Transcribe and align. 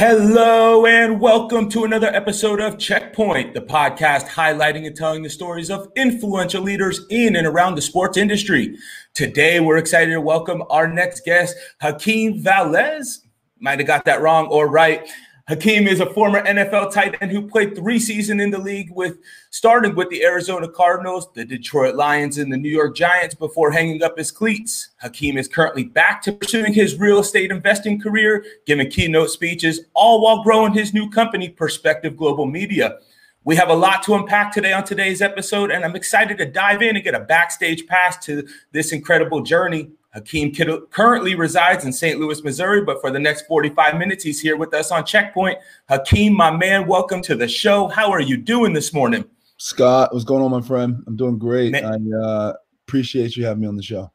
Hello 0.00 0.86
and 0.86 1.20
welcome 1.20 1.68
to 1.68 1.84
another 1.84 2.06
episode 2.06 2.58
of 2.58 2.78
Checkpoint, 2.78 3.52
the 3.52 3.60
podcast 3.60 4.26
highlighting 4.28 4.86
and 4.86 4.96
telling 4.96 5.22
the 5.22 5.28
stories 5.28 5.68
of 5.68 5.88
influential 5.94 6.62
leaders 6.62 7.02
in 7.10 7.36
and 7.36 7.46
around 7.46 7.74
the 7.74 7.82
sports 7.82 8.16
industry. 8.16 8.78
Today, 9.12 9.60
we're 9.60 9.76
excited 9.76 10.12
to 10.12 10.20
welcome 10.22 10.62
our 10.70 10.88
next 10.88 11.26
guest, 11.26 11.54
Hakeem 11.82 12.42
Valles. 12.42 13.26
Might 13.58 13.78
have 13.78 13.86
got 13.86 14.06
that 14.06 14.22
wrong 14.22 14.46
or 14.46 14.70
right. 14.70 15.06
Hakeem 15.50 15.88
is 15.88 15.98
a 15.98 16.06
former 16.06 16.44
NFL 16.44 16.92
tight 16.92 17.16
end 17.20 17.32
who 17.32 17.48
played 17.48 17.74
three 17.74 17.98
seasons 17.98 18.40
in 18.40 18.52
the 18.52 18.58
league 18.58 18.88
with 18.92 19.18
starting 19.50 19.96
with 19.96 20.08
the 20.08 20.22
Arizona 20.22 20.68
Cardinals, 20.68 21.26
the 21.32 21.44
Detroit 21.44 21.96
Lions, 21.96 22.38
and 22.38 22.52
the 22.52 22.56
New 22.56 22.68
York 22.68 22.94
Giants 22.94 23.34
before 23.34 23.72
hanging 23.72 24.00
up 24.00 24.16
his 24.16 24.30
cleats. 24.30 24.90
Hakeem 25.02 25.36
is 25.36 25.48
currently 25.48 25.82
back 25.82 26.22
to 26.22 26.32
pursuing 26.32 26.72
his 26.72 27.00
real 27.00 27.18
estate 27.18 27.50
investing 27.50 28.00
career, 28.00 28.44
giving 28.64 28.88
keynote 28.88 29.30
speeches, 29.30 29.80
all 29.92 30.22
while 30.22 30.44
growing 30.44 30.72
his 30.72 30.94
new 30.94 31.10
company, 31.10 31.48
Perspective 31.48 32.16
Global 32.16 32.46
Media. 32.46 32.98
We 33.42 33.56
have 33.56 33.70
a 33.70 33.74
lot 33.74 34.04
to 34.04 34.14
unpack 34.14 34.52
today 34.52 34.72
on 34.72 34.84
today's 34.84 35.20
episode, 35.20 35.72
and 35.72 35.84
I'm 35.84 35.96
excited 35.96 36.38
to 36.38 36.46
dive 36.46 36.80
in 36.80 36.94
and 36.94 37.04
get 37.04 37.16
a 37.16 37.20
backstage 37.24 37.88
pass 37.88 38.24
to 38.26 38.46
this 38.70 38.92
incredible 38.92 39.40
journey. 39.40 39.90
Hakeem 40.12 40.52
Kittle 40.52 40.80
currently 40.90 41.34
resides 41.34 41.84
in 41.84 41.92
St. 41.92 42.18
Louis, 42.18 42.42
Missouri, 42.42 42.82
but 42.82 43.00
for 43.00 43.10
the 43.10 43.18
next 43.18 43.46
45 43.46 43.96
minutes, 43.96 44.24
he's 44.24 44.40
here 44.40 44.56
with 44.56 44.74
us 44.74 44.90
on 44.90 45.04
Checkpoint. 45.04 45.58
Hakeem, 45.88 46.34
my 46.34 46.50
man, 46.50 46.86
welcome 46.86 47.22
to 47.22 47.36
the 47.36 47.46
show. 47.46 47.86
How 47.86 48.10
are 48.10 48.20
you 48.20 48.36
doing 48.36 48.72
this 48.72 48.92
morning? 48.92 49.24
Scott, 49.58 50.12
what's 50.12 50.24
going 50.24 50.42
on, 50.42 50.50
my 50.50 50.62
friend? 50.62 51.04
I'm 51.06 51.16
doing 51.16 51.38
great. 51.38 51.72
Man. 51.72 51.84
I 51.84 52.16
uh, 52.16 52.52
appreciate 52.88 53.36
you 53.36 53.44
having 53.44 53.60
me 53.60 53.68
on 53.68 53.76
the 53.76 53.82
show 53.82 54.10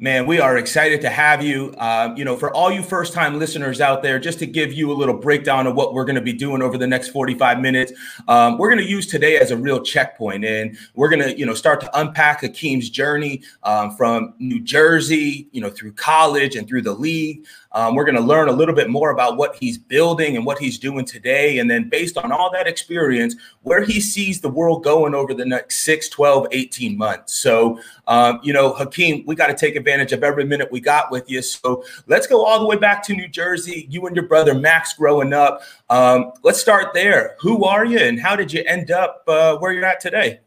man, 0.00 0.26
we 0.26 0.40
are 0.40 0.56
excited 0.56 1.02
to 1.02 1.10
have 1.10 1.42
you. 1.44 1.74
Uh, 1.76 2.14
you 2.16 2.24
know, 2.24 2.34
for 2.34 2.52
all 2.54 2.72
you 2.72 2.82
first 2.82 3.12
time 3.12 3.38
listeners 3.38 3.82
out 3.82 4.02
there, 4.02 4.18
just 4.18 4.38
to 4.38 4.46
give 4.46 4.72
you 4.72 4.90
a 4.90 4.94
little 4.94 5.14
breakdown 5.14 5.66
of 5.66 5.74
what 5.74 5.92
we're 5.92 6.06
going 6.06 6.16
to 6.16 6.22
be 6.22 6.32
doing 6.32 6.62
over 6.62 6.78
the 6.78 6.86
next 6.86 7.08
45 7.08 7.60
minutes, 7.60 7.92
um, 8.26 8.56
we're 8.56 8.70
going 8.70 8.82
to 8.82 8.90
use 8.90 9.06
today 9.06 9.36
as 9.36 9.50
a 9.50 9.56
real 9.56 9.82
checkpoint. 9.82 10.44
And 10.44 10.76
we're 10.94 11.10
going 11.10 11.22
to, 11.22 11.38
you 11.38 11.44
know, 11.44 11.54
start 11.54 11.80
to 11.82 12.00
unpack 12.00 12.40
Hakeem's 12.40 12.88
journey 12.88 13.42
um, 13.62 13.94
from 13.94 14.32
New 14.38 14.60
Jersey, 14.60 15.48
you 15.52 15.60
know, 15.60 15.68
through 15.68 15.92
college 15.92 16.56
and 16.56 16.66
through 16.66 16.82
the 16.82 16.94
league. 16.94 17.44
Um, 17.72 17.94
we're 17.94 18.04
going 18.04 18.16
to 18.16 18.20
learn 18.20 18.48
a 18.48 18.52
little 18.52 18.74
bit 18.74 18.90
more 18.90 19.10
about 19.10 19.36
what 19.36 19.56
he's 19.56 19.78
building 19.78 20.36
and 20.36 20.44
what 20.44 20.58
he's 20.58 20.78
doing 20.78 21.04
today. 21.04 21.58
And 21.58 21.70
then, 21.70 21.88
based 21.88 22.18
on 22.18 22.32
all 22.32 22.50
that 22.52 22.66
experience, 22.66 23.36
where 23.62 23.84
he 23.84 24.00
sees 24.00 24.40
the 24.40 24.48
world 24.48 24.82
going 24.82 25.14
over 25.14 25.34
the 25.34 25.44
next 25.44 25.80
6, 25.80 26.08
12, 26.08 26.48
18 26.50 26.98
months. 26.98 27.34
So, 27.34 27.80
um, 28.06 28.40
you 28.42 28.52
know, 28.52 28.72
Hakeem, 28.72 29.24
we 29.26 29.34
got 29.34 29.46
to 29.48 29.54
take 29.54 29.76
advantage 29.76 30.12
of 30.12 30.24
every 30.24 30.44
minute 30.44 30.70
we 30.72 30.80
got 30.80 31.10
with 31.10 31.30
you. 31.30 31.42
So, 31.42 31.84
let's 32.06 32.26
go 32.26 32.44
all 32.44 32.58
the 32.58 32.66
way 32.66 32.76
back 32.76 33.02
to 33.04 33.14
New 33.14 33.28
Jersey. 33.28 33.86
You 33.90 34.06
and 34.06 34.16
your 34.16 34.26
brother 34.26 34.54
Max 34.54 34.94
growing 34.94 35.32
up. 35.32 35.62
Um, 35.88 36.32
let's 36.42 36.60
start 36.60 36.92
there. 36.94 37.36
Who 37.40 37.64
are 37.64 37.84
you 37.84 37.98
and 37.98 38.20
how 38.20 38.36
did 38.36 38.52
you 38.52 38.62
end 38.66 38.90
up 38.90 39.22
uh, 39.28 39.56
where 39.58 39.72
you're 39.72 39.84
at 39.84 40.00
today? 40.00 40.40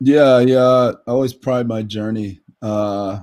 Yeah, 0.00 0.40
yeah. 0.40 0.92
I 1.06 1.10
always 1.10 1.34
pride 1.34 1.68
my 1.68 1.82
journey. 1.82 2.40
Uh, 2.62 3.20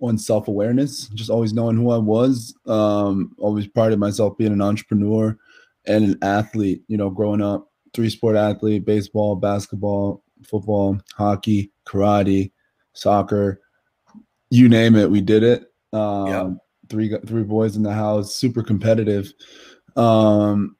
on 0.00 0.18
self 0.18 0.48
awareness, 0.48 1.08
just 1.08 1.30
always 1.30 1.52
knowing 1.52 1.76
who 1.76 1.90
I 1.90 1.98
was. 1.98 2.54
Um, 2.66 3.32
always 3.38 3.66
prided 3.66 3.98
myself 3.98 4.36
being 4.36 4.52
an 4.52 4.62
entrepreneur 4.62 5.36
and 5.86 6.04
an 6.04 6.18
athlete. 6.22 6.82
You 6.88 6.96
know, 6.96 7.10
growing 7.10 7.42
up, 7.42 7.70
three 7.94 8.10
sport 8.10 8.36
athlete: 8.36 8.84
baseball, 8.84 9.36
basketball, 9.36 10.22
football, 10.44 11.00
hockey, 11.14 11.70
karate, 11.86 12.52
soccer. 12.92 13.60
You 14.50 14.68
name 14.68 14.94
it, 14.96 15.10
we 15.10 15.20
did 15.20 15.42
it. 15.42 15.72
Um, 15.92 16.26
yeah. 16.28 16.50
Three 16.88 17.16
three 17.26 17.42
boys 17.42 17.76
in 17.76 17.82
the 17.82 17.92
house, 17.92 18.36
super 18.36 18.62
competitive. 18.62 19.32
Um, 19.96 20.75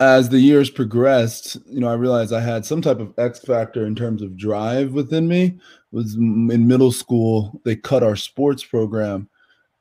as 0.00 0.28
the 0.28 0.38
years 0.38 0.70
progressed, 0.70 1.56
you 1.66 1.80
know, 1.80 1.88
I 1.88 1.94
realized 1.94 2.32
I 2.32 2.40
had 2.40 2.64
some 2.64 2.80
type 2.80 3.00
of 3.00 3.12
X 3.18 3.40
factor 3.40 3.84
in 3.84 3.94
terms 3.94 4.22
of 4.22 4.36
drive 4.36 4.92
within 4.92 5.26
me. 5.26 5.44
It 5.46 5.60
was 5.90 6.14
in 6.14 6.68
middle 6.68 6.92
school, 6.92 7.60
they 7.64 7.74
cut 7.74 8.02
our 8.02 8.14
sports 8.14 8.62
program, 8.62 9.28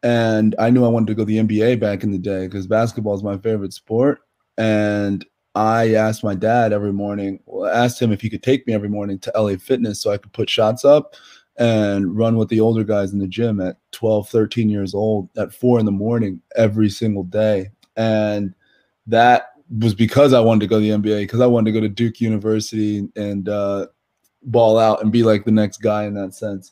and 0.02 0.56
I 0.58 0.70
knew 0.70 0.86
I 0.86 0.90
wanted 0.90 1.08
to 1.08 1.16
go 1.16 1.22
to 1.22 1.26
the 1.26 1.38
NBA 1.38 1.80
back 1.80 2.04
in 2.04 2.12
the 2.12 2.18
day 2.18 2.48
because 2.48 2.66
basketball 2.66 3.16
is 3.16 3.24
my 3.24 3.38
favorite 3.38 3.74
sport. 3.74 4.22
And 4.58 5.26
I 5.54 5.94
asked 5.94 6.24
my 6.24 6.36
dad 6.36 6.74
every 6.74 6.94
morning, 6.94 7.40
well, 7.46 7.70
asked 7.72 8.02
him 8.02 8.12
if 8.12 8.22
he 8.22 8.30
could 8.30 8.44
take 8.44 8.66
me 8.66 8.74
every 8.74 8.90
morning 8.90 9.20
to 9.20 9.32
LA 9.36 9.58
Fitness 9.58 10.02
so 10.02 10.12
I 10.12 10.18
could 10.18 10.34
put 10.34 10.50
shots 10.50 10.86
up 10.86 11.16
and 11.58 12.16
run 12.16 12.38
with 12.38 12.50
the 12.50 12.60
older 12.60 12.84
guys 12.84 13.12
in 13.12 13.20
the 13.20 13.28
gym 13.28 13.60
at 13.60 13.78
12, 13.92 14.30
13 14.30 14.70
years 14.70 14.94
old 14.94 15.30
at 15.38 15.54
four 15.54 15.80
in 15.80 15.86
the 15.86 15.92
morning 15.92 16.42
every 16.56 16.90
single 16.90 17.24
day. 17.24 17.70
And 17.96 18.54
that 19.08 19.54
was 19.70 19.94
because 19.94 20.34
I 20.34 20.40
wanted 20.40 20.62
to 20.62 20.68
go 20.68 20.80
to 20.80 20.82
the 20.82 20.90
NBA 20.90 21.24
because 21.24 21.42
I 21.42 21.46
wanted 21.46 21.72
to 21.72 21.80
go 21.80 21.82
to 21.82 21.90
Duke 21.90 22.22
University 22.22 23.08
and 23.16 23.50
uh, 23.50 23.88
ball 24.44 24.78
out 24.78 25.02
and 25.02 25.12
be 25.12 25.24
like 25.24 25.46
the 25.46 25.52
next 25.52 25.78
guy 25.78 26.06
in 26.06 26.14
that 26.14 26.34
sense. 26.34 26.72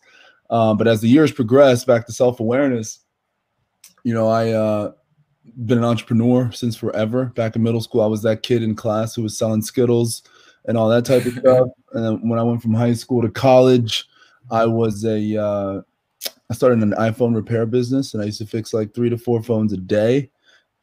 Um, 0.49 0.77
but 0.77 0.87
as 0.87 1.01
the 1.01 1.09
years 1.09 1.31
progressed, 1.31 1.87
back 1.87 2.05
to 2.05 2.11
self 2.11 2.39
awareness, 2.39 2.99
you 4.03 4.13
know, 4.13 4.27
I 4.27 4.51
uh, 4.51 4.91
been 5.65 5.79
an 5.79 5.83
entrepreneur 5.83 6.51
since 6.51 6.75
forever. 6.75 7.25
Back 7.35 7.55
in 7.55 7.63
middle 7.63 7.81
school, 7.81 8.01
I 8.01 8.07
was 8.07 8.21
that 8.23 8.43
kid 8.43 8.63
in 8.63 8.75
class 8.75 9.15
who 9.15 9.23
was 9.23 9.37
selling 9.37 9.61
Skittles 9.61 10.23
and 10.65 10.77
all 10.77 10.89
that 10.89 11.05
type 11.05 11.25
of 11.25 11.33
stuff. 11.39 11.67
And 11.93 12.05
then 12.05 12.29
when 12.29 12.39
I 12.39 12.43
went 12.43 12.61
from 12.61 12.73
high 12.73 12.93
school 12.93 13.21
to 13.21 13.29
college, 13.29 14.05
I 14.51 14.65
was 14.65 15.03
a 15.03 15.41
uh, 15.41 15.81
I 16.49 16.53
started 16.53 16.79
an 16.79 16.93
iPhone 16.93 17.35
repair 17.35 17.65
business, 17.65 18.13
and 18.13 18.21
I 18.21 18.27
used 18.27 18.37
to 18.39 18.45
fix 18.45 18.73
like 18.73 18.93
three 18.93 19.09
to 19.09 19.17
four 19.17 19.41
phones 19.41 19.73
a 19.73 19.77
day. 19.77 20.29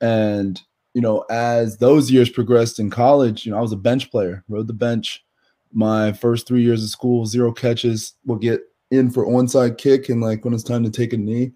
And 0.01 0.61
you 0.95 1.01
know, 1.01 1.25
as 1.31 1.79
those 1.79 2.11
years 2.11 2.29
progressed 2.29 2.79
in 2.79 2.91
college, 2.91 3.47
you 3.47 3.53
know, 3.53 3.59
I 3.59 3.63
was 3.63 3.73
a 3.73 3.77
bench 3.77 4.11
player, 4.11 4.45
rode 4.49 4.67
the 4.67 4.75
bench. 4.75 5.25
My 5.73 6.13
first 6.13 6.47
three 6.47 6.63
years 6.63 6.83
of 6.83 6.91
school, 6.91 7.25
zero 7.25 7.53
catches, 7.53 8.15
will 8.27 8.37
get 8.37 8.61
in 8.91 9.11
for 9.11 9.27
onside 9.27 9.79
kick, 9.79 10.11
and 10.11 10.21
like 10.21 10.45
when 10.45 10.53
it's 10.53 10.63
time 10.63 10.85
to 10.85 10.91
take 10.91 11.13
a 11.15 11.17
knee. 11.17 11.53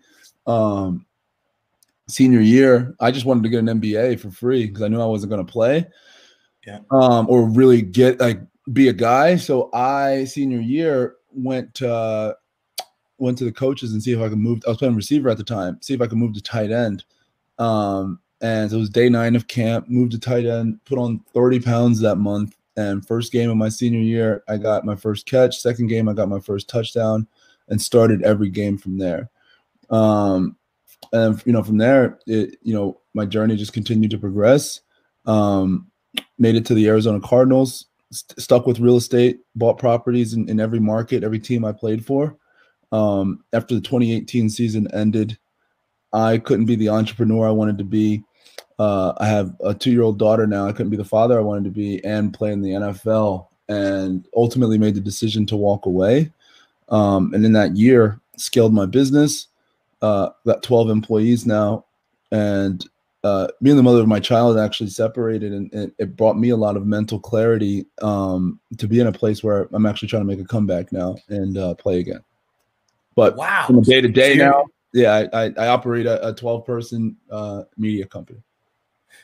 Um, 0.47 1.05
senior 2.09 2.41
year, 2.41 2.95
I 3.01 3.11
just 3.11 3.27
wanted 3.27 3.43
to 3.43 3.49
get 3.51 3.61
an 3.61 3.81
MBA 3.81 4.21
for 4.21 4.31
free 4.31 4.67
because 4.67 4.83
I 4.83 4.89
knew 4.89 5.01
I 5.01 5.07
wasn't 5.07 5.31
going 5.31 5.45
to 5.45 5.53
play, 5.53 5.87
yeah, 6.67 6.79
um, 6.91 7.27
or 7.29 7.49
really 7.49 7.83
get 7.83 8.21
like 8.21 8.41
be 8.73 8.89
a 8.89 8.93
guy. 8.93 9.37
So 9.37 9.71
I 9.75 10.25
senior 10.25 10.61
year 10.61 11.17
went 11.31 11.83
uh, 11.83 12.35
went 13.19 13.37
to 13.39 13.45
the 13.45 13.53
coaches 13.53 13.93
and 13.93 14.03
see 14.03 14.13
if 14.13 14.21
I 14.21 14.31
could 14.31 14.39
move. 14.39 14.61
I 14.67 14.71
was 14.71 14.79
playing 14.79 14.97
receiver 14.97 15.29
at 15.29 15.37
the 15.37 15.45
time. 15.45 15.79
See 15.83 15.93
if 15.93 16.01
I 16.01 16.07
could 16.07 16.19
move 16.19 16.33
to 16.35 16.43
tight 16.43 16.71
end. 16.71 17.05
Um, 17.59 18.21
and 18.41 18.71
so 18.71 18.77
it 18.77 18.81
was 18.81 18.91
day 18.91 19.09
nine 19.09 19.37
of 19.37 19.49
camp, 19.49 19.89
moved 19.89 20.13
to 20.13 20.19
tight 20.19 20.47
end, 20.47 20.79
put 20.85 20.99
on 20.99 21.21
30 21.33 21.61
pounds 21.61 22.01
that 22.01 22.17
month. 22.17 22.57
And 22.77 23.07
first 23.07 23.33
game 23.33 23.49
of 23.49 23.57
my 23.57 23.71
senior 23.71 24.01
year, 24.01 24.45
I 24.49 24.59
got 24.59 24.85
my 24.85 24.97
first 24.97 25.25
catch. 25.25 25.59
Second 25.59 25.87
game, 25.87 26.09
I 26.09 26.13
got 26.13 26.29
my 26.29 26.41
first 26.41 26.69
touchdown 26.69 27.27
and 27.69 27.81
started 27.81 28.23
every 28.23 28.51
game 28.51 28.77
from 28.77 28.99
there. 28.99 29.31
Um, 29.89 30.57
and 31.13 31.41
you 31.47 31.53
know, 31.53 31.63
from 31.63 31.79
there, 31.79 32.19
it, 32.27 32.59
you 32.63 32.75
know, 32.75 33.01
my 33.15 33.25
journey 33.25 33.57
just 33.57 33.73
continued 33.73 34.11
to 34.11 34.19
progress. 34.19 34.81
Um, 35.25 35.91
made 36.39 36.55
it 36.55 36.67
to 36.67 36.75
the 36.75 36.87
Arizona 36.87 37.21
Cardinals, 37.21 37.87
st- 38.13 38.39
stuck 38.41 38.67
with 38.67 38.79
real 38.79 38.97
estate, 38.97 39.41
bought 39.55 39.79
properties 39.79 40.35
in, 40.35 40.49
in 40.49 40.61
every 40.61 40.81
market, 40.81 41.25
every 41.25 41.39
team 41.39 41.65
I 41.65 41.73
played 41.73 42.05
for. 42.05 42.37
Um, 42.93 43.45
after 43.53 43.75
the 43.75 43.81
2018 43.81 44.51
season 44.51 44.89
ended, 44.93 45.39
I 46.13 46.39
couldn't 46.39 46.67
be 46.67 46.77
the 46.77 46.89
entrepreneur 46.89 47.49
I 47.49 47.53
wanted 47.53 47.79
to 47.79 47.85
be. 47.85 48.23
Uh, 48.79 49.13
I 49.19 49.27
have 49.27 49.55
a 49.65 49.75
two 49.75 49.91
year 49.91 50.03
old 50.03 50.19
daughter 50.19 50.47
now. 50.47 50.67
I 50.67 50.73
couldn't 50.73 50.91
be 50.91 50.97
the 50.97 51.05
father 51.05 51.39
I 51.39 51.43
wanted 51.43 51.65
to 51.65 51.71
be 51.71 52.05
and 52.05 52.35
play 52.35 52.53
in 52.53 52.61
the 52.61 52.71
NFL, 52.71 53.47
and 53.69 54.27
ultimately 54.37 54.79
made 54.79 54.95
the 54.95 55.01
decision 55.01 55.47
to 55.47 55.57
walk 55.57 55.87
away. 55.87 56.31
Um, 56.89 57.33
and 57.35 57.45
in 57.45 57.53
that 57.53 57.77
year, 57.77 58.21
scaled 58.37 58.75
my 58.75 58.87
business. 58.87 59.49
Uh, 60.03 60.29
got 60.45 60.63
12 60.63 60.91
employees 60.91 61.47
now, 61.47 61.85
and 62.31 62.87
uh, 63.25 63.49
me 63.61 63.71
and 63.71 63.79
the 63.79 63.83
mother 63.83 64.01
of 64.01 64.07
my 64.07 64.21
child 64.21 64.59
actually 64.59 64.91
separated, 64.91 65.53
and, 65.53 65.73
and 65.73 65.91
it 65.99 66.17
brought 66.17 66.37
me 66.39 66.51
a 66.51 66.57
lot 66.57 66.77
of 66.77 66.87
mental 66.87 67.19
clarity 67.19 67.87
um, 68.03 68.61
to 68.77 68.87
be 68.87 69.01
in 69.01 69.07
a 69.07 69.13
place 69.13 69.43
where 69.43 69.69
I'm 69.73 69.87
actually 69.87 70.09
trying 70.09 70.23
to 70.23 70.27
make 70.27 70.39
a 70.39 70.45
comeback 70.45 70.93
now 70.93 71.17
and 71.29 71.57
uh, 71.57 71.75
play 71.75 71.99
again. 71.99 72.21
But 73.17 73.37
wow, 73.37 73.65
from 73.67 73.83
day 73.83 74.03
to 74.03 74.09
day 74.09 74.37
now, 74.37 74.67
yeah, 74.93 75.27
I, 75.33 75.47
I, 75.47 75.53
I 75.59 75.69
operate 75.69 76.07
a, 76.07 76.29
a 76.29 76.35
12 76.35 76.65
person 76.65 77.17
uh, 77.31 77.65
media 77.77 78.07
company. 78.07 78.43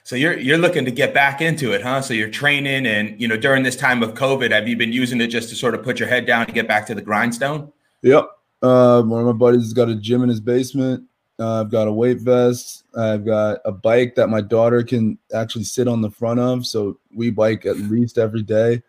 So 0.04 0.16
you're 0.16 0.38
you're 0.38 0.58
looking 0.58 0.84
to 0.84 0.90
get 0.90 1.14
back 1.14 1.40
into 1.40 1.72
it, 1.72 1.82
huh? 1.82 2.02
So 2.02 2.12
you're 2.12 2.30
training, 2.30 2.86
and 2.86 3.20
you 3.20 3.28
know 3.28 3.36
during 3.36 3.62
this 3.62 3.76
time 3.76 4.02
of 4.02 4.14
COVID, 4.14 4.50
have 4.50 4.66
you 4.66 4.76
been 4.76 4.92
using 4.92 5.20
it 5.20 5.28
just 5.28 5.48
to 5.50 5.54
sort 5.54 5.74
of 5.74 5.82
put 5.82 6.00
your 6.00 6.08
head 6.08 6.26
down 6.26 6.44
and 6.44 6.54
get 6.54 6.66
back 6.66 6.86
to 6.86 6.94
the 6.94 7.02
grindstone? 7.02 7.72
Yep. 8.02 8.28
Uh, 8.62 9.02
one 9.02 9.20
of 9.20 9.26
my 9.26 9.32
buddies 9.32 9.62
has 9.62 9.72
got 9.72 9.88
a 9.88 9.94
gym 9.94 10.22
in 10.22 10.28
his 10.28 10.40
basement. 10.40 11.04
Uh, 11.38 11.60
I've 11.60 11.70
got 11.70 11.88
a 11.88 11.92
weight 11.92 12.18
vest. 12.18 12.84
I've 12.96 13.24
got 13.24 13.58
a 13.64 13.72
bike 13.72 14.14
that 14.16 14.28
my 14.28 14.40
daughter 14.40 14.82
can 14.82 15.18
actually 15.34 15.64
sit 15.64 15.88
on 15.88 16.00
the 16.00 16.10
front 16.10 16.40
of. 16.40 16.66
So 16.66 16.98
we 17.14 17.30
bike 17.30 17.64
at 17.64 17.76
least 17.76 18.18
every 18.18 18.42
day, 18.42 18.82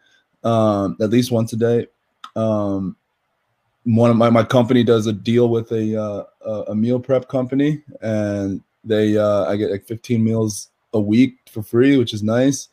um, 0.44 0.98
at 1.00 1.09
least 1.09 1.31
once 1.31 1.54
a 1.54 1.57
day. 1.57 1.88
Um, 2.36 2.95
one 3.86 4.09
of 4.09 4.18
my 4.18 4.30
my 4.30 4.44
company 4.44 4.83
does 4.83 5.07
a 5.07 5.13
deal 5.13 5.50
with 5.50 5.71
a 5.71 6.27
uh, 6.45 6.63
a 6.68 6.75
meal 6.75 7.00
prep 7.00 7.27
company, 7.27 7.83
and 8.01 8.62
They 8.83 9.18
uh, 9.18 9.45
I 9.45 9.56
get 9.56 9.71
like 9.71 9.86
15 9.86 10.24
meals 10.24 10.69
a 10.94 11.00
week 11.00 11.38
for 11.50 11.63
free, 11.63 11.98
which 11.98 12.13
is 12.13 12.24
nice. 12.24 12.69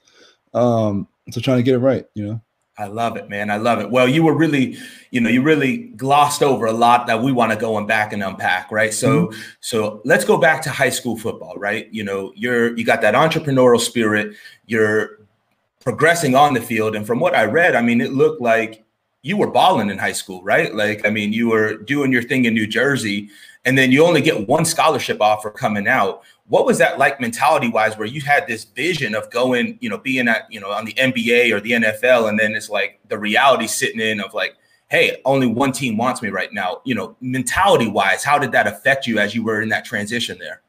Um, 0.55 1.09
so 1.31 1.41
trying 1.41 1.59
to 1.59 1.63
get 1.63 1.75
it 1.75 1.79
right, 1.79 2.07
you 2.15 2.27
know. 2.27 2.41
I 2.81 2.87
love 2.87 3.19
it, 3.19 3.29
man. 3.29 3.51
I 3.51 3.59
love 3.59 3.81
it. 3.81 3.91
Well, 3.91 4.09
you 4.09 4.23
were 4.23 4.35
really, 4.35 4.79
you 5.11 5.21
know, 5.21 5.29
you 5.29 5.43
really 5.43 5.77
glossed 5.77 6.43
over 6.43 6.65
a 6.65 6.73
lot 6.73 7.07
that 7.09 7.23
we 7.23 7.31
want 7.31 7.53
to 7.53 7.59
go 7.59 7.77
and 7.77 7.87
back 7.87 8.15
and 8.15 8.23
unpack, 8.23 8.73
right? 8.73 8.95
So, 8.95 9.27
mm-hmm. 9.27 9.41
so 9.61 10.01
let's 10.07 10.25
go 10.25 10.39
back 10.39 10.63
to 10.63 10.71
high 10.71 10.89
school 10.89 11.19
football, 11.19 11.57
right? 11.57 11.93
You 11.93 12.05
know, 12.05 12.33
you're 12.35 12.75
you 12.79 12.85
got 12.85 13.03
that 13.03 13.15
entrepreneurial 13.15 13.81
spirit. 13.81 14.35
You're 14.65 15.19
progressing 15.81 16.35
on 16.35 16.55
the 16.55 16.61
field, 16.63 16.97
and 16.97 17.07
from 17.07 17.21
what 17.21 17.35
I 17.35 17.45
read, 17.45 17.75
I 17.75 17.83
mean, 17.83 18.01
it 18.01 18.13
looked 18.13 18.41
like 18.41 18.83
you 19.21 19.37
were 19.37 19.51
balling 19.51 19.91
in 19.91 19.99
high 19.99 20.13
school, 20.13 20.43
right? 20.43 20.75
Like, 20.75 21.07
I 21.07 21.11
mean, 21.11 21.35
you 21.35 21.51
were 21.51 21.77
doing 21.77 22.11
your 22.11 22.23
thing 22.23 22.47
in 22.47 22.55
New 22.55 22.67
Jersey, 22.67 23.29
and 23.67 23.77
then 23.77 23.93
you 23.93 24.07
only 24.07 24.23
get 24.23 24.49
one 24.49 24.65
scholarship 24.65 25.21
offer 25.21 25.51
coming 25.51 25.87
out 25.87 26.23
what 26.51 26.67
was 26.67 26.79
that 26.79 26.99
like 26.99 27.21
mentality 27.21 27.69
wise 27.69 27.97
where 27.97 28.07
you 28.07 28.21
had 28.21 28.47
this 28.47 28.65
vision 28.65 29.15
of 29.15 29.31
going 29.31 29.79
you 29.81 29.89
know 29.89 29.97
being 29.97 30.29
at 30.29 30.47
you 30.53 30.61
know 30.61 30.71
on 30.71 30.85
the 30.85 30.93
nba 30.95 31.53
or 31.53 31.61
the 31.61 31.71
nfl 31.71 32.29
and 32.29 32.39
then 32.39 32.55
it's 32.55 32.69
like 32.69 33.01
the 33.09 33.17
reality 33.17 33.67
sitting 33.67 34.01
in 34.01 34.21
of 34.21 34.35
like 34.35 34.57
hey 34.91 35.21
only 35.25 35.47
one 35.47 35.73
team 35.73 35.97
wants 35.97 36.21
me 36.21 36.29
right 36.29 36.53
now. 36.53 36.83
You 36.85 36.95
know 36.97 37.17
mentality 37.21 37.89
wise 37.89 38.23
how 38.23 38.39
did 38.39 38.53
that 38.53 38.67
affect 38.67 39.07
you 39.07 39.19
as 39.19 39.35
you 39.35 39.43
were 39.43 39.63
in 39.63 39.71
that 39.71 39.85
transition 39.85 40.37
there? 40.39 40.61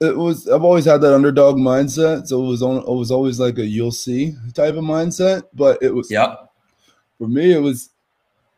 It 0.00 0.16
was 0.16 0.48
i've 0.48 0.64
always 0.64 0.86
had 0.86 1.02
that 1.02 1.14
underdog 1.14 1.56
mindset 1.56 2.26
so 2.26 2.42
it 2.42 2.48
was 2.48 2.62
on 2.62 2.78
it 2.78 2.88
was 2.88 3.10
always 3.10 3.38
like 3.38 3.58
a 3.58 3.66
you'll 3.66 3.92
see 3.92 4.34
type 4.54 4.74
of 4.74 4.84
mindset 4.84 5.42
but 5.52 5.78
it 5.82 5.94
was 5.94 6.10
yeah 6.10 6.36
for 7.18 7.28
me 7.28 7.52
it 7.52 7.58
was 7.58 7.90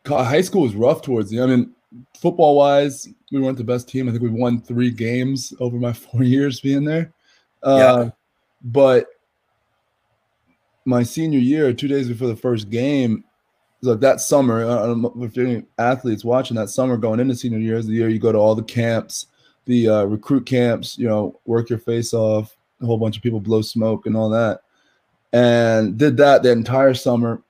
high 0.07 0.39
school 0.39 0.61
was 0.61 0.73
rough 0.73 1.01
towards 1.01 1.29
the 1.29 1.41
i 1.41 1.45
mean 1.45 1.72
football 2.19 2.55
wise 2.55 3.07
we 3.33 3.41
weren't 3.41 3.57
the 3.57 3.63
best 3.63 3.89
team. 3.89 4.07
I 4.07 4.11
think 4.11 4.23
we 4.23 4.29
won 4.29 4.61
three 4.61 4.91
games 4.91 5.53
over 5.59 5.77
my 5.77 5.91
four 5.93 6.23
years 6.23 6.61
being 6.61 6.85
there. 6.85 7.11
Uh, 7.63 8.03
yeah. 8.05 8.09
But 8.63 9.07
my 10.85 11.03
senior 11.03 11.39
year, 11.39 11.73
two 11.73 11.87
days 11.87 12.07
before 12.07 12.27
the 12.27 12.35
first 12.35 12.69
game, 12.69 13.23
like 13.81 13.99
that 13.99 14.21
summer, 14.21 14.63
I 14.63 14.85
don't 14.85 15.01
know 15.01 15.13
if 15.23 15.37
any 15.37 15.63
athletes 15.77 16.23
watching 16.23 16.55
that 16.55 16.69
summer 16.69 16.95
going 16.95 17.19
into 17.19 17.35
senior 17.35 17.59
year 17.59 17.75
is 17.75 17.87
the 17.87 17.93
year 17.93 18.07
you 18.07 18.19
go 18.19 18.31
to 18.31 18.37
all 18.37 18.55
the 18.55 18.63
camps, 18.63 19.27
the 19.65 19.89
uh, 19.89 20.03
recruit 20.05 20.45
camps, 20.45 20.97
you 20.97 21.07
know, 21.07 21.37
work 21.45 21.69
your 21.69 21.79
face 21.79 22.13
off, 22.13 22.55
a 22.81 22.85
whole 22.85 22.97
bunch 22.97 23.17
of 23.17 23.23
people 23.23 23.41
blow 23.41 23.61
smoke 23.61 24.05
and 24.05 24.15
all 24.15 24.29
that. 24.29 24.61
And 25.33 25.97
did 25.97 26.15
that 26.17 26.43
the 26.43 26.51
entire 26.51 26.93
summer. 26.93 27.41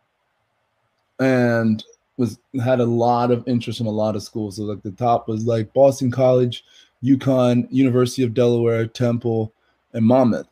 And 1.20 1.84
was 2.18 2.40
had 2.64 2.80
a 2.80 2.86
lot 2.86 3.32
of 3.32 3.48
interest 3.48 3.80
in 3.80 3.88
a 3.88 3.92
lot 3.92 4.16
of 4.16 4.24
schools. 4.24 4.58
So 4.58 4.64
like 4.64 4.84
the 4.84 4.92
top 4.92 5.28
was 5.28 5.46
like 5.46 5.74
Boston 5.74 6.12
College, 6.12 6.64
UConn, 7.04 7.68
University 7.72 8.24
of 8.24 8.34
Delaware, 8.34 8.88
Temple, 8.88 9.54
and 9.94 10.06
Monmouth. 10.06 10.48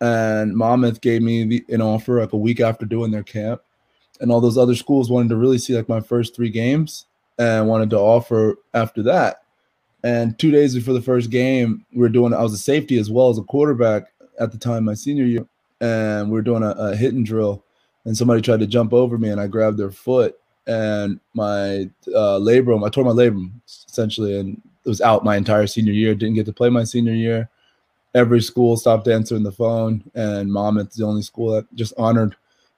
And 0.00 0.54
Monmouth 0.54 1.00
gave 1.00 1.22
me 1.22 1.44
the, 1.44 1.64
an 1.70 1.80
offer 1.80 2.20
like 2.20 2.32
a 2.32 2.38
week 2.38 2.60
after 2.60 2.84
doing 2.84 3.10
their 3.10 3.22
camp. 3.22 3.62
And 4.20 4.30
all 4.30 4.40
those 4.40 4.58
other 4.58 4.74
schools 4.74 5.10
wanted 5.10 5.30
to 5.30 5.36
really 5.36 5.58
see 5.58 5.74
like 5.74 5.88
my 5.88 6.00
first 6.00 6.34
three 6.34 6.50
games 6.50 7.06
and 7.38 7.68
wanted 7.68 7.90
to 7.90 7.98
offer 7.98 8.56
after 8.74 9.02
that. 9.04 9.42
And 10.04 10.38
two 10.38 10.50
days 10.50 10.74
before 10.74 10.94
the 10.94 11.02
first 11.02 11.30
game, 11.30 11.84
we 11.92 12.00
were 12.00 12.08
doing 12.08 12.32
I 12.32 12.42
was 12.42 12.52
a 12.52 12.58
safety 12.58 12.98
as 12.98 13.10
well 13.10 13.30
as 13.30 13.38
a 13.38 13.42
quarterback 13.42 14.04
at 14.38 14.52
the 14.52 14.58
time, 14.58 14.84
my 14.84 14.94
senior 14.94 15.24
year. 15.24 15.46
And 15.80 16.28
we 16.28 16.34
were 16.34 16.42
doing 16.42 16.62
a, 16.62 16.70
a 16.70 16.96
hit 16.96 17.14
and 17.14 17.24
drill. 17.24 17.64
And 18.04 18.16
somebody 18.16 18.40
tried 18.40 18.60
to 18.60 18.66
jump 18.66 18.92
over 18.92 19.18
me 19.18 19.30
and 19.30 19.40
I 19.40 19.46
grabbed 19.46 19.78
their 19.78 19.90
foot 19.90 20.38
and 20.66 21.20
my 21.34 21.88
uh, 22.08 22.38
labrum. 22.38 22.86
I 22.86 22.90
tore 22.90 23.04
my 23.04 23.10
labrum 23.10 23.52
essentially, 23.66 24.38
and 24.38 24.60
it 24.84 24.88
was 24.88 25.00
out 25.00 25.24
my 25.24 25.36
entire 25.36 25.66
senior 25.66 25.92
year. 25.92 26.14
Didn't 26.14 26.34
get 26.34 26.46
to 26.46 26.52
play 26.52 26.70
my 26.70 26.84
senior 26.84 27.12
year. 27.12 27.48
Every 28.14 28.40
school 28.40 28.76
stopped 28.76 29.08
answering 29.08 29.42
the 29.42 29.52
phone, 29.52 30.02
and 30.14 30.52
Monmouth's 30.52 30.96
the 30.96 31.04
only 31.04 31.22
school 31.22 31.52
that 31.52 31.72
just 31.74 31.92
honored 31.98 32.36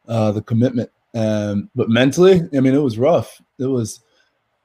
uh, 0.09 0.33
the 0.33 0.43
commitment. 0.43 0.91
And 1.15 1.69
but 1.75 1.89
mentally, 1.89 2.43
I 2.55 2.61
mean, 2.61 2.75
it 2.75 2.79
was 2.83 2.99
rough. 2.99 3.41
It 3.59 3.67
was, 3.67 4.01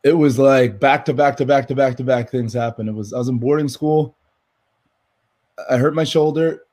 it 0.03 0.13
was 0.13 0.37
like 0.37 0.79
back 0.79 1.05
to 1.05 1.13
back 1.13 1.37
to 1.37 1.45
back 1.45 1.67
to 1.67 1.75
back 1.75 1.97
to 1.97 2.03
back 2.03 2.29
things 2.29 2.53
happened. 2.53 2.89
It 2.89 2.93
was 2.93 3.13
I 3.13 3.19
was 3.19 3.29
in 3.29 3.37
boarding 3.37 3.69
school. 3.69 4.15
I 5.69 5.77
hurt 5.77 5.95
my 5.95 6.03
shoulder. 6.03 6.63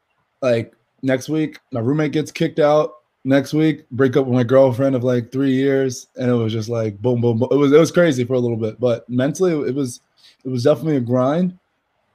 Like 0.43 0.75
next 1.03 1.29
week, 1.29 1.58
my 1.70 1.81
roommate 1.81 2.12
gets 2.12 2.32
kicked 2.32 2.58
out 2.58 2.94
next 3.25 3.52
week 3.52 3.88
break 3.90 4.17
up 4.17 4.26
with 4.26 4.34
my 4.34 4.43
girlfriend 4.43 4.96
of 4.96 5.05
like 5.05 5.31
three 5.31 5.52
years 5.52 6.08
and 6.17 6.31
it 6.31 6.34
was 6.34 6.52
just 6.52 6.69
like 6.69 6.96
boom 6.99 7.20
boom, 7.20 7.38
boom. 7.38 7.49
it 7.50 7.56
was 7.56 7.72
it 7.72 7.78
was 7.78 7.93
crazy 7.93 8.25
for 8.25 8.34
a 8.34 8.38
little 8.38 8.56
bit 8.56 8.81
but 8.81 9.08
mentally 9.08 9.52
it 9.69 9.75
was 9.75 10.00
it 10.44 10.49
was 10.49 10.64
definitely 10.64 10.96
a 10.96 11.00
grind 11.00 11.56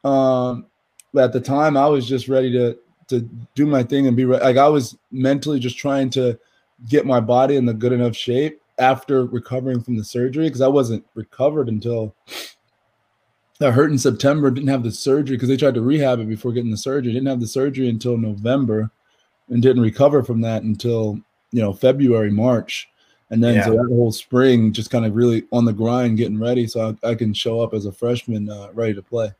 um 0.03 0.65
but 1.13 1.25
at 1.25 1.33
the 1.33 1.39
time 1.39 1.77
i 1.77 1.87
was 1.87 2.07
just 2.07 2.27
ready 2.27 2.51
to 2.51 2.75
to 3.07 3.21
do 3.53 3.67
my 3.67 3.83
thing 3.83 4.07
and 4.07 4.17
be 4.17 4.25
re- 4.25 4.39
like 4.39 4.57
i 4.57 4.67
was 4.67 4.97
mentally 5.11 5.59
just 5.59 5.77
trying 5.77 6.09
to 6.09 6.37
get 6.89 7.05
my 7.05 7.19
body 7.19 7.55
in 7.55 7.65
the 7.65 7.73
good 7.73 7.93
enough 7.93 8.15
shape 8.15 8.59
after 8.79 9.25
recovering 9.25 9.81
from 9.81 9.95
the 9.95 10.03
surgery 10.03 10.47
because 10.47 10.61
i 10.61 10.67
wasn't 10.67 11.05
recovered 11.13 11.69
until 11.69 12.15
I 13.61 13.71
hurt 13.71 13.89
in 13.89 13.97
September, 13.97 14.51
didn't 14.51 14.67
have 14.67 14.83
the 14.83 14.91
surgery 14.91 15.37
because 15.37 15.47
they 15.47 15.55
tried 15.55 15.75
to 15.75 15.81
rehab 15.81 16.19
it 16.19 16.27
before 16.27 16.51
getting 16.51 16.71
the 16.71 16.77
surgery. 16.77 17.13
Didn't 17.13 17.29
have 17.29 17.39
the 17.39 17.47
surgery 17.47 17.87
until 17.87 18.17
November 18.17 18.91
and 19.49 19.61
didn't 19.61 19.81
recover 19.81 20.23
from 20.23 20.41
that 20.41 20.63
until 20.63 21.19
you 21.51 21.61
know 21.61 21.73
February, 21.73 22.31
March, 22.31 22.89
and 23.29 23.43
then 23.43 23.55
yeah. 23.55 23.65
so 23.65 23.71
that 23.71 23.87
whole 23.89 24.11
spring 24.11 24.73
just 24.73 24.91
kind 24.91 25.05
of 25.05 25.15
really 25.15 25.45
on 25.51 25.65
the 25.65 25.73
grind, 25.73 26.17
getting 26.17 26.39
ready, 26.39 26.67
so 26.67 26.95
I, 27.03 27.09
I 27.11 27.15
can 27.15 27.33
show 27.33 27.61
up 27.61 27.73
as 27.73 27.85
a 27.85 27.91
freshman 27.91 28.49
uh, 28.49 28.69
ready 28.73 28.93
to 28.93 29.01
play. 29.01 29.31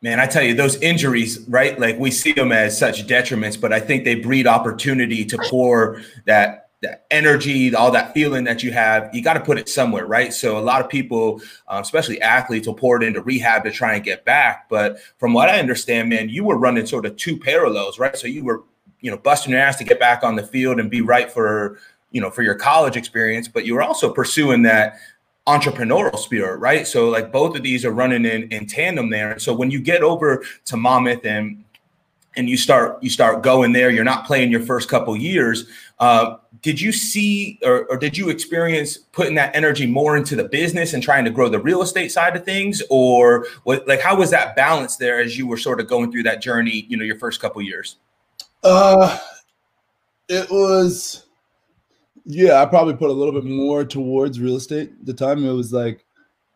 Man, 0.00 0.20
I 0.20 0.26
tell 0.26 0.44
you, 0.44 0.54
those 0.54 0.76
injuries, 0.76 1.44
right? 1.48 1.78
Like 1.78 1.98
we 1.98 2.12
see 2.12 2.32
them 2.32 2.52
as 2.52 2.78
such 2.78 3.06
detriments, 3.08 3.60
but 3.60 3.72
I 3.72 3.80
think 3.80 4.04
they 4.04 4.14
breed 4.14 4.46
opportunity 4.46 5.24
to 5.24 5.38
pour 5.48 6.00
that 6.26 6.68
that 6.80 7.06
energy, 7.10 7.74
all 7.74 7.90
that 7.90 8.14
feeling 8.14 8.44
that 8.44 8.62
you 8.62 8.70
have, 8.70 9.10
you 9.12 9.20
got 9.20 9.34
to 9.34 9.40
put 9.40 9.58
it 9.58 9.68
somewhere, 9.68 10.06
right? 10.06 10.32
So 10.32 10.56
a 10.56 10.60
lot 10.60 10.80
of 10.80 10.88
people, 10.88 11.40
um, 11.66 11.82
especially 11.82 12.20
athletes, 12.22 12.68
will 12.68 12.74
pour 12.74 13.02
it 13.02 13.04
into 13.04 13.20
rehab 13.20 13.64
to 13.64 13.72
try 13.72 13.94
and 13.94 14.04
get 14.04 14.24
back. 14.24 14.68
But 14.68 15.00
from 15.18 15.32
what 15.32 15.48
I 15.48 15.58
understand, 15.58 16.08
man, 16.08 16.28
you 16.28 16.44
were 16.44 16.56
running 16.56 16.86
sort 16.86 17.04
of 17.04 17.16
two 17.16 17.36
parallels, 17.36 17.98
right? 17.98 18.16
So 18.16 18.28
you 18.28 18.44
were 18.44 18.62
you 19.00 19.10
know 19.10 19.16
busting 19.16 19.52
your 19.52 19.60
ass 19.60 19.76
to 19.76 19.84
get 19.84 20.00
back 20.00 20.22
on 20.22 20.36
the 20.36 20.42
field 20.42 20.80
and 20.80 20.90
be 20.90 21.00
right 21.00 21.30
for 21.30 21.78
you 22.10 22.20
know 22.20 22.30
for 22.30 22.42
your 22.42 22.54
college 22.54 22.96
experience 22.96 23.48
but 23.48 23.64
you 23.64 23.74
were 23.74 23.82
also 23.82 24.12
pursuing 24.12 24.62
that 24.62 24.98
entrepreneurial 25.48 26.18
spirit 26.18 26.58
right? 26.58 26.86
So 26.86 27.08
like 27.08 27.32
both 27.32 27.56
of 27.56 27.62
these 27.62 27.84
are 27.84 27.90
running 27.90 28.26
in 28.26 28.52
in 28.52 28.66
tandem 28.66 29.08
there. 29.10 29.38
So 29.38 29.54
when 29.54 29.70
you 29.70 29.80
get 29.80 30.02
over 30.02 30.44
to 30.66 30.76
monmouth 30.76 31.24
and 31.24 31.64
and 32.36 32.50
you 32.50 32.58
start 32.58 33.02
you 33.02 33.08
start 33.08 33.42
going 33.42 33.72
there 33.72 33.90
you're 33.90 34.04
not 34.04 34.26
playing 34.26 34.50
your 34.50 34.60
first 34.60 34.88
couple 34.88 35.16
years 35.16 35.66
uh, 35.98 36.36
did 36.62 36.80
you 36.80 36.92
see 36.92 37.58
or, 37.64 37.86
or, 37.86 37.96
did 37.96 38.16
you 38.16 38.28
experience 38.28 38.98
putting 38.98 39.34
that 39.34 39.56
energy 39.56 39.86
more 39.86 40.16
into 40.16 40.36
the 40.36 40.44
business 40.44 40.92
and 40.92 41.02
trying 41.02 41.24
to 41.24 41.30
grow 41.30 41.48
the 41.48 41.58
real 41.58 41.82
estate 41.82 42.12
side 42.12 42.36
of 42.36 42.44
things? 42.44 42.82
Or 42.90 43.46
what 43.64 43.88
like 43.88 44.00
how 44.00 44.16
was 44.16 44.30
that 44.30 44.54
balance 44.54 44.96
there 44.96 45.18
as 45.20 45.36
you 45.36 45.46
were 45.46 45.56
sort 45.56 45.80
of 45.80 45.88
going 45.88 46.12
through 46.12 46.24
that 46.24 46.40
journey 46.40 46.86
you 46.88 46.96
know 46.96 47.04
your 47.04 47.18
first 47.18 47.40
couple 47.40 47.60
years 47.62 47.96
uh, 48.64 49.18
it 50.28 50.50
was, 50.50 51.26
yeah, 52.24 52.60
I 52.60 52.66
probably 52.66 52.94
put 52.94 53.10
a 53.10 53.12
little 53.12 53.32
bit 53.32 53.44
more 53.44 53.84
towards 53.84 54.40
real 54.40 54.56
estate. 54.56 54.90
At 55.00 55.06
the 55.06 55.14
time 55.14 55.44
it 55.44 55.52
was 55.52 55.72
like, 55.72 56.04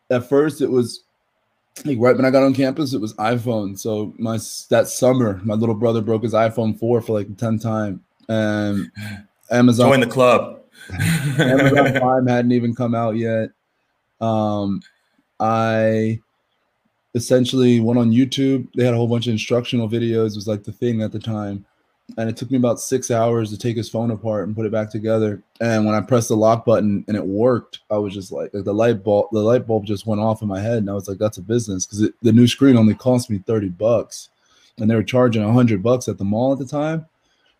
at 0.09 0.27
first 0.27 0.61
it 0.61 0.69
was 0.69 1.03
like 1.85 1.97
right 1.99 2.15
when 2.15 2.25
I 2.25 2.29
got 2.29 2.43
on 2.43 2.53
campus, 2.53 2.93
it 2.93 3.01
was 3.01 3.13
iPhone. 3.15 3.77
So 3.77 4.13
my 4.17 4.37
that 4.69 4.87
summer, 4.87 5.41
my 5.43 5.55
little 5.55 5.75
brother 5.75 6.01
broke 6.01 6.23
his 6.23 6.33
iPhone 6.33 6.77
four 6.77 7.01
for 7.01 7.13
like 7.13 7.27
the 7.27 7.33
tenth 7.33 7.63
time, 7.63 8.03
and 8.29 8.91
Amazon 9.51 9.89
join 9.89 9.99
the 9.99 10.07
club. 10.07 10.61
Amazon 11.39 11.93
Prime 11.99 12.27
hadn't 12.27 12.51
even 12.51 12.75
come 12.75 12.93
out 12.93 13.15
yet. 13.15 13.49
Um, 14.21 14.81
I 15.39 16.19
essentially 17.15 17.79
went 17.79 17.99
on 17.99 18.11
YouTube. 18.11 18.67
They 18.75 18.85
had 18.85 18.93
a 18.93 18.97
whole 18.97 19.07
bunch 19.07 19.27
of 19.27 19.31
instructional 19.31 19.89
videos. 19.89 20.31
It 20.31 20.35
was 20.35 20.47
like 20.47 20.63
the 20.63 20.71
thing 20.71 21.01
at 21.01 21.11
the 21.11 21.19
time 21.19 21.65
and 22.17 22.29
it 22.29 22.37
took 22.37 22.51
me 22.51 22.57
about 22.57 22.79
six 22.79 23.09
hours 23.09 23.49
to 23.49 23.57
take 23.57 23.77
his 23.77 23.89
phone 23.89 24.11
apart 24.11 24.45
and 24.45 24.55
put 24.55 24.65
it 24.65 24.71
back 24.71 24.91
together. 24.91 25.41
And 25.61 25.85
when 25.85 25.95
I 25.95 26.01
pressed 26.01 26.27
the 26.27 26.35
lock 26.35 26.65
button 26.65 27.05
and 27.07 27.15
it 27.15 27.25
worked, 27.25 27.79
I 27.89 27.97
was 27.97 28.13
just 28.13 28.31
like, 28.31 28.53
like 28.53 28.65
the 28.65 28.73
light 28.73 29.03
bulb, 29.03 29.27
the 29.31 29.39
light 29.39 29.65
bulb 29.65 29.85
just 29.85 30.05
went 30.05 30.21
off 30.21 30.41
in 30.41 30.47
my 30.47 30.59
head, 30.59 30.79
and 30.79 30.89
I 30.89 30.93
was 30.93 31.07
like, 31.07 31.17
that's 31.17 31.37
a 31.37 31.41
business 31.41 31.85
because 31.85 32.09
the 32.21 32.31
new 32.33 32.47
screen 32.47 32.77
only 32.77 32.93
cost 32.93 33.29
me 33.29 33.39
thirty 33.39 33.69
bucks, 33.69 34.29
and 34.77 34.89
they 34.89 34.95
were 34.95 35.03
charging 35.03 35.43
hundred 35.43 35.81
bucks 35.81 36.07
at 36.07 36.17
the 36.17 36.25
mall 36.25 36.51
at 36.53 36.59
the 36.59 36.65
time. 36.65 37.05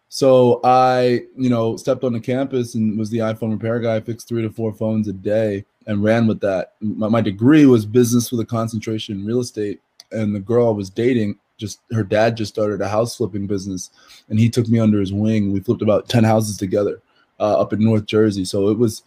So 0.09 0.59
I, 0.63 1.23
you 1.35 1.50
know, 1.50 1.75
stepped 1.75 2.03
on 2.03 2.13
the 2.13 2.19
campus 2.19 2.75
and 2.75 3.00
was 3.00 3.09
the 3.09 3.17
iPhone 3.19 3.51
repair 3.51 3.79
guy. 3.79 3.95
I 3.95 4.01
fixed 4.01 4.27
three 4.27 4.43
to 4.43 4.50
four 4.51 4.71
phones 4.71 5.07
a 5.07 5.13
day 5.13 5.65
and 5.88 6.03
ran 6.03 6.27
with 6.27 6.39
that. 6.41 6.73
My, 6.81 7.07
my 7.07 7.21
degree 7.21 7.65
was 7.65 7.85
business 7.85 8.31
with 8.31 8.39
a 8.39 8.45
concentration 8.45 9.17
in 9.17 9.25
real 9.25 9.39
estate, 9.39 9.81
and 10.12 10.35
the 10.35 10.39
girl 10.39 10.67
I 10.67 10.71
was 10.71 10.91
dating 10.91 11.39
just 11.57 11.81
her 11.91 12.03
dad 12.03 12.36
just 12.36 12.53
started 12.53 12.81
a 12.81 12.88
house 12.88 13.17
flipping 13.17 13.48
business 13.48 13.91
and 14.29 14.39
he 14.39 14.50
took 14.50 14.67
me 14.67 14.79
under 14.79 15.00
his 15.00 15.13
wing 15.13 15.51
we 15.51 15.60
flipped 15.60 15.81
about 15.81 16.10
10 16.10 16.24
houses 16.24 16.57
together 16.57 17.01
uh, 17.39 17.60
up 17.60 17.74
in 17.74 17.83
north 17.83 18.05
jersey 18.05 18.45
so 18.45 18.69
it 18.69 18.77
was 18.77 19.03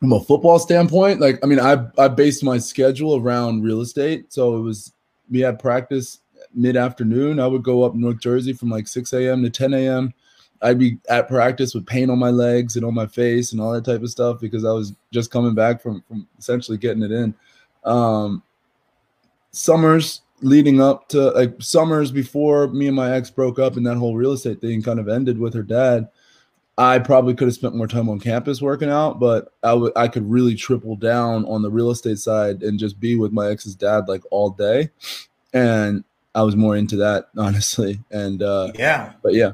from 0.00 0.12
a 0.12 0.20
football 0.20 0.58
standpoint 0.58 1.20
like 1.20 1.38
i 1.42 1.46
mean 1.46 1.60
i 1.60 1.76
i 1.98 2.08
based 2.08 2.42
my 2.42 2.58
schedule 2.58 3.16
around 3.16 3.62
real 3.62 3.80
estate 3.80 4.32
so 4.32 4.56
it 4.56 4.60
was 4.60 4.92
we 5.30 5.40
had 5.40 5.58
practice 5.58 6.20
mid 6.54 6.76
afternoon. 6.76 7.40
I 7.40 7.46
would 7.46 7.62
go 7.62 7.82
up 7.82 7.94
North 7.94 8.20
Jersey 8.20 8.52
from 8.52 8.70
like 8.70 8.88
6 8.88 9.12
a.m. 9.12 9.42
to 9.42 9.50
10 9.50 9.74
a.m. 9.74 10.12
I'd 10.60 10.78
be 10.78 10.98
at 11.08 11.28
practice 11.28 11.74
with 11.74 11.86
paint 11.86 12.10
on 12.10 12.18
my 12.18 12.30
legs 12.30 12.76
and 12.76 12.84
on 12.84 12.94
my 12.94 13.06
face 13.06 13.52
and 13.52 13.60
all 13.60 13.72
that 13.72 13.84
type 13.84 14.02
of 14.02 14.10
stuff 14.10 14.40
because 14.40 14.64
I 14.64 14.72
was 14.72 14.94
just 15.10 15.30
coming 15.30 15.54
back 15.54 15.82
from 15.82 16.02
from 16.06 16.28
essentially 16.38 16.78
getting 16.78 17.02
it 17.02 17.10
in. 17.10 17.34
Um, 17.84 18.42
summers 19.50 20.22
leading 20.42 20.80
up 20.80 21.08
to 21.08 21.30
like 21.30 21.54
summers 21.60 22.10
before 22.10 22.68
me 22.68 22.86
and 22.86 22.96
my 22.96 23.12
ex 23.12 23.30
broke 23.30 23.58
up 23.58 23.76
and 23.76 23.86
that 23.86 23.96
whole 23.96 24.16
real 24.16 24.32
estate 24.32 24.60
thing 24.60 24.82
kind 24.82 24.98
of 24.98 25.08
ended 25.08 25.38
with 25.38 25.54
her 25.54 25.62
dad. 25.62 26.08
I 26.78 26.98
probably 26.98 27.34
could 27.34 27.48
have 27.48 27.54
spent 27.54 27.74
more 27.74 27.86
time 27.86 28.08
on 28.08 28.18
campus 28.18 28.62
working 28.62 28.88
out, 28.88 29.20
but 29.20 29.52
I 29.62 29.74
would 29.74 29.92
I 29.94 30.08
could 30.08 30.28
really 30.28 30.54
triple 30.54 30.96
down 30.96 31.44
on 31.44 31.62
the 31.62 31.70
real 31.70 31.90
estate 31.90 32.18
side 32.18 32.62
and 32.62 32.78
just 32.78 32.98
be 32.98 33.16
with 33.16 33.32
my 33.32 33.48
ex's 33.48 33.74
dad 33.74 34.08
like 34.08 34.22
all 34.30 34.50
day. 34.50 34.90
And 35.52 36.04
I 36.34 36.42
was 36.42 36.56
more 36.56 36.76
into 36.76 36.96
that, 36.96 37.28
honestly. 37.36 38.00
And 38.10 38.42
uh 38.42 38.72
yeah, 38.74 39.12
but 39.22 39.34
yeah. 39.34 39.52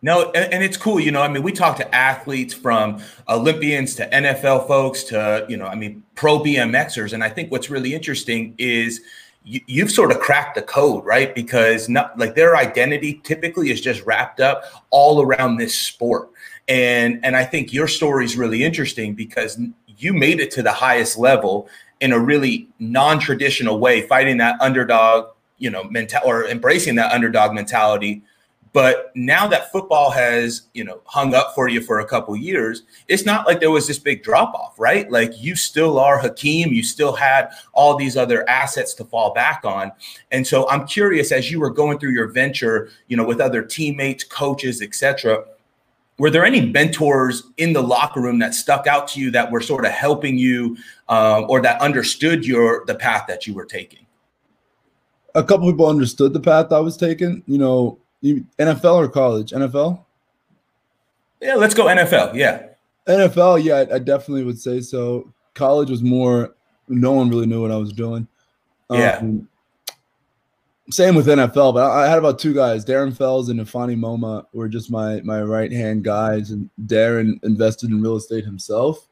No, 0.00 0.30
and, 0.32 0.52
and, 0.52 0.62
it's 0.62 0.76
cool. 0.76 1.00
You 1.00 1.10
know, 1.10 1.22
I 1.22 1.28
mean, 1.28 1.42
we 1.42 1.50
talk 1.50 1.78
to 1.78 1.94
athletes 1.94 2.52
from 2.52 3.00
Olympians 3.26 3.94
to 3.94 4.06
NFL 4.10 4.68
folks 4.68 5.02
to, 5.04 5.46
you 5.48 5.56
know, 5.56 5.64
I 5.64 5.76
mean, 5.76 6.02
pro 6.14 6.40
BMXers. 6.40 7.14
And 7.14 7.24
I 7.24 7.30
think 7.30 7.50
what's 7.50 7.70
really 7.70 7.94
interesting 7.94 8.54
is 8.58 9.00
you, 9.44 9.82
have 9.82 9.90
sort 9.90 10.10
of 10.10 10.20
cracked 10.20 10.54
the 10.54 10.62
code, 10.62 11.04
right? 11.04 11.34
Because 11.34 11.88
not 11.88 12.18
like 12.18 12.34
their 12.34 12.56
identity 12.56 13.20
typically 13.24 13.70
is 13.70 13.80
just 13.80 14.04
wrapped 14.06 14.40
up 14.40 14.64
all 14.90 15.20
around 15.20 15.56
this 15.56 15.78
sport. 15.78 16.30
And 16.66 17.20
and 17.22 17.36
I 17.36 17.44
think 17.44 17.72
your 17.72 17.86
story 17.86 18.24
is 18.24 18.36
really 18.36 18.64
interesting 18.64 19.14
because 19.14 19.60
you 19.98 20.14
made 20.14 20.40
it 20.40 20.50
to 20.52 20.62
the 20.62 20.72
highest 20.72 21.18
level 21.18 21.68
in 22.00 22.12
a 22.12 22.18
really 22.18 22.68
non-traditional 22.78 23.78
way, 23.78 24.06
fighting 24.06 24.38
that 24.38 24.60
underdog, 24.60 25.28
you 25.58 25.70
know, 25.70 25.84
mental 25.84 26.20
or 26.24 26.46
embracing 26.46 26.94
that 26.96 27.12
underdog 27.12 27.52
mentality 27.52 28.22
but 28.74 29.12
now 29.14 29.46
that 29.46 29.70
football 29.70 30.10
has, 30.10 30.62
you 30.74 30.82
know, 30.82 31.00
hung 31.04 31.32
up 31.32 31.54
for 31.54 31.68
you 31.68 31.80
for 31.80 32.00
a 32.00 32.04
couple 32.04 32.36
years, 32.36 32.82
it's 33.06 33.24
not 33.24 33.46
like 33.46 33.60
there 33.60 33.70
was 33.70 33.86
this 33.86 34.00
big 34.00 34.24
drop 34.24 34.52
off, 34.52 34.74
right? 34.80 35.08
Like 35.08 35.40
you 35.40 35.54
still 35.54 35.96
are 35.96 36.18
Hakeem, 36.18 36.72
you 36.72 36.82
still 36.82 37.12
had 37.12 37.50
all 37.72 37.94
these 37.94 38.16
other 38.16 38.46
assets 38.50 38.92
to 38.94 39.04
fall 39.04 39.32
back 39.32 39.60
on. 39.64 39.92
And 40.32 40.44
so 40.44 40.68
I'm 40.68 40.88
curious 40.88 41.30
as 41.30 41.52
you 41.52 41.60
were 41.60 41.70
going 41.70 42.00
through 42.00 42.14
your 42.14 42.26
venture, 42.26 42.90
you 43.06 43.16
know, 43.16 43.24
with 43.24 43.40
other 43.40 43.62
teammates, 43.62 44.24
coaches, 44.24 44.82
etc. 44.82 45.44
Were 46.18 46.30
there 46.30 46.44
any 46.44 46.60
mentors 46.60 47.44
in 47.58 47.74
the 47.74 47.82
locker 47.82 48.20
room 48.20 48.40
that 48.40 48.54
stuck 48.54 48.88
out 48.88 49.06
to 49.08 49.20
you 49.20 49.30
that 49.30 49.52
were 49.52 49.60
sort 49.60 49.84
of 49.84 49.92
helping 49.92 50.36
you 50.36 50.76
uh, 51.08 51.42
or 51.42 51.62
that 51.62 51.80
understood 51.80 52.44
your 52.44 52.84
the 52.86 52.96
path 52.96 53.26
that 53.28 53.46
you 53.46 53.54
were 53.54 53.66
taking? 53.66 54.00
A 55.36 55.44
couple 55.44 55.70
people 55.70 55.86
understood 55.86 56.32
the 56.32 56.40
path 56.40 56.72
I 56.72 56.80
was 56.80 56.96
taking. 56.96 57.44
You 57.46 57.58
know, 57.58 57.98
NFL 58.24 58.94
or 58.94 59.08
college? 59.08 59.50
NFL? 59.50 60.02
Yeah, 61.40 61.56
let's 61.56 61.74
go 61.74 61.84
NFL. 61.86 62.34
Yeah. 62.34 62.68
NFL, 63.06 63.62
yeah, 63.62 63.74
I, 63.74 63.96
I 63.96 63.98
definitely 63.98 64.44
would 64.44 64.58
say 64.58 64.80
so. 64.80 65.30
College 65.52 65.90
was 65.90 66.02
more, 66.02 66.54
no 66.88 67.12
one 67.12 67.28
really 67.28 67.46
knew 67.46 67.60
what 67.60 67.70
I 67.70 67.76
was 67.76 67.92
doing. 67.92 68.26
Yeah. 68.90 69.18
Um, 69.18 69.48
same 70.90 71.14
with 71.14 71.26
NFL, 71.26 71.74
but 71.74 71.90
I, 71.90 72.04
I 72.04 72.08
had 72.08 72.18
about 72.18 72.38
two 72.38 72.54
guys, 72.54 72.84
Darren 72.84 73.16
Fells 73.16 73.48
and 73.48 73.60
Ifeanyi 73.60 73.96
Momah, 73.96 74.44
were 74.52 74.68
just 74.68 74.90
my 74.90 75.20
my 75.22 75.42
right 75.42 75.72
hand 75.72 76.04
guys, 76.04 76.50
and 76.50 76.68
Darren 76.86 77.42
invested 77.42 77.90
in 77.90 78.02
real 78.02 78.16
estate 78.16 78.44
himself, 78.44 79.08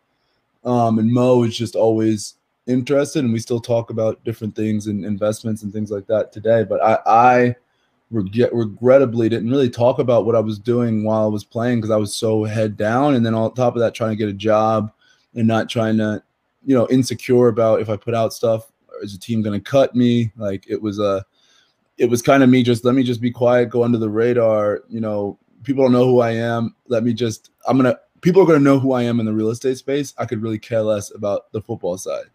um, 0.65 0.99
and 0.99 1.11
Mo 1.11 1.39
was 1.39 1.57
just 1.57 1.75
always 1.75 2.35
interested, 2.67 3.25
and 3.25 3.33
we 3.33 3.39
still 3.39 3.61
talk 3.61 3.89
about 3.89 4.23
different 4.25 4.55
things 4.55 4.87
and 4.87 5.05
investments 5.05 5.63
and 5.63 5.73
things 5.73 5.91
like 5.91 6.07
that 6.09 6.31
today. 6.31 6.63
But 6.63 6.83
I, 6.83 6.99
I 7.07 7.57
regret, 8.13 8.55
regrettably 8.55 9.29
didn't 9.29 9.51
really 9.51 9.71
talk 9.71 9.99
about 9.99 10.27
what 10.27 10.37
I 10.37 10.41
was 10.41 10.59
doing 10.59 11.05
while 11.05 11.25
I 11.25 11.29
was 11.29 11.45
playing 11.45 11.79
because 11.79 11.91
I 11.91 11.97
was 11.97 12.15
so 12.15 12.45
head 12.45 12.77
down. 12.77 13.15
And 13.15 13.25
then 13.25 13.35
on 13.35 13.53
top 13.55 13.75
of 13.75 13.81
that, 13.81 13.95
trying 13.95 14.11
to 14.11 14.17
get 14.17 14.29
a 14.29 14.35
job 14.35 14.93
and 15.35 15.49
not 15.49 15.69
trying 15.69 15.97
to, 15.97 16.23
you 16.65 16.77
know, 16.77 16.87
insecure 16.91 17.49
about 17.49 17.81
if 17.81 17.89
I 17.89 17.97
put 17.97 18.15
out 18.15 18.33
stuff, 18.33 18.71
is 19.03 19.13
the 19.13 19.19
team 19.19 19.43
going 19.43 19.59
to 19.59 19.71
cut 19.71 19.97
me? 19.97 20.31
Like 20.37 20.65
it 20.69 20.81
was 20.81 21.01
a, 21.01 21.25
it 21.99 22.09
was 22.09 22.23
kind 22.23 22.43
of 22.43 22.49
me 22.49 22.63
just 22.63 22.85
let 22.85 22.95
me 22.95 23.03
just 23.03 23.21
be 23.21 23.31
quiet, 23.31 23.71
go 23.71 23.83
under 23.83 23.99
the 23.99 24.11
radar. 24.11 24.83
You 24.89 25.01
know, 25.01 25.39
people 25.63 25.85
don't 25.85 25.93
know 25.93 26.07
who 26.07 26.21
I 26.21 26.33
am. 26.33 26.75
Let 26.89 27.05
me 27.05 27.13
just, 27.13 27.51
I'm 27.67 27.79
going 27.79 27.93
to, 27.93 27.99
people 28.21 28.43
are 28.43 28.47
going 28.47 28.59
to 28.59 28.65
know 28.65 28.79
who 28.79 28.93
I 28.93 29.03
am 29.03 29.21
in 29.21 29.27
the 29.27 29.33
real 29.33 29.51
estate 29.51 29.79
space. 29.79 30.15
I 30.19 30.27
could 30.27 30.43
really 30.43 30.59
care 30.59 30.83
less 30.83 31.15
about 31.15 31.51
the 31.53 31.61
football 31.61 31.99
side. 31.99 32.27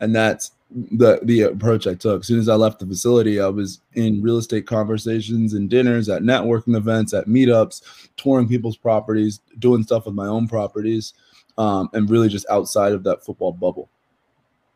And 0.00 0.14
that's 0.14 0.52
the 0.92 1.20
the 1.22 1.42
approach 1.42 1.86
I 1.86 1.94
took. 1.94 2.20
As 2.20 2.26
soon 2.26 2.38
as 2.38 2.48
I 2.48 2.54
left 2.54 2.78
the 2.78 2.86
facility, 2.86 3.40
I 3.40 3.48
was 3.48 3.80
in 3.94 4.22
real 4.22 4.38
estate 4.38 4.66
conversations 4.66 5.54
and 5.54 5.68
dinners, 5.68 6.08
at 6.08 6.22
networking 6.22 6.76
events, 6.76 7.14
at 7.14 7.26
meetups, 7.26 7.82
touring 8.16 8.48
people's 8.48 8.76
properties, 8.76 9.40
doing 9.58 9.82
stuff 9.82 10.06
with 10.06 10.14
my 10.14 10.26
own 10.26 10.48
properties, 10.48 11.14
um, 11.58 11.88
and 11.92 12.08
really 12.08 12.28
just 12.28 12.46
outside 12.50 12.92
of 12.92 13.04
that 13.04 13.24
football 13.24 13.52
bubble. 13.52 13.88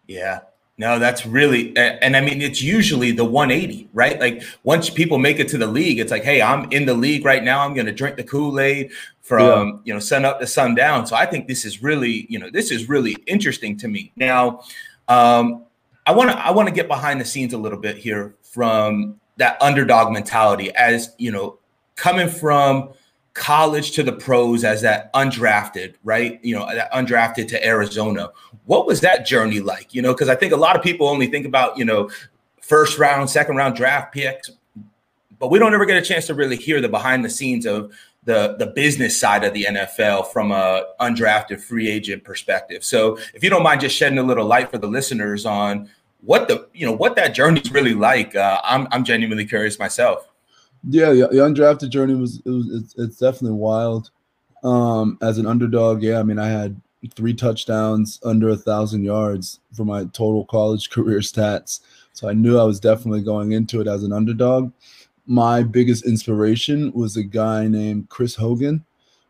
Yeah. 0.07 0.41
No, 0.79 0.99
that's 0.99 1.25
really, 1.25 1.75
and 1.75 2.15
I 2.15 2.21
mean, 2.21 2.43
it's 2.43 2.61
usually 2.61 3.11
the 3.11 3.25
180, 3.25 3.88
right? 3.95 4.21
Like 4.21 4.43
once 4.62 4.91
people 4.91 5.17
make 5.17 5.41
it 5.41 5.49
to 5.49 5.59
the 5.59 5.67
league, 5.67 5.99
it's 5.99 6.11
like, 6.11 6.23
hey, 6.23 6.43
I'm 6.43 6.71
in 6.71 6.85
the 6.85 6.93
league 6.93 7.25
right 7.25 7.43
now. 7.43 7.61
I'm 7.61 7.73
going 7.73 7.87
to 7.87 7.93
drink 7.93 8.19
the 8.19 8.25
Kool 8.25 8.61
Aid 8.61 8.93
from, 9.23 9.69
yeah. 9.69 9.75
you 9.85 9.95
know, 9.95 10.00
sun 10.00 10.26
up 10.26 10.38
to 10.41 10.47
sundown. 10.47 11.07
So 11.07 11.17
I 11.17 11.25
think 11.25 11.49
this 11.49 11.65
is 11.65 11.83
really, 11.83 12.26
you 12.29 12.38
know, 12.38 12.50
this 12.50 12.71
is 12.71 12.91
really 12.91 13.15
interesting 13.26 13.79
to 13.79 13.88
me. 13.88 14.12
Now, 14.17 14.65
um, 15.09 15.65
I 16.07 16.13
want 16.13 16.31
to 16.31 16.39
I 16.39 16.51
want 16.51 16.69
to 16.69 16.75
get 16.75 16.89
behind 16.89 17.21
the 17.21 17.25
scenes 17.25 17.53
a 17.53 17.59
little 17.59 17.79
bit 17.79 17.97
here 17.97 18.35
from 18.43 19.21
that 19.37 19.61
underdog 19.61 20.13
mentality 20.13 20.75
as 20.77 21.15
you 21.19 21.31
know 21.31 21.59
coming 21.97 22.29
from 22.29 22.91
college 23.35 23.91
to 23.93 24.03
the 24.03 24.13
pros 24.13 24.65
as 24.65 24.81
that 24.83 25.13
undrafted 25.13 25.95
right? 26.05 26.43
You 26.43 26.57
know 26.57 26.67
that 26.73 26.93
undrafted 26.93 27.49
to 27.49 27.67
Arizona. 27.67 28.31
What 28.65 28.87
was 28.87 29.01
that 29.01 29.27
journey 29.27 29.61
like? 29.61 29.95
You 29.95 30.03
know 30.03 30.13
because 30.13 30.29
I 30.29 30.37
think 30.37 30.53
a 30.53 30.57
lot 30.57 30.77
of 30.77 30.83
people 30.83 31.09
only 31.09 31.27
think 31.27 31.45
about 31.45 31.77
you 31.77 31.85
know 31.85 32.11
first 32.61 32.99
round 32.99 33.29
second 33.29 33.57
round 33.57 33.77
draft 33.77 34.13
picks 34.13 34.51
but 35.39 35.51
we 35.51 35.59
don't 35.59 35.75
ever 35.75 35.85
get 35.85 35.97
a 35.97 36.03
chance 36.03 36.27
to 36.27 36.35
really 36.35 36.57
hear 36.57 36.81
the 36.81 36.89
behind 36.89 37.25
the 37.25 37.31
scenes 37.31 37.67
of 37.67 37.93
the 38.26 38.56
the 38.59 38.66
business 38.66 39.18
side 39.18 39.45
of 39.45 39.54
the 39.54 39.64
NFL 39.64 40.26
from 40.33 40.50
a 40.50 40.85
undrafted 41.00 41.61
free 41.61 41.88
agent 41.88 42.25
perspective. 42.25 42.85
So 42.85 43.16
if 43.35 43.42
you 43.42 43.49
don't 43.49 43.62
mind 43.62 43.80
just 43.80 43.97
shedding 43.97 44.18
a 44.18 44.23
little 44.23 44.45
light 44.45 44.71
for 44.71 44.78
the 44.78 44.88
listeners 44.88 45.47
on 45.47 45.88
what 46.21 46.49
the 46.49 46.68
you 46.75 46.85
know 46.85 46.92
what 46.92 47.16
that 47.16 47.35
journey 47.35 47.61
is 47.61 47.73
really 47.73 47.95
like, 47.95 48.35
uh, 48.37 48.61
I'm 48.64 48.88
I'm 48.90 49.04
genuinely 49.04 49.47
curious 49.47 49.78
myself. 49.78 50.28
Yeah, 50.88 51.11
the, 51.11 51.28
the 51.28 51.38
undrafted 51.38 51.88
journey 51.90 52.14
was 52.14 52.42
it 52.45 52.50
was 52.50 52.68
it's, 52.68 52.95
it's 52.99 53.16
definitely 53.16 53.59
wild. 53.59 54.11
Um, 54.64 55.18
as 55.23 55.38
an 55.38 55.47
underdog, 55.47 56.02
yeah, 56.02 56.18
I 56.18 56.25
mean 56.25 56.40
I 56.40 56.49
had 56.49 56.80
three 57.14 57.35
touchdowns 57.35 58.18
under 58.25 58.49
a 58.49 58.56
thousand 58.56 59.04
yards 59.04 59.61
for 59.73 59.85
my 59.85 60.04
total 60.06 60.45
college 60.47 60.90
career 60.97 61.21
stats. 61.21 61.80
So 62.12 62.28
I 62.28 62.33
knew 62.33 62.59
I 62.59 62.64
was 62.64 62.80
definitely 62.80 63.23
going 63.23 63.52
into 63.52 63.80
it 63.80 63.87
as 63.87 64.02
an 64.02 64.12
underdog 64.12 64.73
my 65.26 65.62
biggest 65.62 66.06
inspiration 66.06 66.92
was 66.92 67.16
a 67.16 67.23
guy 67.23 67.66
named 67.66 68.09
Chris 68.09 68.35
Hogan, 68.35 68.85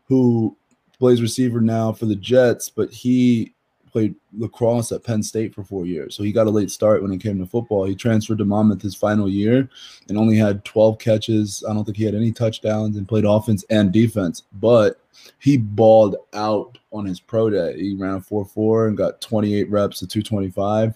who 0.05 0.55
plays 0.99 1.21
receiver 1.21 1.61
now 1.61 1.91
for 1.91 2.05
the 2.05 2.15
Jets, 2.15 2.69
but 2.69 2.91
he 2.91 3.53
played 3.91 4.15
lacrosse 4.37 4.91
at 4.91 5.03
Penn 5.03 5.23
State 5.23 5.55
for 5.55 5.63
four 5.63 5.85
years. 5.85 6.15
So 6.15 6.23
he 6.23 6.31
got 6.31 6.47
a 6.47 6.51
late 6.51 6.69
start 6.69 7.01
when 7.01 7.11
it 7.11 7.21
came 7.21 7.39
to 7.39 7.45
football. 7.45 7.85
He 7.85 7.95
transferred 7.95 8.37
to 8.39 8.45
Monmouth 8.45 8.81
his 8.81 8.95
final 8.95 9.27
year 9.27 9.69
and 10.07 10.17
only 10.17 10.37
had 10.37 10.63
12 10.65 10.99
catches. 10.99 11.63
I 11.67 11.73
don't 11.73 11.83
think 11.83 11.97
he 11.97 12.03
had 12.03 12.15
any 12.15 12.31
touchdowns 12.31 12.97
and 12.97 13.07
played 13.07 13.25
offense 13.25 13.63
and 13.69 13.91
defense, 13.91 14.43
but 14.53 14.99
he 15.39 15.57
balled 15.57 16.15
out 16.33 16.77
on 16.91 17.05
his 17.05 17.19
pro 17.19 17.49
day. 17.49 17.75
He 17.77 17.95
ran 17.95 18.15
a 18.15 18.21
4 18.21 18.45
4 18.45 18.87
and 18.87 18.97
got 18.97 19.21
28 19.21 19.69
reps 19.69 19.99
to 19.99 20.07
225 20.07 20.95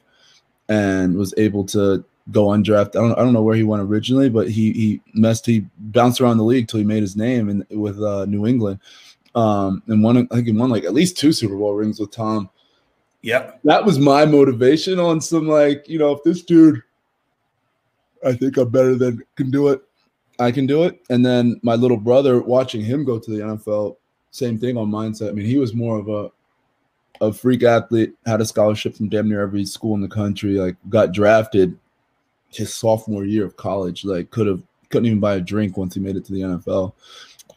and 0.70 1.16
was 1.16 1.34
able 1.38 1.66
to 1.66 2.04
go 2.32 2.48
undrafted. 2.48 2.96
I 2.96 3.02
don't, 3.02 3.12
I 3.14 3.24
don't 3.24 3.34
know 3.34 3.42
where 3.42 3.56
he 3.56 3.64
went 3.64 3.84
originally, 3.84 4.30
but 4.30 4.50
he 4.50 4.72
he 4.74 5.02
messed 5.14 5.46
he 5.46 5.66
bounced 5.78 6.22
around 6.22 6.38
the 6.38 6.44
league 6.44 6.68
till 6.68 6.80
he 6.80 6.86
made 6.86 7.02
his 7.02 7.16
name 7.16 7.50
in 7.50 7.66
with 7.72 8.02
uh, 8.02 8.26
New 8.26 8.48
England. 8.48 8.80
Um, 9.36 9.82
and 9.88 10.04
won 10.04 10.18
I 10.18 10.36
think 10.36 10.48
he 10.48 10.54
won 10.54 10.70
like 10.70 10.84
at 10.84 10.94
least 10.94 11.18
two 11.18 11.32
Super 11.32 11.56
Bowl 11.56 11.74
rings 11.74 12.00
with 12.00 12.12
Tom. 12.12 12.50
Yep. 13.22 13.60
That 13.64 13.86
was 13.86 14.00
my 14.00 14.26
motivation 14.26 15.00
on 15.00 15.22
some 15.22 15.48
like, 15.48 15.88
you 15.88 16.00
know, 16.00 16.12
if 16.12 16.24
this 16.24 16.42
dude 16.42 16.82
I 18.26 18.34
think 18.34 18.58
I'm 18.58 18.70
better 18.70 18.96
than 18.96 19.24
can 19.36 19.52
do 19.52 19.70
it, 19.70 19.82
I 20.40 20.52
can 20.52 20.66
do 20.66 20.84
it. 20.84 21.00
And 21.10 21.26
then 21.26 21.60
my 21.64 21.76
little 21.76 21.98
brother 21.98 22.42
watching 22.42 22.84
him 22.84 23.06
go 23.06 23.20
to 23.20 23.32
the 23.32 23.38
NFL, 23.38 23.98
same 24.32 24.58
thing 24.58 24.78
on 24.78 24.90
mindset. 24.90 25.30
I 25.30 25.32
mean, 25.32 25.46
he 25.46 25.58
was 25.58 25.74
more 25.74 25.98
of 26.00 26.10
a 26.10 26.32
a 27.22 27.32
freak 27.32 27.62
athlete, 27.62 28.14
had 28.26 28.42
a 28.42 28.46
scholarship 28.46 28.96
from 28.96 29.08
damn 29.08 29.30
near 29.30 29.42
every 29.42 29.64
school 29.64 29.94
in 29.94 30.02
the 30.02 30.08
country, 30.08 30.56
like 30.56 30.76
got 30.90 31.12
drafted 31.12 31.78
his 32.52 32.74
sophomore 32.74 33.26
year 33.26 33.46
of 33.46 33.56
college. 33.58 34.06
Like 34.06 34.30
could 34.30 34.48
have 34.48 34.62
couldn't 34.90 35.06
even 35.08 35.20
buy 35.20 35.36
a 35.36 35.42
drink 35.42 35.78
once 35.78 35.94
he 35.94 36.00
made 36.00 36.16
it 36.16 36.26
to 36.26 36.34
the 36.34 36.42
NFL. 36.42 36.94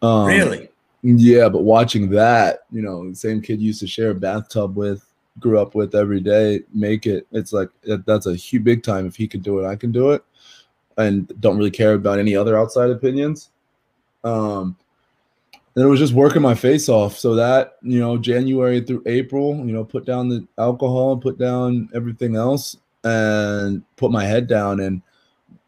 Um, 0.03 0.27
really? 0.27 0.69
Yeah, 1.03 1.49
but 1.49 1.65
watching 1.65 2.09
that, 2.11 2.61
you 2.71 2.81
know, 2.81 3.13
same 3.13 3.43
kid 3.43 3.61
used 3.61 3.81
to 3.81 3.87
share 3.87 4.11
a 4.11 4.15
bathtub 4.15 4.77
with, 4.77 5.05
grew 5.39 5.59
up 5.59 5.75
with 5.75 5.95
every 5.95 6.21
day, 6.21 6.61
make 6.73 7.07
it. 7.07 7.27
It's 7.33 7.53
like 7.53 7.69
that's 7.83 8.27
a 8.27 8.35
huge 8.35 8.65
big 8.65 8.83
time. 8.83 9.07
If 9.07 9.17
he 9.17 9.29
can 9.29 9.41
do 9.41 9.59
it, 9.59 9.67
I 9.67 9.77
can 9.77 9.93
do 9.93 10.13
it. 10.13 10.25
and 10.97 11.33
don't 11.41 11.57
really 11.57 11.71
care 11.71 11.95
about 11.95 12.19
any 12.19 12.37
other 12.37 12.57
outside 12.57 12.91
opinions. 12.91 13.51
Um, 14.23 14.77
and 15.75 15.85
it 15.85 15.89
was 15.89 15.99
just 15.99 16.13
working 16.13 16.43
my 16.43 16.55
face 16.55 16.89
off. 16.89 17.19
So 17.19 17.35
that, 17.35 17.77
you 17.83 17.99
know, 17.99 18.17
January 18.17 18.81
through 18.81 19.03
April, 19.07 19.57
you 19.57 19.73
know, 19.73 19.85
put 19.85 20.07
down 20.07 20.29
the 20.29 20.47
alcohol, 20.57 21.13
and 21.15 21.23
put 21.23 21.39
down 21.39 21.89
everything 21.95 22.37
else, 22.37 22.77
and 23.05 23.83
put 23.97 24.11
my 24.11 24.25
head 24.25 24.47
down 24.47 24.81
and 24.81 25.03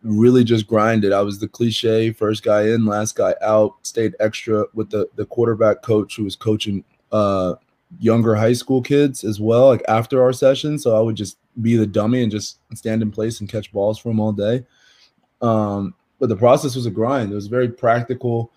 really 0.02 0.44
just 0.44 0.66
grinded. 0.66 1.12
I 1.12 1.22
was 1.22 1.38
the 1.38 1.48
cliche 1.48 2.12
first 2.12 2.42
guy 2.42 2.62
in, 2.68 2.86
last 2.86 3.16
guy 3.16 3.34
out, 3.42 3.74
stayed 3.82 4.14
extra 4.20 4.64
with 4.74 4.90
the, 4.90 5.08
the 5.16 5.26
quarterback 5.26 5.82
coach 5.82 6.16
who 6.16 6.24
was 6.24 6.36
coaching 6.36 6.84
uh, 7.12 7.54
younger 7.98 8.34
high 8.34 8.52
school 8.52 8.82
kids 8.82 9.24
as 9.24 9.40
well, 9.40 9.68
like 9.68 9.82
after 9.88 10.22
our 10.22 10.32
session. 10.32 10.78
So 10.78 10.96
I 10.96 11.00
would 11.00 11.16
just 11.16 11.38
be 11.60 11.76
the 11.76 11.86
dummy 11.86 12.22
and 12.22 12.30
just 12.30 12.58
stand 12.74 13.02
in 13.02 13.10
place 13.10 13.40
and 13.40 13.48
catch 13.48 13.72
balls 13.72 13.98
for 13.98 14.10
him 14.10 14.20
all 14.20 14.32
day. 14.32 14.64
Um, 15.42 15.94
but 16.18 16.28
the 16.28 16.36
process 16.36 16.74
was 16.74 16.86
a 16.86 16.90
grind. 16.90 17.32
It 17.32 17.34
was 17.34 17.46
a 17.46 17.50
very 17.50 17.68
practical 17.68 18.52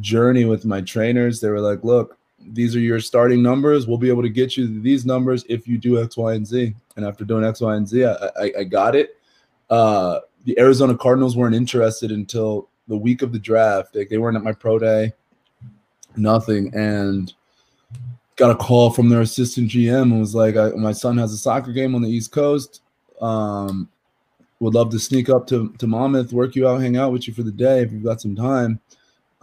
journey 0.00 0.44
with 0.44 0.64
my 0.64 0.80
trainers. 0.80 1.40
They 1.40 1.50
were 1.50 1.60
like, 1.60 1.84
look, 1.84 2.18
these 2.52 2.76
are 2.76 2.80
your 2.80 3.00
starting 3.00 3.42
numbers. 3.42 3.86
We'll 3.86 3.98
be 3.98 4.08
able 4.08 4.22
to 4.22 4.28
get 4.28 4.56
you 4.56 4.80
these 4.80 5.06
numbers 5.06 5.44
if 5.48 5.66
you 5.66 5.78
do 5.78 6.02
X, 6.02 6.16
Y, 6.16 6.34
and 6.34 6.46
Z. 6.46 6.74
And 6.96 7.04
after 7.04 7.24
doing 7.24 7.44
X, 7.44 7.60
Y, 7.60 7.74
and 7.74 7.88
Z, 7.88 8.04
I, 8.04 8.30
I, 8.40 8.52
I 8.60 8.64
got 8.64 8.94
it. 8.94 9.18
Uh, 9.70 10.20
the 10.44 10.58
Arizona 10.58 10.96
Cardinals 10.96 11.36
weren't 11.36 11.54
interested 11.54 12.10
until 12.10 12.68
the 12.88 12.96
week 12.96 13.22
of 13.22 13.32
the 13.32 13.38
draft. 13.38 13.96
Like 13.96 14.08
they 14.08 14.18
weren't 14.18 14.36
at 14.36 14.42
my 14.42 14.52
pro 14.52 14.78
day, 14.78 15.12
nothing. 16.16 16.72
And 16.74 17.32
got 18.36 18.50
a 18.50 18.56
call 18.56 18.90
from 18.90 19.08
their 19.08 19.22
assistant 19.22 19.70
GM 19.70 20.02
and 20.02 20.20
was 20.20 20.34
like, 20.34 20.54
"My 20.76 20.92
son 20.92 21.18
has 21.18 21.32
a 21.32 21.38
soccer 21.38 21.72
game 21.72 21.94
on 21.94 22.02
the 22.02 22.10
East 22.10 22.32
Coast. 22.32 22.82
Um, 23.20 23.88
would 24.60 24.74
love 24.74 24.90
to 24.90 24.98
sneak 24.98 25.28
up 25.28 25.46
to 25.48 25.72
to 25.78 25.86
Monmouth, 25.86 26.32
work 26.32 26.54
you 26.54 26.68
out, 26.68 26.80
hang 26.80 26.96
out 26.96 27.12
with 27.12 27.26
you 27.26 27.34
for 27.34 27.42
the 27.42 27.52
day 27.52 27.80
if 27.80 27.92
you've 27.92 28.04
got 28.04 28.20
some 28.20 28.36
time." 28.36 28.80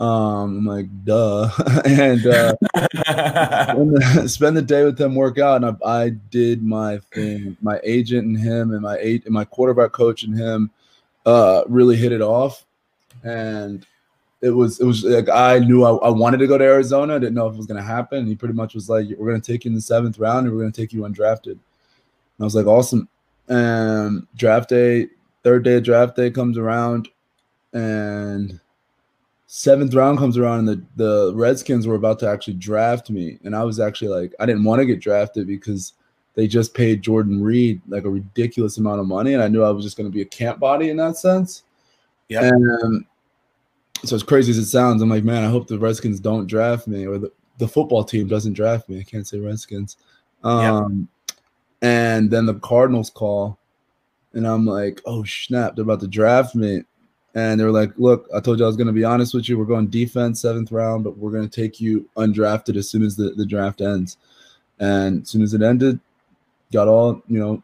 Um, 0.01 0.57
I'm 0.57 0.65
like, 0.65 1.05
duh, 1.05 1.47
and 1.85 2.25
uh, 2.25 2.55
spend 4.27 4.57
the 4.57 4.63
day 4.65 4.83
with 4.83 4.97
them, 4.97 5.13
work 5.13 5.37
out, 5.37 5.63
and 5.63 5.77
I, 5.85 6.05
I, 6.05 6.09
did 6.09 6.63
my 6.63 6.97
thing. 7.13 7.55
My 7.61 7.79
agent 7.83 8.25
and 8.25 8.39
him, 8.39 8.71
and 8.71 8.81
my 8.81 8.97
eight, 8.99 9.25
and 9.25 9.33
my 9.33 9.45
quarterback 9.45 9.91
coach 9.91 10.23
and 10.23 10.35
him, 10.35 10.71
uh, 11.27 11.61
really 11.67 11.97
hit 11.97 12.11
it 12.11 12.21
off, 12.21 12.65
and 13.23 13.85
it 14.41 14.49
was 14.49 14.79
it 14.79 14.85
was 14.85 15.03
like 15.03 15.29
I 15.29 15.59
knew 15.59 15.83
I, 15.83 15.91
I 15.91 16.09
wanted 16.09 16.37
to 16.37 16.47
go 16.47 16.57
to 16.57 16.63
Arizona. 16.63 17.17
I 17.17 17.19
didn't 17.19 17.35
know 17.35 17.45
if 17.45 17.53
it 17.53 17.57
was 17.57 17.67
to 17.67 17.83
happen. 17.83 18.25
He 18.25 18.33
pretty 18.33 18.55
much 18.55 18.73
was 18.73 18.89
like, 18.89 19.05
"We're 19.19 19.29
to 19.39 19.51
take 19.51 19.65
you 19.65 19.69
in 19.69 19.75
the 19.75 19.81
seventh 19.81 20.17
round, 20.17 20.47
and 20.47 20.55
we're 20.55 20.63
to 20.71 20.81
take 20.81 20.93
you 20.93 21.01
undrafted." 21.01 21.51
And 21.51 21.59
I 22.39 22.43
was 22.43 22.55
like, 22.55 22.65
"Awesome!" 22.65 23.07
And 23.49 24.25
draft 24.35 24.69
day, 24.69 25.09
third 25.43 25.63
day 25.63 25.75
of 25.75 25.83
draft 25.83 26.15
day 26.15 26.31
comes 26.31 26.57
around, 26.57 27.07
and 27.71 28.59
seventh 29.53 29.93
round 29.93 30.17
comes 30.17 30.37
around 30.37 30.59
and 30.59 30.67
the, 30.69 30.81
the 30.95 31.35
Redskins 31.35 31.85
were 31.85 31.95
about 31.95 32.19
to 32.19 32.29
actually 32.29 32.53
draft 32.53 33.09
me. 33.09 33.37
And 33.43 33.53
I 33.53 33.65
was 33.65 33.81
actually 33.81 34.07
like, 34.07 34.33
I 34.39 34.45
didn't 34.45 34.63
want 34.63 34.79
to 34.79 34.85
get 34.85 35.01
drafted 35.01 35.45
because 35.45 35.91
they 36.35 36.47
just 36.47 36.73
paid 36.73 37.01
Jordan 37.01 37.43
Reed 37.43 37.81
like 37.89 38.05
a 38.05 38.09
ridiculous 38.09 38.77
amount 38.77 39.01
of 39.01 39.07
money. 39.07 39.33
And 39.33 39.43
I 39.43 39.49
knew 39.49 39.61
I 39.61 39.71
was 39.71 39.83
just 39.83 39.97
going 39.97 40.09
to 40.09 40.13
be 40.13 40.21
a 40.21 40.25
camp 40.25 40.61
body 40.61 40.89
in 40.89 40.95
that 40.97 41.17
sense. 41.17 41.63
Yeah. 42.29 42.45
And 42.45 43.05
so 44.05 44.15
as 44.15 44.23
crazy 44.23 44.51
as 44.51 44.57
it 44.57 44.67
sounds, 44.67 45.01
I'm 45.01 45.09
like, 45.09 45.25
man, 45.25 45.43
I 45.43 45.49
hope 45.49 45.67
the 45.67 45.77
Redskins 45.77 46.21
don't 46.21 46.47
draft 46.47 46.87
me 46.87 47.05
or 47.05 47.17
the, 47.17 47.29
the 47.57 47.67
football 47.67 48.05
team 48.05 48.29
doesn't 48.29 48.53
draft 48.53 48.87
me. 48.87 49.01
I 49.01 49.03
can't 49.03 49.27
say 49.27 49.37
Redskins. 49.37 49.97
Um, 50.45 51.09
And 51.81 52.31
then 52.31 52.45
the 52.45 52.55
Cardinals 52.55 53.09
call. 53.09 53.59
And 54.31 54.47
I'm 54.47 54.65
like, 54.65 55.01
oh 55.05 55.25
snap, 55.25 55.75
they're 55.75 55.83
about 55.83 55.99
to 55.99 56.07
draft 56.07 56.55
me 56.55 56.83
and 57.33 57.59
they 57.59 57.63
were 57.63 57.71
like, 57.71 57.91
"Look, 57.97 58.27
I 58.35 58.39
told 58.39 58.59
you 58.59 58.65
I 58.65 58.67
was 58.67 58.75
going 58.75 58.87
to 58.87 58.93
be 58.93 59.03
honest 59.03 59.33
with 59.33 59.47
you. 59.47 59.57
We're 59.57 59.65
going 59.65 59.87
defense 59.87 60.41
seventh 60.41 60.71
round, 60.71 61.03
but 61.03 61.17
we're 61.17 61.31
going 61.31 61.47
to 61.47 61.61
take 61.61 61.79
you 61.79 62.07
undrafted 62.17 62.75
as 62.75 62.89
soon 62.89 63.03
as 63.03 63.15
the, 63.15 63.31
the 63.31 63.45
draft 63.45 63.81
ends." 63.81 64.17
And 64.79 65.21
as 65.21 65.29
soon 65.29 65.41
as 65.41 65.53
it 65.53 65.61
ended, 65.61 65.99
got 66.71 66.87
all 66.87 67.21
you 67.27 67.39
know. 67.39 67.63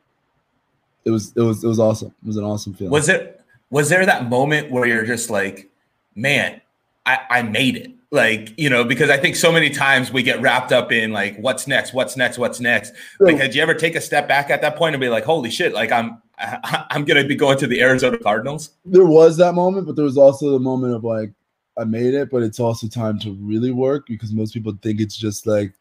It 1.06 1.12
was 1.12 1.34
it 1.36 1.42
was 1.42 1.64
it 1.64 1.68
was 1.68 1.80
awesome. 1.80 2.14
It 2.22 2.28
was 2.28 2.38
an 2.38 2.44
awesome 2.44 2.74
feeling. 2.74 2.92
Was 2.92 3.10
it 3.10 3.42
was 3.70 3.90
there 3.90 4.06
that 4.06 4.30
moment 4.30 4.72
where 4.72 4.86
you're 4.86 5.06
just 5.06 5.30
like, 5.30 5.70
"Man, 6.16 6.62
I 7.06 7.20
I 7.30 7.42
made 7.42 7.76
it." 7.78 7.92
Like 8.10 8.54
you 8.58 8.70
know, 8.70 8.86
because 8.86 9.10
I 9.10 9.18
think 9.18 9.36
so 9.36 9.52
many 9.52 9.70
times 9.70 10.14
we 10.14 10.24
get 10.24 10.42
wrapped 10.42 10.72
up 10.72 10.94
in 10.94 11.12
like, 11.12 11.38
"What's 11.38 11.68
next? 11.68 11.94
What's 11.94 12.16
next? 12.16 12.38
What's 12.38 12.62
next?" 12.62 12.94
Like, 13.20 13.38
did 13.38 13.54
you 13.54 13.62
ever 13.62 13.74
take 13.74 13.96
a 13.96 14.02
step 14.02 14.30
back 14.30 14.50
at 14.50 14.62
that 14.62 14.78
point 14.78 14.96
and 14.96 15.02
be 15.02 15.10
like, 15.10 15.26
"Holy 15.26 15.50
shit!" 15.50 15.74
Like 15.74 15.92
I'm 15.92 16.22
I'm 16.90 17.06
going 17.06 17.22
to 17.22 17.28
be 17.28 17.36
going 17.36 17.58
to 17.60 17.68
the 17.68 17.82
Arizona 17.82 18.18
Cardinals. 18.18 18.72
There 18.86 19.06
was 19.06 19.38
that 19.38 19.54
moment, 19.54 19.88
but 19.88 19.96
there 19.96 20.06
was 20.06 20.18
also 20.18 20.52
the 20.52 20.60
moment 20.60 20.94
of 20.94 21.04
like, 21.04 21.32
I 21.78 21.84
made 21.84 22.14
it, 22.14 22.30
but 22.30 22.44
it's 22.44 22.60
also 22.60 22.88
time 22.88 23.20
to 23.20 23.34
really 23.34 23.72
work 23.72 24.08
because 24.08 24.34
most 24.34 24.54
people 24.54 24.78
think 24.82 25.00
it's 25.00 25.16
just 25.16 25.46
like, 25.46 25.74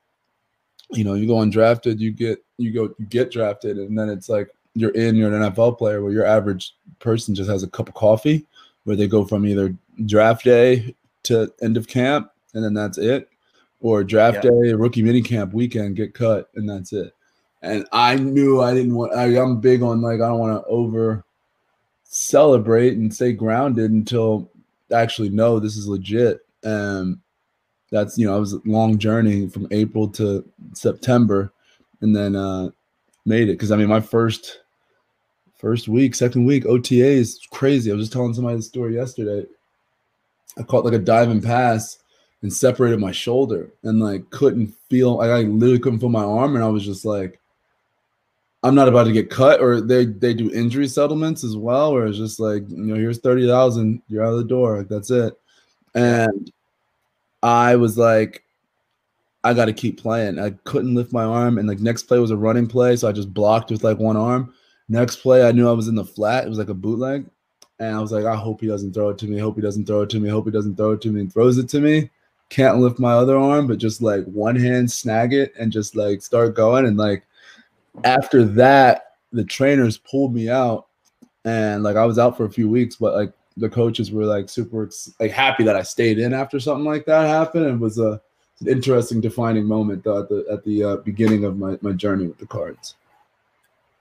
you 0.90 1.04
know, 1.04 1.14
you 1.14 1.26
go 1.26 1.36
undrafted, 1.36 1.98
you 1.98 2.12
get 2.12 2.44
you 2.58 2.72
go 2.72 2.94
you 2.98 3.06
get 3.06 3.32
drafted, 3.32 3.78
and 3.78 3.98
then 3.98 4.08
it's 4.08 4.28
like 4.28 4.50
you're 4.74 4.90
in, 4.90 5.16
you're 5.16 5.34
an 5.34 5.52
NFL 5.52 5.78
player 5.78 6.02
where 6.02 6.12
your 6.12 6.26
average 6.26 6.74
person 7.00 7.34
just 7.34 7.50
has 7.50 7.62
a 7.62 7.68
cup 7.68 7.88
of 7.88 7.94
coffee, 7.94 8.46
where 8.84 8.94
they 8.94 9.08
go 9.08 9.24
from 9.24 9.46
either 9.46 9.74
draft 10.04 10.44
day 10.44 10.94
to 11.24 11.52
end 11.62 11.76
of 11.76 11.88
camp, 11.88 12.30
and 12.54 12.62
then 12.62 12.74
that's 12.74 12.98
it, 12.98 13.30
or 13.80 14.04
draft 14.04 14.44
yeah. 14.44 14.50
day, 14.50 14.74
rookie 14.74 15.02
mini 15.02 15.22
camp 15.22 15.54
weekend, 15.54 15.96
get 15.96 16.14
cut, 16.14 16.50
and 16.54 16.68
that's 16.68 16.92
it 16.92 17.15
and 17.66 17.86
I 17.92 18.16
knew 18.16 18.60
I 18.60 18.74
didn't 18.74 18.94
want. 18.94 19.12
I, 19.14 19.24
I'm 19.40 19.60
big 19.60 19.82
on 19.82 20.00
like 20.00 20.20
I 20.20 20.28
don't 20.28 20.38
want 20.38 20.62
to 20.62 20.68
over 20.68 21.24
celebrate 22.04 22.96
and 22.96 23.12
stay 23.12 23.32
grounded 23.32 23.90
until 23.90 24.50
actually 24.92 25.28
know 25.28 25.58
this 25.58 25.76
is 25.76 25.88
legit. 25.88 26.40
And 26.62 27.18
that's 27.90 28.16
you 28.16 28.26
know, 28.26 28.34
I 28.34 28.38
was 28.38 28.54
a 28.54 28.60
long 28.64 28.98
journey 28.98 29.48
from 29.48 29.68
April 29.70 30.08
to 30.10 30.44
September, 30.72 31.52
and 32.00 32.14
then 32.14 32.36
uh 32.36 32.70
made 33.24 33.48
it 33.48 33.54
because 33.54 33.72
I 33.72 33.76
mean 33.76 33.88
my 33.88 34.00
first 34.00 34.60
first 35.56 35.88
week, 35.88 36.14
second 36.14 36.44
week 36.44 36.66
OTA 36.66 37.06
is 37.06 37.40
crazy. 37.50 37.90
I 37.90 37.94
was 37.94 38.04
just 38.04 38.12
telling 38.12 38.34
somebody 38.34 38.56
the 38.56 38.62
story 38.62 38.94
yesterday. 38.94 39.46
I 40.58 40.62
caught 40.62 40.84
like 40.84 40.94
a 40.94 40.98
diving 40.98 41.42
pass 41.42 41.98
and 42.42 42.52
separated 42.52 43.00
my 43.00 43.12
shoulder 43.12 43.70
and 43.82 44.00
like 44.00 44.30
couldn't 44.30 44.74
feel 44.88 45.16
like 45.16 45.30
I 45.30 45.42
literally 45.42 45.78
couldn't 45.78 46.00
feel 46.00 46.08
my 46.08 46.22
arm 46.22 46.54
and 46.54 46.64
I 46.64 46.68
was 46.68 46.84
just 46.84 47.04
like 47.04 47.40
I'm 48.66 48.74
not 48.74 48.88
about 48.88 49.04
to 49.04 49.12
get 49.12 49.30
cut, 49.30 49.60
or 49.60 49.80
they 49.80 50.06
they 50.06 50.34
do 50.34 50.52
injury 50.52 50.88
settlements 50.88 51.44
as 51.44 51.56
well, 51.56 51.92
where 51.92 52.06
it's 52.06 52.18
just 52.18 52.40
like 52.40 52.68
you 52.68 52.76
know, 52.78 52.96
here's 52.96 53.20
thirty 53.20 53.46
thousand, 53.46 54.02
you're 54.08 54.24
out 54.24 54.32
of 54.32 54.38
the 54.38 54.44
door, 54.44 54.78
like 54.78 54.88
that's 54.88 55.12
it. 55.12 55.38
And 55.94 56.50
I 57.44 57.76
was 57.76 57.96
like, 57.96 58.42
I 59.44 59.54
got 59.54 59.66
to 59.66 59.72
keep 59.72 60.00
playing. 60.00 60.40
I 60.40 60.50
couldn't 60.64 60.96
lift 60.96 61.12
my 61.12 61.22
arm, 61.22 61.58
and 61.58 61.68
like 61.68 61.78
next 61.78 62.04
play 62.04 62.18
was 62.18 62.32
a 62.32 62.36
running 62.36 62.66
play, 62.66 62.96
so 62.96 63.08
I 63.08 63.12
just 63.12 63.32
blocked 63.32 63.70
with 63.70 63.84
like 63.84 64.00
one 64.00 64.16
arm. 64.16 64.52
Next 64.88 65.18
play, 65.18 65.46
I 65.46 65.52
knew 65.52 65.68
I 65.68 65.72
was 65.72 65.86
in 65.86 65.94
the 65.94 66.04
flat. 66.04 66.44
It 66.44 66.48
was 66.48 66.58
like 66.58 66.68
a 66.68 66.74
bootleg, 66.74 67.24
and 67.78 67.94
I 67.94 68.00
was 68.00 68.10
like, 68.10 68.24
I 68.24 68.34
hope 68.34 68.60
he 68.60 68.66
doesn't 68.66 68.94
throw 68.94 69.10
it 69.10 69.18
to 69.18 69.26
me. 69.28 69.38
Hope 69.38 69.54
he 69.54 69.62
doesn't 69.62 69.86
throw 69.86 70.02
it 70.02 70.10
to 70.10 70.18
me. 70.18 70.28
Hope 70.28 70.46
he 70.46 70.50
doesn't 70.50 70.74
throw 70.74 70.90
it 70.90 71.00
to 71.02 71.12
me. 71.12 71.20
And 71.20 71.32
throws 71.32 71.58
it 71.58 71.68
to 71.68 71.80
me. 71.80 72.10
Can't 72.48 72.78
lift 72.78 72.98
my 72.98 73.12
other 73.12 73.38
arm, 73.38 73.68
but 73.68 73.78
just 73.78 74.02
like 74.02 74.24
one 74.24 74.56
hand 74.56 74.90
snag 74.90 75.32
it 75.32 75.52
and 75.56 75.70
just 75.70 75.94
like 75.94 76.20
start 76.20 76.56
going 76.56 76.86
and 76.86 76.96
like 76.96 77.24
after 78.04 78.44
that, 78.44 79.12
the 79.32 79.44
trainers 79.44 79.98
pulled 79.98 80.34
me 80.34 80.48
out, 80.48 80.86
and 81.44 81.82
like 81.82 81.96
I 81.96 82.04
was 82.04 82.18
out 82.18 82.36
for 82.36 82.44
a 82.44 82.50
few 82.50 82.68
weeks, 82.68 82.96
but 82.96 83.14
like 83.14 83.32
the 83.56 83.68
coaches 83.68 84.10
were 84.12 84.24
like 84.24 84.48
super 84.48 84.90
like 85.18 85.30
happy 85.30 85.64
that 85.64 85.76
I 85.76 85.82
stayed 85.82 86.18
in 86.18 86.34
after 86.34 86.60
something 86.60 86.84
like 86.84 87.06
that 87.06 87.26
happened. 87.26 87.66
It 87.66 87.78
was 87.78 87.98
a 87.98 88.20
an 88.60 88.68
interesting 88.68 89.20
defining 89.20 89.66
moment 89.66 90.04
though, 90.04 90.20
at 90.20 90.28
the 90.28 90.46
at 90.50 90.64
the 90.64 90.84
uh, 90.84 90.96
beginning 90.98 91.44
of 91.44 91.58
my 91.58 91.78
my 91.82 91.92
journey 91.92 92.26
with 92.26 92.38
the 92.38 92.46
cards. 92.46 92.94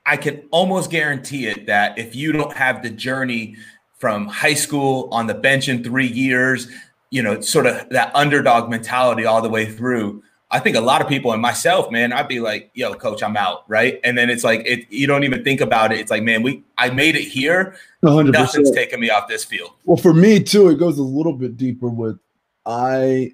I 0.05 0.17
can 0.17 0.43
almost 0.51 0.91
guarantee 0.91 1.47
it 1.47 1.65
that 1.65 1.97
if 1.97 2.15
you 2.15 2.31
don't 2.31 2.53
have 2.53 2.83
the 2.83 2.91
journey 2.91 3.55
from 3.97 4.27
high 4.27 4.53
school 4.53 5.09
on 5.11 5.25
the 5.25 5.33
bench 5.33 5.67
in 5.67 5.83
three 5.83 6.07
years, 6.07 6.67
you 7.09 7.23
know, 7.23 7.41
sort 7.41 7.65
of 7.65 7.89
that 7.89 8.13
underdog 8.13 8.69
mentality 8.69 9.25
all 9.25 9.41
the 9.41 9.49
way 9.49 9.65
through, 9.65 10.21
I 10.51 10.59
think 10.59 10.75
a 10.75 10.81
lot 10.81 11.01
of 11.01 11.07
people 11.07 11.33
and 11.33 11.41
myself, 11.41 11.91
man, 11.91 12.13
I'd 12.13 12.27
be 12.27 12.39
like, 12.39 12.69
"Yo, 12.73 12.93
coach, 12.93 13.23
I'm 13.23 13.35
out," 13.35 13.63
right? 13.67 13.99
And 14.03 14.17
then 14.17 14.29
it's 14.29 14.43
like, 14.43 14.61
it, 14.65 14.85
you 14.89 15.07
don't 15.07 15.23
even 15.23 15.43
think 15.43 15.59
about 15.59 15.91
it. 15.91 15.99
It's 15.99 16.11
like, 16.11 16.23
man, 16.23 16.43
we, 16.43 16.63
I 16.77 16.89
made 16.91 17.15
it 17.15 17.23
here. 17.23 17.75
100%. 18.03 18.31
Nothing's 18.31 18.71
taking 18.71 18.99
me 18.99 19.09
off 19.09 19.27
this 19.27 19.43
field. 19.43 19.71
Well, 19.85 19.97
for 19.97 20.13
me 20.13 20.41
too, 20.41 20.69
it 20.69 20.75
goes 20.75 20.99
a 20.99 21.03
little 21.03 21.33
bit 21.33 21.57
deeper. 21.57 21.87
With 21.87 22.19
I, 22.65 23.33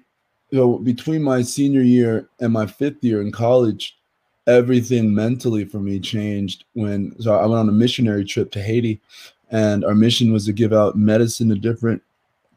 you 0.50 0.58
know, 0.58 0.78
between 0.78 1.22
my 1.22 1.42
senior 1.42 1.82
year 1.82 2.28
and 2.40 2.52
my 2.52 2.66
fifth 2.66 3.04
year 3.04 3.20
in 3.20 3.30
college, 3.30 3.96
everything 4.46 5.14
mentally 5.14 5.66
for 5.66 5.80
me 5.80 6.00
changed 6.00 6.64
when. 6.72 7.14
So 7.20 7.34
I 7.34 7.44
went 7.46 7.60
on 7.60 7.68
a 7.68 7.72
missionary 7.72 8.24
trip 8.24 8.50
to 8.52 8.62
Haiti, 8.62 9.00
and 9.50 9.84
our 9.84 9.94
mission 9.94 10.32
was 10.32 10.46
to 10.46 10.52
give 10.52 10.72
out 10.72 10.96
medicine 10.96 11.50
to 11.50 11.56
different 11.56 12.02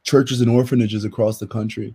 churches 0.04 0.40
and 0.40 0.50
orphanages 0.50 1.04
across 1.04 1.40
the 1.40 1.48
country 1.48 1.94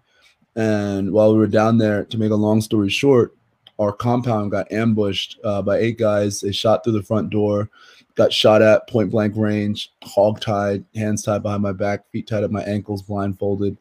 and 0.57 1.13
while 1.13 1.33
we 1.33 1.39
were 1.39 1.47
down 1.47 1.79
there, 1.79 2.05
to 2.05 2.19
make 2.19 2.31
a 2.31 2.37
long 2.37 2.61
story 2.61 2.89
short, 2.89 3.35
our 3.79 3.93
compound 3.93 4.51
got 4.51 4.71
ambushed 4.71 5.39
uh, 5.43 5.63
by 5.63 5.79
eight 5.79 5.99
guys. 5.99 6.41
They 6.41 6.53
shot 6.53 6.85
through 6.85 6.93
the 6.95 7.03
front 7.03 7.31
door, 7.31 7.71
got 8.15 8.33
shot 8.33 8.61
at 8.61 8.89
point 8.89 9.11
blank 9.11 9.35
range, 9.37 9.93
hog 10.03 10.41
tied, 10.41 10.85
hands 10.95 11.23
tied 11.23 11.43
behind 11.43 11.63
my 11.63 11.73
back, 11.73 12.11
feet 12.11 12.27
tied 12.27 12.45
at 12.45 12.51
my 12.51 12.63
ankles, 12.65 13.03
blindfolded, 13.03 13.79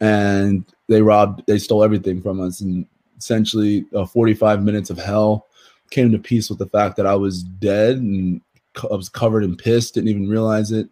and 0.00 0.64
they 0.88 1.02
robbed, 1.02 1.42
they 1.46 1.58
stole 1.58 1.82
everything 1.82 2.22
from 2.22 2.40
us, 2.40 2.60
and 2.60 2.86
essentially 3.18 3.84
uh, 3.94 4.06
45 4.06 4.62
minutes 4.62 4.90
of 4.90 4.98
hell. 4.98 5.46
Came 5.90 6.12
to 6.12 6.18
peace 6.20 6.48
with 6.48 6.60
the 6.60 6.68
fact 6.68 6.96
that 6.96 7.06
I 7.06 7.16
was 7.16 7.42
dead 7.42 7.96
and 7.96 8.40
I 8.88 8.94
was 8.94 9.08
covered 9.08 9.42
in 9.42 9.56
piss, 9.56 9.90
didn't 9.90 10.08
even 10.08 10.28
realize 10.28 10.70
it, 10.70 10.88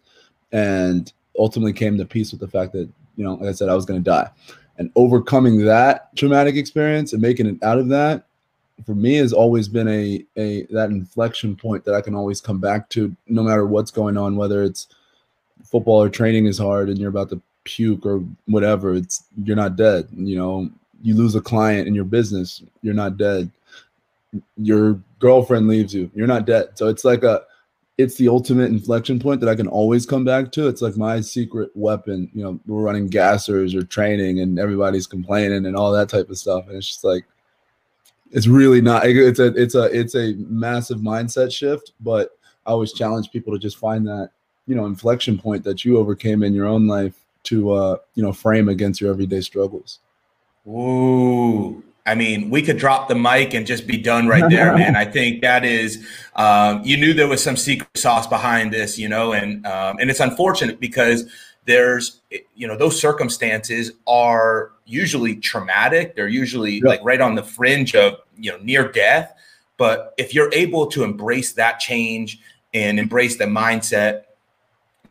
and 0.51 1.11
ultimately 1.37 1.71
came 1.71 1.97
to 1.97 2.05
peace 2.05 2.31
with 2.31 2.41
the 2.41 2.47
fact 2.49 2.73
that 2.73 2.89
you 3.15 3.23
know, 3.23 3.35
like 3.35 3.49
I 3.49 3.51
said, 3.53 3.69
I 3.69 3.75
was 3.75 3.85
going 3.85 4.01
to 4.01 4.09
die. 4.09 4.29
And 4.79 4.91
overcoming 4.95 5.63
that 5.65 6.15
traumatic 6.15 6.55
experience 6.55 7.13
and 7.13 7.21
making 7.21 7.45
it 7.45 7.61
out 7.61 7.77
of 7.77 7.89
that 7.89 8.23
for 8.85 8.95
me 8.95 9.15
has 9.15 9.33
always 9.33 9.67
been 9.67 9.87
a 9.87 10.25
a 10.37 10.63
that 10.71 10.89
inflection 10.89 11.55
point 11.55 11.83
that 11.85 11.95
I 11.95 12.01
can 12.01 12.15
always 12.15 12.41
come 12.41 12.59
back 12.59 12.89
to 12.89 13.15
no 13.27 13.43
matter 13.43 13.65
what's 13.65 13.91
going 13.91 14.17
on 14.17 14.35
whether 14.35 14.63
it's 14.63 14.87
football 15.63 16.01
or 16.01 16.09
training 16.09 16.45
is 16.45 16.57
hard 16.57 16.89
and 16.89 16.97
you're 16.97 17.09
about 17.09 17.29
to 17.29 17.41
puke 17.65 18.05
or 18.05 18.23
whatever 18.45 18.95
it's 18.95 19.25
you're 19.43 19.55
not 19.55 19.75
dead 19.75 20.07
you 20.15 20.37
know? 20.37 20.69
You 21.01 21.15
lose 21.15 21.35
a 21.35 21.41
client 21.41 21.87
in 21.87 21.95
your 21.95 22.05
business 22.05 22.63
you're 22.81 22.93
not 22.93 23.17
dead. 23.17 23.51
Your 24.57 24.99
girlfriend 25.19 25.67
leaves 25.67 25.93
you 25.93 26.09
you're 26.13 26.27
not 26.27 26.45
dead. 26.45 26.69
So 26.75 26.87
it's 26.87 27.05
like 27.05 27.23
a 27.23 27.43
it's 27.99 28.15
the 28.15 28.29
ultimate 28.29 28.71
inflection 28.71 29.19
point 29.19 29.41
that 29.41 29.49
I 29.49 29.55
can 29.55 29.67
always 29.67 30.05
come 30.05 30.23
back 30.23 30.53
to. 30.53 30.69
It's 30.69 30.81
like 30.81 30.95
my 30.95 31.19
secret 31.19 31.69
weapon. 31.75 32.31
You 32.33 32.43
know, 32.43 32.59
we're 32.65 32.81
running 32.81 33.09
gassers 33.09 33.75
or 33.75 33.83
training 33.83 34.39
and 34.39 34.57
everybody's 34.57 35.05
complaining 35.05 35.65
and 35.65 35.75
all 35.75 35.91
that 35.91 36.07
type 36.07 36.29
of 36.29 36.37
stuff. 36.37 36.67
And 36.67 36.77
it's 36.77 36.87
just 36.87 37.03
like 37.03 37.25
it's 38.31 38.47
really 38.47 38.81
not 38.81 39.05
it's 39.05 39.39
a 39.39 39.47
it's 39.47 39.75
a 39.75 39.83
it's 39.85 40.15
a 40.15 40.33
massive 40.37 40.99
mindset 40.99 41.51
shift 41.51 41.93
but 41.99 42.37
i 42.65 42.71
always 42.71 42.93
challenge 42.93 43.31
people 43.31 43.51
to 43.51 43.59
just 43.59 43.77
find 43.77 44.05
that 44.05 44.29
you 44.67 44.75
know 44.75 44.85
inflection 44.85 45.37
point 45.37 45.63
that 45.63 45.83
you 45.83 45.97
overcame 45.97 46.43
in 46.43 46.53
your 46.53 46.67
own 46.67 46.87
life 46.87 47.15
to 47.43 47.71
uh 47.71 47.97
you 48.15 48.23
know 48.23 48.31
frame 48.31 48.69
against 48.69 49.01
your 49.01 49.09
everyday 49.09 49.41
struggles 49.41 49.99
Ooh, 50.67 51.83
I 52.09 52.15
mean, 52.15 52.49
we 52.49 52.63
could 52.63 52.77
drop 52.77 53.07
the 53.07 53.13
mic 53.13 53.53
and 53.53 53.67
just 53.67 53.85
be 53.85 53.95
done 53.95 54.27
right 54.27 54.49
there, 54.49 54.75
man. 54.75 54.95
I 54.97 55.05
think 55.05 55.41
that 55.41 55.63
is, 55.63 56.07
um, 56.35 56.81
you 56.83 56.97
knew 56.97 57.13
there 57.13 57.27
was 57.27 57.43
some 57.43 57.55
secret 57.55 57.95
sauce 57.95 58.25
behind 58.25 58.73
this, 58.73 58.97
you 58.97 59.07
know, 59.07 59.33
and 59.33 59.65
um, 59.67 59.97
and 59.99 60.09
it's 60.09 60.19
unfortunate 60.19 60.79
because 60.79 61.31
there's 61.65 62.21
you 62.55 62.67
know 62.67 62.75
those 62.75 62.99
circumstances 62.99 63.91
are 64.07 64.71
usually 64.85 65.35
traumatic 65.35 66.15
they're 66.15 66.27
usually 66.27 66.75
yep. 66.75 66.83
like 66.85 66.99
right 67.03 67.21
on 67.21 67.35
the 67.35 67.43
fringe 67.43 67.93
of 67.93 68.15
you 68.37 68.51
know 68.51 68.57
near 68.63 68.91
death 68.91 69.35
but 69.77 70.15
if 70.17 70.33
you're 70.33 70.51
able 70.51 70.87
to 70.87 71.03
embrace 71.03 71.53
that 71.53 71.79
change 71.79 72.39
and 72.73 72.97
embrace 72.97 73.37
the 73.37 73.43
mindset 73.43 74.23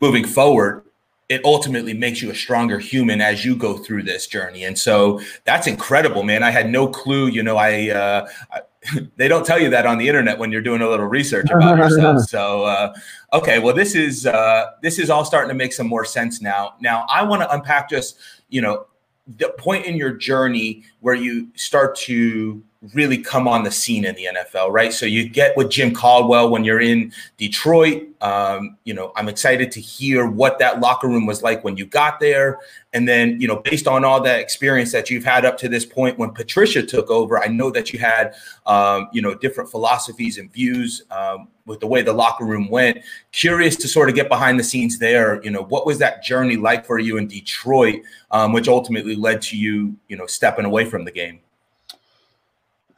moving 0.01 0.25
forward 0.25 0.83
it 1.29 1.45
ultimately 1.45 1.93
makes 1.93 2.21
you 2.21 2.31
a 2.31 2.35
stronger 2.35 2.79
human 2.79 3.21
as 3.21 3.45
you 3.45 3.55
go 3.55 3.77
through 3.77 4.03
this 4.03 4.27
journey 4.27 4.63
and 4.63 4.77
so 4.77 5.21
that's 5.45 5.67
incredible 5.67 6.23
man 6.23 6.43
i 6.43 6.49
had 6.49 6.69
no 6.69 6.87
clue 6.87 7.27
you 7.27 7.43
know 7.43 7.57
i, 7.57 7.89
uh, 7.89 8.27
I 8.51 8.61
they 9.17 9.27
don't 9.27 9.45
tell 9.45 9.59
you 9.59 9.69
that 9.69 9.85
on 9.85 9.97
the 9.97 10.07
internet 10.07 10.37
when 10.37 10.51
you're 10.51 10.61
doing 10.61 10.81
a 10.81 10.89
little 10.89 11.05
research 11.05 11.49
about 11.49 11.77
yourself. 11.89 12.21
So, 12.23 12.63
uh, 12.63 12.93
okay, 13.33 13.59
well, 13.59 13.75
this 13.75 13.95
is 13.95 14.25
uh, 14.25 14.67
this 14.81 14.99
is 14.99 15.09
all 15.09 15.25
starting 15.25 15.49
to 15.49 15.55
make 15.55 15.73
some 15.73 15.87
more 15.87 16.05
sense 16.05 16.41
now. 16.41 16.75
Now, 16.79 17.05
I 17.09 17.23
want 17.23 17.41
to 17.41 17.53
unpack 17.53 17.89
just 17.89 18.17
you 18.49 18.61
know 18.61 18.87
the 19.27 19.49
point 19.57 19.85
in 19.85 19.95
your 19.95 20.13
journey 20.13 20.83
where 21.01 21.15
you 21.15 21.49
start 21.55 21.95
to 21.95 22.63
really 22.93 23.17
come 23.17 23.45
on 23.45 23.63
the 23.63 23.71
scene 23.71 24.05
in 24.05 24.15
the 24.15 24.29
NFL, 24.33 24.71
right? 24.71 24.93
So 24.93 25.05
you 25.05 25.27
get 25.27 25.55
with 25.57 25.69
Jim 25.69 25.93
Caldwell 25.93 26.49
when 26.49 26.63
you're 26.63 26.79
in 26.79 27.11
Detroit. 27.35 28.07
Um, 28.21 28.77
you 28.85 28.93
know, 28.93 29.11
I'm 29.17 29.27
excited 29.27 29.69
to 29.73 29.81
hear 29.81 30.25
what 30.25 30.59
that 30.59 30.79
locker 30.79 31.09
room 31.09 31.25
was 31.25 31.43
like 31.43 31.61
when 31.65 31.75
you 31.75 31.85
got 31.85 32.21
there. 32.21 32.59
And 32.93 33.05
then, 33.05 33.39
you 33.41 33.49
know, 33.49 33.57
based 33.57 33.85
on 33.85 34.05
all 34.05 34.21
that 34.21 34.39
experience 34.39 34.93
that 34.93 35.09
you've 35.09 35.25
had 35.25 35.45
up 35.45 35.57
to 35.57 35.67
this 35.67 35.85
point, 35.85 36.17
when 36.17 36.31
Patricia 36.31 36.81
took 36.81 37.09
over, 37.09 37.37
I 37.37 37.47
know 37.47 37.69
that 37.69 37.91
you 37.91 37.99
had, 37.99 38.33
um, 38.65 39.09
you 39.11 39.21
know, 39.21 39.35
different 39.35 39.69
philosophies 39.69 40.37
and 40.37 40.51
views 40.51 41.03
um, 41.11 41.49
with 41.65 41.81
the 41.81 41.87
way 41.87 42.01
the 42.01 42.13
locker 42.13 42.45
room 42.45 42.69
went. 42.69 42.99
Curious 43.33 43.75
to 43.75 43.89
sort 43.89 44.07
of 44.07 44.15
get 44.15 44.29
behind 44.29 44.57
the 44.57 44.63
scenes 44.63 44.99
there. 44.99 45.43
You 45.43 45.51
know, 45.51 45.63
what 45.63 45.85
was 45.85 45.97
that 45.99 46.23
journey 46.23 46.55
like 46.55 46.85
for 46.85 46.97
you 46.97 47.17
in 47.17 47.27
Detroit, 47.27 48.03
um, 48.31 48.53
which 48.53 48.69
ultimately 48.69 49.17
led 49.17 49.41
to 49.43 49.57
you, 49.57 49.97
you 50.07 50.15
know, 50.15 50.27
stepping 50.27 50.65
away 50.65 50.85
from 50.85 51.03
the 51.03 51.11
game? 51.11 51.41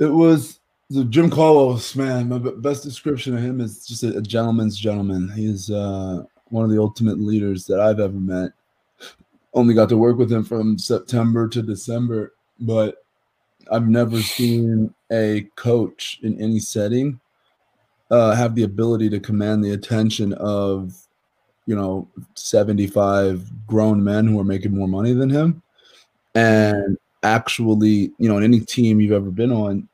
It 0.02 0.12
was 0.12 0.60
the 0.90 1.06
Jim 1.06 1.30
Caldwell, 1.30 1.80
man. 1.96 2.28
My 2.28 2.40
best 2.40 2.82
description 2.82 3.38
of 3.38 3.44
him 3.44 3.62
is 3.62 3.86
just 3.86 4.02
a, 4.02 4.18
a 4.18 4.22
gentleman's 4.22 4.76
gentleman. 4.76 5.32
He's 5.36 5.70
uh, 5.70 6.24
one 6.50 6.66
of 6.66 6.72
the 6.72 6.82
ultimate 6.82 7.20
leaders 7.20 7.68
that 7.68 7.80
I've 7.80 8.00
ever 8.00 8.18
met. 8.18 8.50
Only 9.54 9.76
got 9.76 9.90
to 9.90 9.98
work 9.98 10.18
with 10.18 10.32
him 10.32 10.44
from 10.44 10.80
September 10.80 11.48
to 11.50 11.62
December, 11.62 12.34
but 12.60 13.06
I've 13.72 13.88
never 13.88 14.20
seen 14.24 14.92
a 15.12 15.48
coach 15.56 16.20
in 16.24 16.42
any 16.42 16.58
setting 16.58 17.20
uh, 18.10 18.34
have 18.34 18.56
the 18.56 18.64
ability 18.64 19.08
to 19.12 19.20
command 19.20 19.64
the 19.64 19.74
attention 19.74 20.34
of, 20.34 20.96
you 21.68 21.76
know, 21.76 22.08
75 22.34 23.68
grown 23.68 24.04
men 24.04 24.26
who 24.26 24.40
are 24.40 24.44
making 24.44 24.76
more 24.76 24.88
money 24.88 25.14
than 25.14 25.30
him. 25.30 25.62
And 26.34 26.98
actually, 27.22 28.12
you 28.18 28.28
know, 28.28 28.38
in 28.38 28.44
any 28.44 28.62
team 28.62 29.00
you've 29.00 29.12
ever 29.12 29.30
been 29.30 29.52
on, 29.52 29.88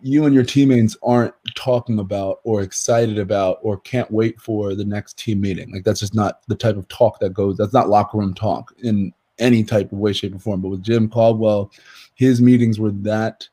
you 0.00 0.24
and 0.24 0.34
your 0.34 0.44
teammates 0.44 0.96
aren't 1.02 1.34
talking 1.54 1.98
about 1.98 2.40
or 2.44 2.62
excited 2.62 3.18
about 3.18 3.58
or 3.62 3.78
can't 3.78 4.10
wait 4.10 4.40
for 4.40 4.74
the 4.74 4.84
next 4.84 5.18
team 5.18 5.40
meeting. 5.40 5.72
Like 5.72 5.84
that's 5.84 6.00
just 6.00 6.14
not 6.14 6.40
the 6.48 6.54
type 6.54 6.76
of 6.76 6.88
talk 6.88 7.20
that 7.20 7.34
goes. 7.34 7.56
That's 7.56 7.72
not 7.72 7.88
locker 7.88 8.18
room 8.18 8.34
talk 8.34 8.72
in 8.82 9.12
any 9.38 9.64
type 9.64 9.92
of 9.92 9.98
way, 9.98 10.12
shape, 10.12 10.34
or 10.34 10.38
form. 10.38 10.60
But 10.60 10.68
with 10.68 10.82
Jim 10.82 11.08
Caldwell, 11.08 11.70
his 12.14 12.40
meetings 12.40 12.78
were 12.78 12.90
that 12.90 13.48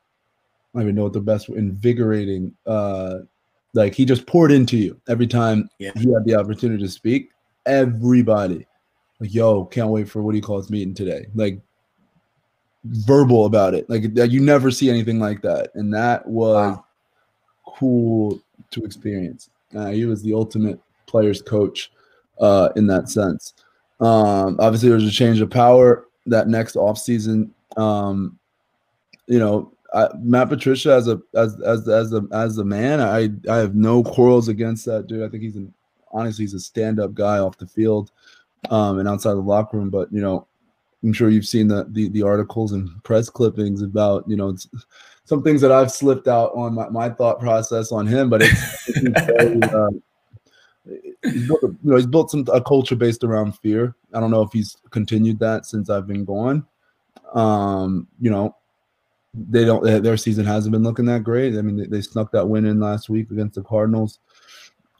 I 0.74 0.80
don't 0.80 0.84
even 0.84 0.96
know 0.96 1.04
what 1.04 1.14
the 1.14 1.22
best 1.22 1.50
invigorating. 1.50 2.56
Uh, 2.66 3.20
like 3.74 3.94
he 3.94 4.06
just 4.06 4.26
poured 4.26 4.52
into 4.52 4.78
you 4.78 5.00
every 5.08 5.28
time 5.28 5.70
yeah. 5.80 5.92
he 5.96 6.12
had 6.12 6.26
the 6.26 6.36
opportunity 6.36 6.84
to 6.84 6.90
speak. 6.90 7.32
Everybody, 7.66 8.66
like, 9.20 9.34
yo, 9.34 9.66
can't 9.66 9.90
wait 9.90 10.10
for 10.10 10.22
what 10.22 10.36
he 10.36 10.42
calls 10.42 10.70
meeting 10.70 10.94
today. 10.94 11.28
Like 11.36 11.62
verbal 12.84 13.46
about 13.46 13.74
it. 13.74 13.90
Like 13.90 14.04
you 14.32 14.42
never 14.42 14.72
see 14.72 14.90
anything 14.90 15.20
like 15.20 15.42
that, 15.42 15.72
and 15.76 15.94
that 15.94 16.28
was 16.28 16.78
wow. 16.78 16.86
cool 17.66 18.40
to 18.72 18.84
experience. 18.84 19.50
Uh, 19.76 19.88
he 19.88 20.06
was 20.06 20.22
the 20.22 20.34
ultimate 20.34 20.80
players 21.06 21.42
coach 21.42 21.92
uh, 22.40 22.70
in 22.76 22.88
that 22.88 23.10
sense. 23.10 23.54
Um, 24.00 24.58
obviously, 24.60 24.90
there 24.90 24.98
was 24.98 25.08
a 25.08 25.12
change 25.12 25.42
of 25.42 25.50
power 25.50 26.08
that 26.26 26.48
next 26.48 26.76
offseason. 26.76 27.50
Um, 27.78 28.40
you 29.28 29.40
know, 29.40 29.72
I, 29.94 30.10
Matt 30.20 30.50
Patricia 30.50 30.94
as 30.94 31.08
a 31.08 31.22
as 31.36 31.60
as 31.62 31.88
as 31.88 32.14
a 32.14 32.24
as 32.32 32.58
a 32.58 32.66
man, 32.66 33.02
I 33.02 33.30
I 33.52 33.58
have 33.58 33.76
no 33.76 34.04
quarrels 34.04 34.48
against 34.48 34.86
that 34.86 35.08
dude. 35.08 35.24
I 35.24 35.30
think 35.30 35.44
he's 35.44 35.56
an 35.56 35.74
honestly 36.12 36.44
he's 36.44 36.54
a 36.54 36.60
stand 36.60 37.00
up 37.00 37.14
guy 37.14 37.40
off 37.40 37.58
the 37.58 37.68
field 37.68 38.12
um, 38.70 39.00
and 39.00 39.08
outside 39.08 39.34
the 39.34 39.42
locker 39.42 39.78
room. 39.78 39.90
But 39.90 40.12
you 40.12 40.22
know, 40.22 40.48
I'm 41.04 41.14
sure 41.14 41.30
you've 41.30 41.46
seen 41.46 41.68
the, 41.68 41.86
the, 41.90 42.10
the 42.10 42.24
articles 42.24 42.74
and 42.74 42.90
press 43.04 43.30
clippings 43.30 43.82
about 43.82 44.26
you 44.28 44.36
know 44.36 44.56
some 45.26 45.44
things 45.44 45.62
that 45.62 45.72
I've 45.72 45.92
slipped 45.92 46.28
out 46.28 46.52
on 46.56 46.74
my, 46.74 46.90
my 46.90 47.10
thought 47.10 47.40
process 47.40 47.92
on 47.92 48.08
him, 48.08 48.30
but 48.30 48.42
it's, 48.42 48.88
it's 48.88 49.26
very, 49.26 49.62
uh, 49.64 49.90
he's 51.24 51.48
built 51.48 51.64
a, 51.64 51.68
you 51.68 51.78
know 51.84 51.96
he's 51.96 52.08
built 52.08 52.32
some 52.32 52.46
a 52.52 52.62
culture 52.62 52.96
based 52.96 53.24
around 53.24 53.58
fear. 53.60 53.96
I 54.14 54.20
don't 54.20 54.32
know 54.32 54.42
if 54.42 54.52
he's 54.52 54.76
continued 54.90 55.40
that 55.40 55.66
since 55.66 55.90
I've 55.90 56.08
been 56.08 56.26
gone. 56.26 56.66
Um, 57.34 58.08
you 58.20 58.32
know, 58.32 58.56
they 59.34 59.66
don't 59.66 59.84
their 59.84 60.18
season 60.18 60.46
hasn't 60.46 60.72
been 60.72 60.84
looking 60.84 61.06
that 61.06 61.24
great. 61.24 61.58
I 61.58 61.62
mean, 61.62 61.78
they, 61.78 61.86
they 61.86 62.02
snuck 62.02 62.32
that 62.32 62.48
win 62.48 62.66
in 62.66 62.80
last 62.80 63.10
week 63.10 63.32
against 63.32 63.56
the 63.56 63.62
Cardinals. 63.62 64.20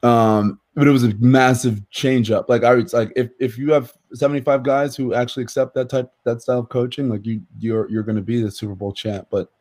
Um, 0.04 0.60
but 0.76 0.88
it 0.88 0.92
was 0.92 1.04
a 1.04 1.14
massive 1.20 1.88
change 1.90 2.32
up. 2.32 2.48
Like 2.50 2.64
I 2.64 2.74
was 2.74 2.94
like, 2.94 3.12
if 3.16 3.32
if 3.40 3.58
you 3.58 3.74
have 3.74 3.94
75 4.14 4.64
guys 4.64 4.96
who 4.96 5.14
actually 5.14 5.44
accept 5.44 5.74
that 5.76 5.90
type 5.90 6.12
that 6.24 6.42
style 6.42 6.60
of 6.60 6.70
coaching, 6.70 7.10
like 7.10 7.26
you 7.26 7.42
you're 7.60 7.90
you're 7.90 8.04
gonna 8.04 8.22
be 8.22 8.42
the 8.42 8.52
Super 8.52 8.76
Bowl 8.76 8.94
champ. 8.94 9.28
But 9.30 9.52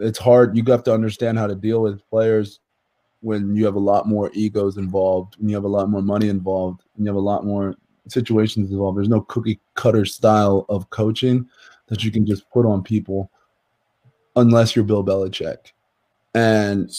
it's 0.00 0.18
hard. 0.18 0.56
You 0.56 0.64
have 0.68 0.84
to 0.84 0.94
understand 0.94 1.38
how 1.38 1.46
to 1.46 1.54
deal 1.54 1.82
with 1.82 2.08
players 2.08 2.60
when 3.20 3.54
you 3.54 3.64
have 3.64 3.74
a 3.74 3.80
lot 3.80 4.08
more 4.08 4.30
egos 4.32 4.76
involved, 4.76 5.36
when 5.38 5.48
you 5.48 5.54
have 5.54 5.64
a 5.64 5.68
lot 5.68 5.90
more 5.90 6.02
money 6.02 6.28
involved, 6.28 6.82
and 6.96 7.04
you 7.04 7.10
have 7.10 7.16
a 7.16 7.20
lot 7.20 7.44
more 7.44 7.74
situations 8.08 8.70
involved. 8.70 8.96
There's 8.96 9.08
no 9.08 9.22
cookie 9.22 9.60
cutter 9.74 10.04
style 10.04 10.66
of 10.68 10.88
coaching 10.90 11.48
that 11.88 12.02
you 12.02 12.10
can 12.10 12.26
just 12.26 12.48
put 12.50 12.66
on 12.66 12.82
people 12.82 13.30
unless 14.36 14.74
you're 14.74 14.84
Bill 14.84 15.04
Belichick. 15.04 15.72
And 16.34 16.90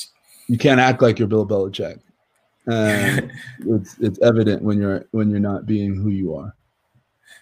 you 0.48 0.58
can't 0.58 0.80
act 0.80 1.02
like 1.02 1.20
you're 1.20 1.28
Bill 1.28 1.48
Belichick 1.48 2.00
and 2.68 3.32
it's 3.68 3.96
it's 4.00 4.20
evident 4.22 4.62
when 4.62 4.80
you're 4.80 5.06
when 5.12 5.30
you're 5.30 5.40
not 5.40 5.66
being 5.66 5.96
who 5.96 6.10
you 6.10 6.36
are. 6.36 6.56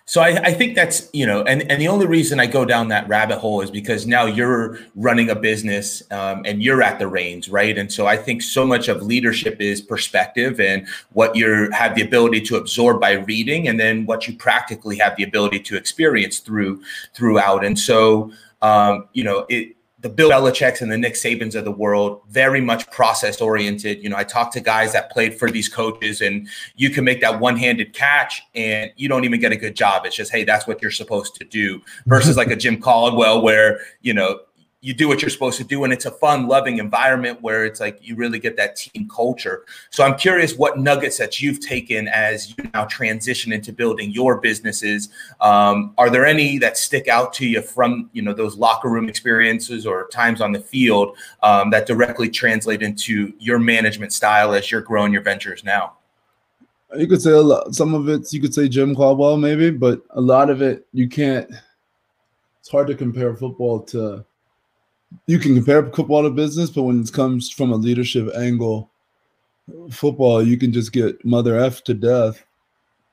So 0.06 0.22
I, 0.22 0.32
I, 0.44 0.54
think 0.54 0.76
that's 0.76 1.10
you 1.14 1.26
know, 1.26 1.44
and 1.44 1.70
and 1.72 1.82
the 1.82 1.88
only 1.88 2.06
reason 2.06 2.38
I 2.38 2.46
go 2.46 2.66
down 2.66 2.90
that 2.90 3.08
rabbit 3.08 3.40
hole 3.40 3.62
is 3.62 3.72
because 3.72 4.06
now 4.06 4.26
you're 4.26 4.78
running 4.96 5.30
a 5.30 5.36
business 5.36 6.04
um, 6.12 6.42
and 6.46 6.62
you're 6.62 6.84
at 6.84 7.00
the 7.00 7.08
reins, 7.08 7.48
right? 7.48 7.78
And 7.78 7.92
so 7.92 8.06
I 8.06 8.18
think 8.18 8.42
so 8.42 8.66
much 8.66 8.90
of 8.90 9.02
leadership 9.02 9.62
is 9.62 9.80
perspective 9.80 10.60
and 10.60 10.86
what 11.14 11.38
you 11.38 11.70
have 11.72 11.96
the 11.96 12.02
ability 12.02 12.42
to 12.42 12.58
absorb 12.58 13.00
by 13.00 13.14
reading, 13.14 13.70
and 13.70 13.80
then 13.80 14.06
what 14.06 14.28
you 14.28 14.36
practically 14.36 14.98
have 14.98 15.16
the 15.16 15.24
ability 15.24 15.62
to 15.62 15.78
experience 15.78 16.40
through 16.40 16.84
throughout. 17.14 17.64
And 17.64 17.80
so 17.80 18.30
um, 18.62 19.08
you 19.14 19.24
know 19.24 19.46
it 19.48 19.74
the 20.04 20.10
Bill 20.10 20.30
Belichick's 20.30 20.82
and 20.82 20.92
the 20.92 20.98
Nick 20.98 21.14
Sabans 21.14 21.56
of 21.56 21.64
the 21.64 21.72
world, 21.72 22.22
very 22.30 22.60
much 22.60 22.92
process 22.92 23.40
oriented. 23.40 24.04
You 24.04 24.10
know, 24.10 24.18
I 24.18 24.26
talk 24.26 24.52
to 24.52 24.60
guys 24.60 24.92
that 24.92 25.10
played 25.10 25.34
for 25.34 25.50
these 25.50 25.70
coaches, 25.70 26.20
and 26.20 26.48
you 26.76 26.90
can 26.90 27.06
make 27.06 27.22
that 27.22 27.40
one 27.40 27.56
handed 27.56 27.94
catch 27.94 28.44
and 28.54 28.92
you 28.98 29.08
don't 29.08 29.24
even 29.24 29.40
get 29.40 29.54
a 29.54 29.56
good 29.56 29.78
job. 29.78 30.06
It's 30.06 30.18
just, 30.18 30.30
hey, 30.30 30.44
that's 30.44 30.68
what 30.68 30.82
you're 30.82 30.92
supposed 30.92 31.36
to 31.36 31.46
do. 31.46 31.82
Versus 32.06 32.36
like 32.36 32.52
a 32.52 32.56
Jim 32.58 32.82
Caldwell, 32.82 33.42
where, 33.42 33.80
you 34.02 34.14
know, 34.14 34.40
you 34.84 34.94
do 34.94 35.08
what 35.08 35.22
you're 35.22 35.30
supposed 35.30 35.58
to 35.58 35.64
do 35.64 35.86
and 35.86 35.94
it's 35.94 36.06
a 36.06 36.12
fun 36.12 36.46
loving 36.46 36.78
environment 36.78 37.42
where 37.42 37.64
it's 37.64 37.80
like 37.80 37.98
you 38.02 38.18
really 38.18 38.38
get 38.38 38.58
that 38.58 38.76
team 38.76 39.08
culture. 39.08 39.64
So 39.90 40.04
i'm 40.04 40.18
curious 40.18 40.58
what 40.58 40.78
nuggets 40.78 41.18
that 41.18 41.42
you've 41.42 41.62
taken 41.62 42.10
as 42.10 42.50
you 42.50 42.70
now 42.74 42.84
transition 42.86 43.54
into 43.54 43.72
building 43.72 44.12
your 44.12 44.42
businesses. 44.42 45.08
Um, 45.40 45.94
are 45.98 46.10
there 46.10 46.26
any 46.26 46.58
that 46.58 46.78
stick 46.78 47.08
out 47.08 47.32
to 47.34 47.48
you 47.48 47.62
from 47.62 48.10
you 48.12 48.22
know 48.22 48.34
those 48.34 48.58
locker 48.58 48.90
room 48.90 49.08
experiences 49.08 49.88
or 49.88 50.10
times 50.10 50.42
on 50.42 50.52
the 50.52 50.60
field 50.60 51.18
um, 51.42 51.70
that 51.72 51.88
directly 51.88 52.30
translate 52.30 52.82
into 52.82 53.32
your 53.40 53.60
management 53.60 54.12
style 54.12 54.54
as 54.54 54.70
you're 54.70 54.82
growing 54.82 55.14
your 55.14 55.22
ventures 55.22 55.64
now? 55.64 55.94
You 56.98 57.08
could 57.08 57.22
say 57.22 57.32
a 57.32 57.42
lot 57.42 57.74
some 57.74 57.94
of 57.94 58.10
it 58.10 58.34
you 58.34 58.42
could 58.42 58.54
say 58.54 58.68
jim 58.68 58.94
caldwell 58.94 59.38
maybe 59.38 59.72
but 59.72 60.02
a 60.10 60.22
lot 60.22 60.50
of 60.50 60.62
it 60.62 60.86
you 60.92 61.08
can't 61.08 61.50
it's 62.60 62.70
hard 62.70 62.88
to 62.88 62.96
compare 62.96 63.34
football 63.34 63.80
to 63.80 64.26
you 65.28 65.40
can 65.40 65.56
compare 65.56 65.86
football 65.92 66.24
to 66.24 66.30
business, 66.30 66.70
but 66.70 66.84
when 66.84 67.02
it 67.02 67.14
comes 67.14 67.50
from 67.50 67.72
a 67.72 67.76
leadership 67.76 68.30
angle, 68.36 68.90
football, 69.90 70.44
you 70.44 70.58
can 70.58 70.74
just 70.74 70.92
get 70.92 71.24
mother 71.24 71.58
F 71.58 71.84
to 71.86 71.94
death 71.94 72.46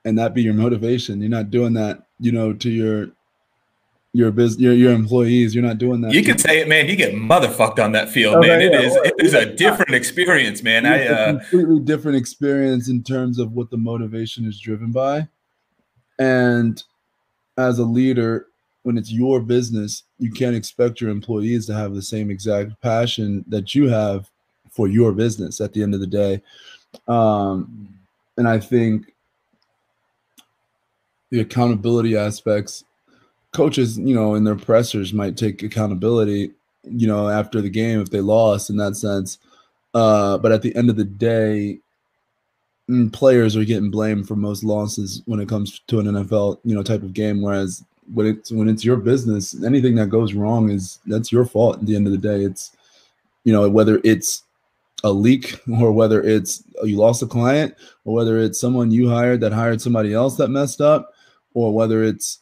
and 0.04 0.18
that 0.18 0.34
be 0.34 0.42
your 0.42 0.54
motivation. 0.54 1.20
You're 1.20 1.30
not 1.30 1.50
doing 1.50 1.74
that, 1.74 2.06
you 2.18 2.32
know, 2.32 2.52
to 2.52 2.70
your 2.70 3.08
your 4.12 4.32
business 4.32 4.60
your, 4.60 4.72
your 4.72 4.92
employees. 4.92 5.54
You're 5.54 5.64
not 5.64 5.78
doing 5.78 6.00
that. 6.00 6.12
You 6.12 6.24
can 6.24 6.38
say 6.38 6.58
it, 6.58 6.68
man. 6.68 6.88
You 6.88 6.96
get 6.96 7.14
motherfucked 7.14 7.82
on 7.82 7.92
that 7.92 8.10
field, 8.10 8.36
oh, 8.36 8.40
man. 8.40 8.60
Yeah, 8.60 8.66
it 8.66 8.84
is 8.84 8.96
it 8.96 9.14
is 9.18 9.34
a 9.34 9.54
different 9.54 9.94
experience, 9.94 10.62
man. 10.62 10.86
I 10.86 11.06
uh, 11.06 11.26
completely 11.26 11.80
different 11.80 12.16
experience 12.16 12.88
in 12.88 13.02
terms 13.02 13.38
of 13.38 13.52
what 13.52 13.70
the 13.70 13.76
motivation 13.76 14.46
is 14.46 14.58
driven 14.58 14.90
by. 14.90 15.28
And 16.18 16.82
as 17.56 17.78
a 17.78 17.84
leader, 17.84 18.46
when 18.82 18.96
it's 18.96 19.12
your 19.12 19.40
business, 19.40 20.04
you 20.18 20.30
can't 20.30 20.56
expect 20.56 21.00
your 21.00 21.10
employees 21.10 21.66
to 21.66 21.74
have 21.74 21.94
the 21.94 22.02
same 22.02 22.30
exact 22.30 22.80
passion 22.80 23.44
that 23.48 23.74
you 23.74 23.88
have 23.88 24.30
for 24.70 24.88
your 24.88 25.12
business 25.12 25.60
at 25.60 25.72
the 25.72 25.82
end 25.82 25.94
of 25.94 26.00
the 26.00 26.06
day. 26.06 26.40
Um, 27.06 27.94
and 28.36 28.48
I 28.48 28.58
think 28.58 29.14
the 31.30 31.40
accountability 31.40 32.16
aspects, 32.16 32.84
coaches, 33.52 33.98
you 33.98 34.14
know, 34.14 34.34
and 34.34 34.46
their 34.46 34.56
pressers 34.56 35.12
might 35.12 35.36
take 35.36 35.62
accountability, 35.62 36.52
you 36.84 37.06
know, 37.06 37.28
after 37.28 37.60
the 37.60 37.68
game 37.68 38.00
if 38.00 38.10
they 38.10 38.20
lost 38.20 38.70
in 38.70 38.76
that 38.78 38.96
sense. 38.96 39.38
Uh, 39.92 40.38
but 40.38 40.52
at 40.52 40.62
the 40.62 40.74
end 40.74 40.88
of 40.88 40.96
the 40.96 41.04
day, 41.04 41.78
mm, 42.88 43.12
players 43.12 43.56
are 43.56 43.64
getting 43.64 43.90
blamed 43.90 44.26
for 44.26 44.36
most 44.36 44.64
losses 44.64 45.22
when 45.26 45.40
it 45.40 45.48
comes 45.48 45.80
to 45.88 46.00
an 46.00 46.06
NFL, 46.06 46.58
you 46.64 46.74
know, 46.74 46.82
type 46.82 47.02
of 47.02 47.12
game. 47.12 47.42
Whereas 47.42 47.84
when 48.12 48.26
it's 48.26 48.50
when 48.50 48.68
it's 48.68 48.84
your 48.84 48.96
business, 48.96 49.62
anything 49.62 49.94
that 49.96 50.08
goes 50.08 50.34
wrong 50.34 50.70
is 50.70 50.98
that's 51.06 51.30
your 51.30 51.44
fault. 51.44 51.78
At 51.78 51.86
the 51.86 51.96
end 51.96 52.06
of 52.06 52.12
the 52.12 52.18
day, 52.18 52.44
it's 52.44 52.76
you 53.44 53.52
know 53.52 53.68
whether 53.68 54.00
it's 54.04 54.42
a 55.04 55.10
leak 55.10 55.60
or 55.80 55.92
whether 55.92 56.22
it's 56.22 56.62
uh, 56.80 56.84
you 56.84 56.96
lost 56.96 57.22
a 57.22 57.26
client 57.26 57.74
or 58.04 58.14
whether 58.14 58.38
it's 58.38 58.60
someone 58.60 58.90
you 58.90 59.08
hired 59.08 59.40
that 59.40 59.52
hired 59.52 59.80
somebody 59.80 60.12
else 60.12 60.36
that 60.36 60.48
messed 60.48 60.80
up 60.80 61.12
or 61.54 61.72
whether 61.72 62.04
it's 62.04 62.40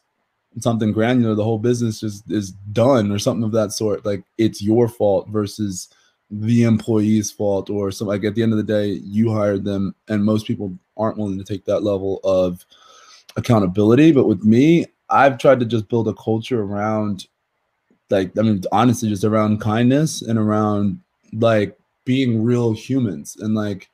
something 0.59 0.91
granular 0.93 1.35
the 1.35 1.45
whole 1.45 1.59
business 1.59 2.01
just 2.01 2.29
is 2.31 2.51
done 2.73 3.13
or 3.13 3.19
something 3.19 3.45
of 3.45 3.53
that 3.53 3.71
sort 3.71 4.05
like 4.05 4.25
it's 4.39 4.61
your 4.61 4.89
fault 4.89 5.29
versus 5.29 5.89
the 6.31 6.65
employee's 6.65 7.31
fault 7.31 7.71
or 7.71 7.91
some 7.91 8.09
like 8.09 8.25
at 8.25 8.35
the 8.35 8.43
end 8.43 8.53
of 8.53 8.59
the 8.59 8.65
day 8.65 8.87
you 9.05 9.33
hired 9.33 9.65
them 9.65 9.95
and 10.09 10.25
most 10.25 10.47
people 10.47 10.77
aren't 10.97 11.17
willing 11.17 11.39
to 11.39 11.45
take 11.45 11.65
that 11.65 11.83
level 11.83 12.21
of 12.25 12.65
accountability 13.37 14.11
but 14.11 14.27
with 14.27 14.43
me 14.43 14.85
I've 15.11 15.39
tried 15.39 15.61
to 15.61 15.67
just 15.67 15.89
build 15.89 16.09
a 16.09 16.15
culture 16.15 16.63
around 16.63 17.27
like 18.11 18.37
I 18.39 18.43
mean 18.43 18.63
honestly 18.73 19.09
just 19.09 19.25
around 19.25 19.61
kindness 19.61 20.23
and 20.23 20.39
around 20.39 21.01
like 21.33 21.79
being 22.05 22.43
real 22.43 22.73
humans 22.73 23.37
and 23.41 23.55
like 23.55 23.91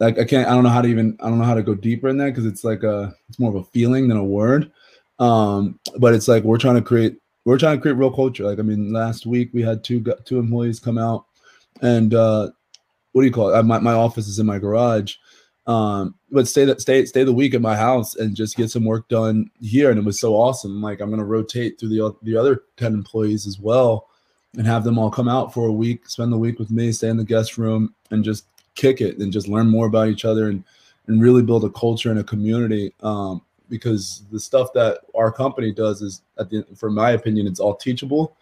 like 0.00 0.18
I 0.18 0.24
can't 0.24 0.48
I 0.48 0.54
don't 0.54 0.64
know 0.64 0.70
how 0.70 0.82
to 0.82 0.88
even 0.88 1.16
I 1.20 1.28
don't 1.28 1.38
know 1.38 1.44
how 1.44 1.54
to 1.54 1.62
go 1.62 1.74
deeper 1.74 2.08
in 2.08 2.18
that 2.18 2.26
because 2.26 2.46
it's 2.46 2.64
like 2.64 2.82
a 2.82 3.14
it's 3.28 3.38
more 3.38 3.50
of 3.50 3.56
a 3.56 3.64
feeling 3.64 4.08
than 4.08 4.18
a 4.18 4.24
word. 4.24 4.70
Um, 5.18 5.78
but 5.98 6.14
it's 6.14 6.28
like 6.28 6.42
we're 6.42 6.58
trying 6.58 6.74
to 6.76 6.82
create 6.82 7.16
we're 7.44 7.58
trying 7.58 7.76
to 7.76 7.82
create 7.82 7.96
real 7.96 8.10
culture. 8.10 8.44
Like 8.44 8.58
I 8.58 8.62
mean, 8.62 8.92
last 8.92 9.26
week 9.26 9.50
we 9.52 9.62
had 9.62 9.84
two 9.84 10.04
two 10.24 10.38
employees 10.38 10.80
come 10.80 10.98
out 10.98 11.26
and 11.80 12.14
uh, 12.14 12.50
what 13.12 13.22
do 13.22 13.26
you 13.26 13.32
call 13.32 13.50
it? 13.50 13.58
I, 13.58 13.62
my 13.62 13.78
my 13.78 13.92
office 13.92 14.28
is 14.28 14.38
in 14.38 14.46
my 14.46 14.58
garage, 14.58 15.16
um 15.66 16.14
but 16.32 16.48
stay 16.48 16.64
that 16.64 16.80
stay 16.80 17.04
stay 17.04 17.22
the 17.22 17.32
week 17.32 17.54
at 17.54 17.60
my 17.60 17.76
house 17.76 18.16
and 18.16 18.34
just 18.34 18.56
get 18.56 18.70
some 18.70 18.84
work 18.84 19.08
done 19.08 19.48
here. 19.60 19.90
And 19.90 19.98
it 19.98 20.04
was 20.04 20.18
so 20.18 20.34
awesome. 20.34 20.82
Like 20.82 21.00
i'm 21.00 21.10
to 21.16 21.24
rotate 21.24 21.78
through 21.78 21.90
the 21.90 22.16
the 22.22 22.36
other 22.36 22.64
10 22.76 22.94
employees 22.94 23.46
as 23.46 23.60
well 23.60 24.08
and 24.56 24.66
have 24.66 24.84
them 24.84 24.98
all 24.98 25.10
come 25.10 25.28
out 25.28 25.52
for 25.52 25.66
a 25.66 25.72
week 25.72 26.08
spend 26.08 26.32
the 26.32 26.38
week 26.38 26.58
with 26.58 26.70
me 26.70 26.92
stay 26.92 27.08
in 27.08 27.16
the 27.16 27.24
guest 27.24 27.58
room 27.58 27.94
and 28.10 28.24
just 28.24 28.46
kick 28.74 29.00
it 29.00 29.18
and 29.18 29.32
just 29.32 29.48
learn 29.48 29.68
more 29.68 29.86
about 29.86 30.08
each 30.08 30.24
other 30.24 30.48
and 30.48 30.64
and 31.06 31.20
really 31.20 31.42
build 31.42 31.64
a 31.64 31.70
culture 31.70 32.10
and 32.10 32.20
a 32.20 32.24
community 32.24 32.92
um 33.02 33.42
because 33.68 34.24
the 34.30 34.40
stuff 34.40 34.72
that 34.74 35.00
our 35.14 35.32
company 35.32 35.72
does 35.72 36.02
is 36.02 36.22
at 36.38 36.50
the 36.50 36.64
for 36.76 36.90
my 36.90 37.12
opinion 37.12 37.46
it's 37.46 37.60
all 37.60 37.74
teachable. 37.74 38.36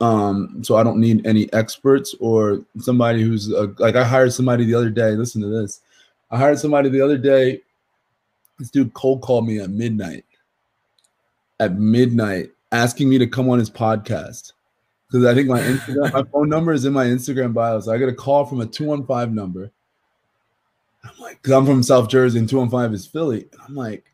Um 0.00 0.62
so 0.62 0.76
i 0.76 0.82
don't 0.82 1.00
need 1.00 1.26
any 1.26 1.50
experts 1.52 2.14
or 2.20 2.64
somebody 2.78 3.22
who's 3.22 3.50
a, 3.50 3.74
like 3.78 3.96
i 3.96 4.04
hired 4.04 4.32
somebody 4.32 4.64
the 4.64 4.74
other 4.74 4.90
day 4.90 5.12
listen 5.12 5.40
to 5.40 5.48
this 5.48 5.80
I 6.30 6.38
hired 6.38 6.58
somebody 6.58 6.88
the 6.88 7.00
other 7.00 7.18
day. 7.18 7.60
This 8.58 8.70
dude 8.70 8.94
cold 8.94 9.22
called 9.22 9.46
me 9.46 9.60
at 9.60 9.70
midnight. 9.70 10.24
At 11.60 11.76
midnight, 11.78 12.50
asking 12.72 13.08
me 13.08 13.18
to 13.18 13.26
come 13.26 13.48
on 13.48 13.58
his 13.58 13.70
podcast 13.70 14.52
because 15.08 15.24
I 15.24 15.34
think 15.34 15.48
my 15.48 15.60
Instagram, 15.60 16.12
my 16.12 16.22
phone 16.32 16.48
number 16.48 16.72
is 16.72 16.84
in 16.84 16.92
my 16.92 17.06
Instagram 17.06 17.54
bio. 17.54 17.80
So 17.80 17.92
I 17.92 17.98
get 17.98 18.08
a 18.08 18.14
call 18.14 18.44
from 18.44 18.60
a 18.60 18.66
215 18.66 19.34
number. 19.34 19.70
I'm 21.04 21.18
like, 21.20 21.40
because 21.40 21.52
I'm 21.52 21.66
from 21.66 21.82
South 21.82 22.08
Jersey 22.08 22.38
and 22.38 22.48
215 22.48 22.94
is 22.94 23.06
Philly. 23.06 23.46
And 23.52 23.60
I'm 23.66 23.74
like, 23.74 24.04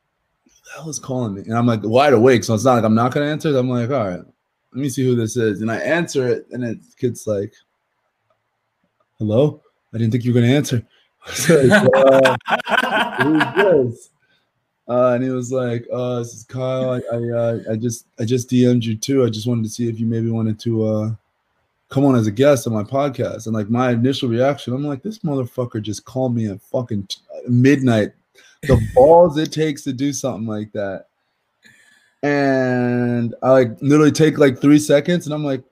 who 0.45 0.51
the 0.51 0.71
hell 0.75 0.91
is 0.91 0.99
calling 0.99 1.35
me? 1.35 1.43
And 1.43 1.55
I'm 1.57 1.67
like 1.67 1.81
wide 1.83 2.13
awake. 2.13 2.45
So 2.45 2.55
it's 2.55 2.65
not 2.65 2.75
like 2.75 2.85
I'm 2.85 2.95
not 2.95 3.13
going 3.13 3.27
to 3.27 3.33
answer. 3.33 3.49
it. 3.49 3.59
I'm 3.59 3.71
like, 3.71 3.91
all 3.91 4.07
right, 4.07 4.19
let 4.21 4.81
me 4.81 4.89
see 4.89 5.05
who 5.05 5.17
this 5.17 5.37
is. 5.37 5.63
And 5.63 5.71
I 5.71 5.77
answer 5.79 6.29
it. 6.29 6.47
And 6.51 6.63
it, 6.63 6.79
kid's 6.99 7.27
like, 7.27 7.55
hello? 9.19 9.63
I 9.95 9.99
didn't 9.99 10.13
think 10.13 10.25
you 10.25 10.33
were 10.33 10.41
going 10.41 10.51
to 10.51 10.57
answer. 10.57 10.87
Uh, 11.27 12.37
who's 13.23 13.55
this? 13.57 14.11
Uh, 14.89 15.13
and 15.15 15.25
he 15.25 15.31
was 15.31 15.53
like, 15.53 15.87
uh, 15.93 16.19
"This 16.19 16.35
is 16.35 16.45
Kyle. 16.45 16.91
I 16.91 17.01
I, 17.13 17.31
uh, 17.31 17.59
I 17.71 17.77
just 17.77 18.07
I 18.19 18.25
just 18.25 18.51
DM'd 18.51 18.85
you 18.85 18.97
too. 18.97 19.25
I 19.25 19.31
just 19.31 19.47
wanted 19.47 19.65
to 19.65 19.71
see 19.71 19.89
if 19.89 20.01
you 20.01 20.07
maybe 20.07 20.31
wanted 20.31 20.59
to 20.61 20.85
uh, 20.85 21.11
come 21.89 22.05
on 22.05 22.17
as 22.17 22.27
a 22.27 22.33
guest 22.33 22.67
on 22.67 22.73
my 22.73 22.83
podcast." 22.83 23.47
And 23.47 23.55
like 23.55 23.71
my 23.71 23.93
initial 23.93 24.29
reaction, 24.29 24.75
I'm 24.75 24.85
like, 24.85 25.03
"This 25.03 25.21
motherfucker 25.21 25.81
just 25.81 26.05
called 26.05 26.35
me 26.35 26.49
at 26.49 26.61
fucking 26.63 27.09
midnight. 27.49 28.13
The 28.63 28.81
balls 28.95 29.39
it 29.39 29.53
takes 29.53 29.83
to 29.85 29.93
do 29.93 30.13
something 30.13 30.47
like 30.47 30.73
that." 30.73 31.07
And 32.25 33.35
I 33.43 33.51
like 33.51 33.81
literally 33.81 34.13
take 34.13 34.39
like 34.39 34.61
three 34.61 34.79
seconds, 34.79 35.27
and 35.27 35.35
I'm 35.35 35.45
like, 35.45 35.63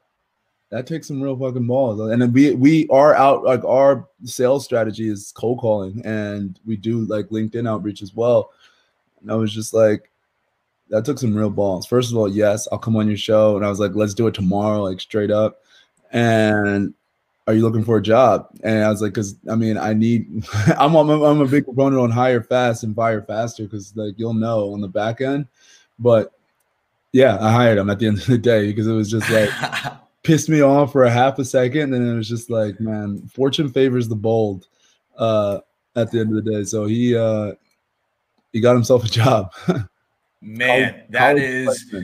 that 0.70 0.86
takes 0.86 1.08
some 1.08 1.20
real 1.20 1.36
fucking 1.36 1.66
balls. 1.66 2.00
And 2.00 2.32
we 2.32 2.54
we 2.54 2.88
are 2.88 3.14
out 3.14 3.44
like 3.44 3.64
our 3.64 4.08
sales 4.24 4.64
strategy 4.64 5.08
is 5.08 5.32
cold 5.32 5.58
calling, 5.58 6.00
and 6.04 6.58
we 6.64 6.76
do 6.76 7.00
like 7.00 7.26
LinkedIn 7.26 7.68
outreach 7.68 8.02
as 8.02 8.14
well. 8.14 8.50
And 9.20 9.30
I 9.30 9.34
was 9.34 9.52
just 9.52 9.74
like, 9.74 10.10
that 10.88 11.04
took 11.04 11.18
some 11.18 11.34
real 11.34 11.50
balls. 11.50 11.86
First 11.86 12.10
of 12.10 12.16
all, 12.16 12.28
yes, 12.28 12.68
I'll 12.70 12.78
come 12.78 12.96
on 12.96 13.08
your 13.08 13.16
show, 13.16 13.56
and 13.56 13.66
I 13.66 13.68
was 13.68 13.80
like, 13.80 13.94
let's 13.94 14.14
do 14.14 14.28
it 14.28 14.34
tomorrow, 14.34 14.82
like 14.82 15.00
straight 15.00 15.32
up. 15.32 15.60
And 16.12 16.94
are 17.46 17.54
you 17.54 17.62
looking 17.62 17.84
for 17.84 17.96
a 17.96 18.02
job? 18.02 18.48
And 18.62 18.84
I 18.84 18.90
was 18.90 19.02
like, 19.02 19.12
because 19.12 19.36
I 19.50 19.56
mean, 19.56 19.76
I 19.76 19.92
need. 19.92 20.46
I'm, 20.78 20.94
I'm 20.94 21.10
I'm 21.10 21.40
a 21.40 21.46
big 21.46 21.64
proponent 21.64 22.00
on 22.00 22.10
hire 22.10 22.44
fast 22.44 22.84
and 22.84 22.94
fire 22.94 23.22
faster 23.22 23.64
because 23.64 23.96
like 23.96 24.14
you'll 24.18 24.34
know 24.34 24.72
on 24.72 24.80
the 24.80 24.88
back 24.88 25.20
end, 25.20 25.48
but 25.98 26.32
yeah, 27.12 27.38
I 27.40 27.50
hired 27.50 27.78
him 27.78 27.90
at 27.90 27.98
the 27.98 28.06
end 28.06 28.18
of 28.18 28.26
the 28.26 28.38
day 28.38 28.66
because 28.66 28.86
it 28.86 28.92
was 28.92 29.10
just 29.10 29.28
like. 29.30 29.50
pissed 30.22 30.48
me 30.48 30.60
off 30.60 30.92
for 30.92 31.04
a 31.04 31.10
half 31.10 31.38
a 31.38 31.44
second, 31.44 31.94
and 31.94 32.06
it 32.06 32.14
was 32.14 32.28
just 32.28 32.50
like, 32.50 32.80
man, 32.80 33.26
fortune 33.28 33.70
favors 33.70 34.08
the 34.08 34.16
bold. 34.16 34.66
Uh, 35.16 35.60
at 35.96 36.10
the 36.10 36.20
end 36.20 36.36
of 36.36 36.44
the 36.44 36.50
day, 36.50 36.64
so 36.64 36.86
he 36.86 37.16
uh, 37.16 37.52
he 38.52 38.60
got 38.60 38.74
himself 38.74 39.04
a 39.04 39.08
job. 39.08 39.52
Man, 40.40 41.02
that 41.10 41.38
is 41.38 41.94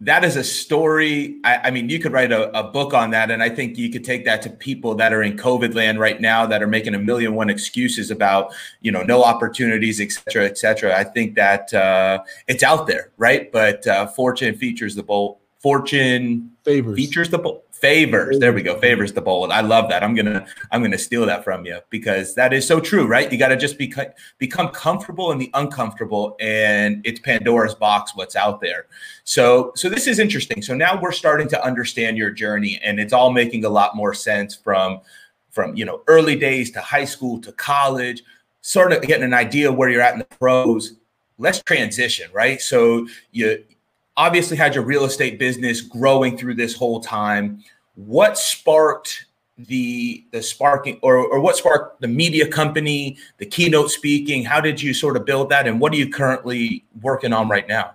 that 0.00 0.24
is 0.24 0.36
a 0.36 0.42
story. 0.42 1.38
I, 1.44 1.56
I 1.64 1.70
mean, 1.70 1.88
you 1.88 1.98
could 1.98 2.12
write 2.12 2.32
a, 2.32 2.58
a, 2.58 2.64
book 2.64 2.94
on 2.94 3.10
that, 3.10 3.30
and 3.30 3.42
I 3.42 3.50
think 3.50 3.76
you 3.76 3.90
could 3.90 4.02
take 4.02 4.24
that 4.24 4.40
to 4.42 4.50
people 4.50 4.94
that 4.94 5.12
are 5.12 5.22
in 5.22 5.36
COVID 5.36 5.74
land 5.74 6.00
right 6.00 6.20
now 6.20 6.46
that 6.46 6.62
are 6.62 6.66
making 6.66 6.94
a 6.94 6.98
million 6.98 7.34
one 7.34 7.50
excuses 7.50 8.10
about 8.10 8.52
you 8.80 8.90
know 8.90 9.02
no 9.02 9.22
opportunities, 9.22 10.00
et 10.00 10.10
cetera, 10.10 10.46
et 10.46 10.58
cetera. 10.58 10.98
I 10.98 11.04
think 11.04 11.34
that 11.36 11.72
uh, 11.72 12.22
it's 12.48 12.62
out 12.62 12.86
there, 12.86 13.10
right? 13.18 13.52
But 13.52 13.86
uh, 13.86 14.06
fortune 14.08 14.56
features 14.56 14.94
the 14.94 15.02
bolt. 15.02 15.38
Fortune 15.60 16.50
favors. 16.64 16.96
features 16.96 17.30
the 17.30 17.38
bolt 17.38 17.64
favors. 17.80 18.38
There 18.38 18.52
we 18.52 18.62
go. 18.62 18.78
Favors 18.78 19.12
the 19.12 19.20
bold. 19.20 19.50
I 19.50 19.62
love 19.62 19.88
that. 19.88 20.02
I'm 20.02 20.14
gonna 20.14 20.46
i'm 20.70 20.82
gonna 20.82 20.98
steal 20.98 21.24
that 21.26 21.42
from 21.42 21.64
you 21.64 21.80
because 21.88 22.34
that 22.34 22.52
is 22.52 22.66
so 22.66 22.78
true 22.78 23.06
right? 23.06 23.30
You 23.30 23.38
got 23.38 23.48
to 23.48 23.56
just 23.56 23.78
be, 23.78 23.92
become 24.38 24.68
comfortable 24.68 25.32
in 25.32 25.38
the 25.38 25.50
uncomfortable 25.54 26.36
and 26.40 27.00
it's 27.04 27.20
pandora's 27.20 27.74
box 27.74 28.14
what's 28.14 28.36
out 28.36 28.60
there. 28.60 28.86
So 29.24 29.72
so 29.76 29.88
this 29.88 30.06
is 30.06 30.18
interesting. 30.18 30.62
So 30.62 30.74
now 30.74 31.00
we're 31.00 31.12
starting 31.12 31.48
to 31.48 31.64
understand 31.64 32.16
your 32.18 32.30
journey 32.30 32.80
and 32.84 33.00
it's 33.00 33.12
all 33.12 33.32
making 33.32 33.64
a 33.64 33.70
lot 33.70 33.96
more 33.96 34.14
sense 34.14 34.54
from 34.54 35.00
from 35.50 35.74
you 35.74 35.84
know 35.84 36.02
early 36.06 36.36
days 36.36 36.70
to 36.72 36.80
high 36.80 37.06
school 37.06 37.40
to 37.40 37.52
college 37.52 38.22
sort 38.62 38.92
of 38.92 39.00
getting 39.02 39.24
an 39.24 39.34
idea 39.34 39.72
where 39.72 39.88
you're 39.88 40.02
at 40.02 40.12
in 40.12 40.18
the 40.18 40.36
pros. 40.36 40.94
Let's 41.38 41.62
transition 41.62 42.30
right? 42.34 42.60
So 42.60 43.06
you 43.32 43.64
obviously 44.20 44.54
had 44.54 44.74
your 44.74 44.84
real 44.84 45.04
estate 45.04 45.38
business 45.38 45.80
growing 45.80 46.36
through 46.36 46.54
this 46.54 46.76
whole 46.76 47.00
time. 47.00 47.64
What 47.94 48.36
sparked 48.36 49.24
the 49.56 50.24
the 50.30 50.42
sparking 50.42 50.98
or, 51.02 51.16
or 51.16 51.40
what 51.40 51.56
sparked 51.56 52.02
the 52.02 52.08
media 52.08 52.46
company, 52.46 53.16
the 53.38 53.46
keynote 53.46 53.90
speaking? 53.90 54.44
How 54.44 54.60
did 54.60 54.82
you 54.82 54.92
sort 54.92 55.16
of 55.16 55.24
build 55.24 55.48
that 55.50 55.66
and 55.66 55.80
what 55.80 55.92
are 55.94 55.96
you 55.96 56.10
currently 56.10 56.84
working 57.00 57.32
on 57.32 57.48
right 57.48 57.66
now? 57.66 57.92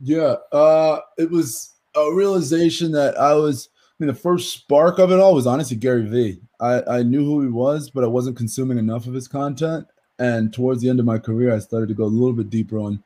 Yeah, 0.00 0.36
uh, 0.52 1.00
it 1.18 1.28
was 1.30 1.74
a 1.96 2.12
realization 2.12 2.92
that 2.92 3.18
I 3.18 3.34
was 3.34 3.68
I 3.76 3.94
mean 3.98 4.14
the 4.14 4.20
first 4.20 4.52
spark 4.52 5.00
of 5.00 5.10
it 5.10 5.18
all 5.18 5.34
was 5.34 5.46
honestly 5.48 5.76
Gary 5.76 6.06
Vee. 6.06 6.40
I, 6.60 6.82
I 6.98 7.02
knew 7.02 7.24
who 7.24 7.42
he 7.42 7.48
was, 7.48 7.90
but 7.90 8.04
I 8.04 8.06
wasn't 8.06 8.36
consuming 8.36 8.78
enough 8.78 9.08
of 9.08 9.14
his 9.14 9.26
content. 9.26 9.88
And 10.20 10.54
towards 10.54 10.82
the 10.82 10.88
end 10.88 11.00
of 11.00 11.06
my 11.06 11.18
career, 11.18 11.52
I 11.52 11.58
started 11.58 11.88
to 11.88 11.94
go 11.94 12.04
a 12.04 12.06
little 12.06 12.32
bit 12.32 12.48
deeper 12.48 12.78
on 12.78 13.02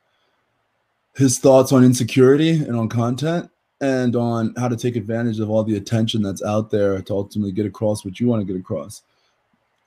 his 1.16 1.38
thoughts 1.38 1.72
on 1.72 1.82
insecurity 1.82 2.50
and 2.50 2.76
on 2.76 2.88
content 2.88 3.50
and 3.80 4.16
on 4.16 4.54
how 4.56 4.68
to 4.68 4.76
take 4.76 4.96
advantage 4.96 5.40
of 5.40 5.50
all 5.50 5.64
the 5.64 5.76
attention 5.76 6.22
that's 6.22 6.42
out 6.44 6.70
there 6.70 7.00
to 7.02 7.12
ultimately 7.12 7.52
get 7.52 7.66
across 7.66 8.04
what 8.04 8.20
you 8.20 8.26
want 8.26 8.46
to 8.46 8.50
get 8.50 8.58
across. 8.60 9.02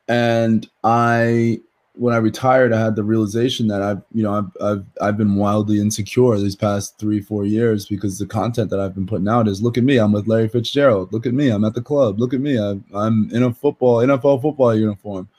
And 0.08 0.68
I, 0.84 1.60
when 1.94 2.14
I 2.14 2.18
retired, 2.18 2.74
I 2.74 2.80
had 2.80 2.96
the 2.96 3.04
realization 3.04 3.68
that 3.68 3.82
I've, 3.82 4.02
you 4.12 4.24
know, 4.24 4.34
I've, 4.34 4.62
I've, 4.62 4.86
I've 5.02 5.18
been 5.18 5.36
wildly 5.36 5.80
insecure 5.80 6.38
these 6.38 6.56
past 6.56 6.98
three, 6.98 7.22
four 7.22 7.46
years 7.46 7.86
because 7.86 8.18
the 8.18 8.26
content 8.26 8.70
that 8.72 8.80
I've 8.80 8.96
been 8.96 9.08
putting 9.08 9.28
out 9.28 9.48
is, 9.48 9.62
look 9.62 9.78
at 9.78 9.84
me, 9.84 9.98
I'm 9.98 10.12
with 10.12 10.28
Larry 10.28 10.48
Fitzgerald. 10.48 11.14
Look 11.14 11.28
at 11.28 11.34
me, 11.34 11.50
I'm 11.50 11.66
at 11.66 11.76
the 11.76 11.82
club. 11.82 12.20
Look 12.20 12.34
at 12.34 12.42
me, 12.42 12.58
I'm, 12.58 12.84
I'm 12.94 13.30
in 13.32 13.44
a 13.44 13.54
football, 13.54 13.98
NFL 13.98 14.42
football 14.42 14.76
uniform, 14.76 15.30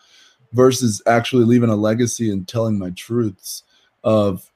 versus 0.53 1.03
actually 1.07 1.45
leaving 1.45 1.71
a 1.71 1.77
legacy 1.77 2.31
and 2.31 2.47
telling 2.47 2.79
my 2.79 2.91
truths 2.91 3.65
of 4.05 4.50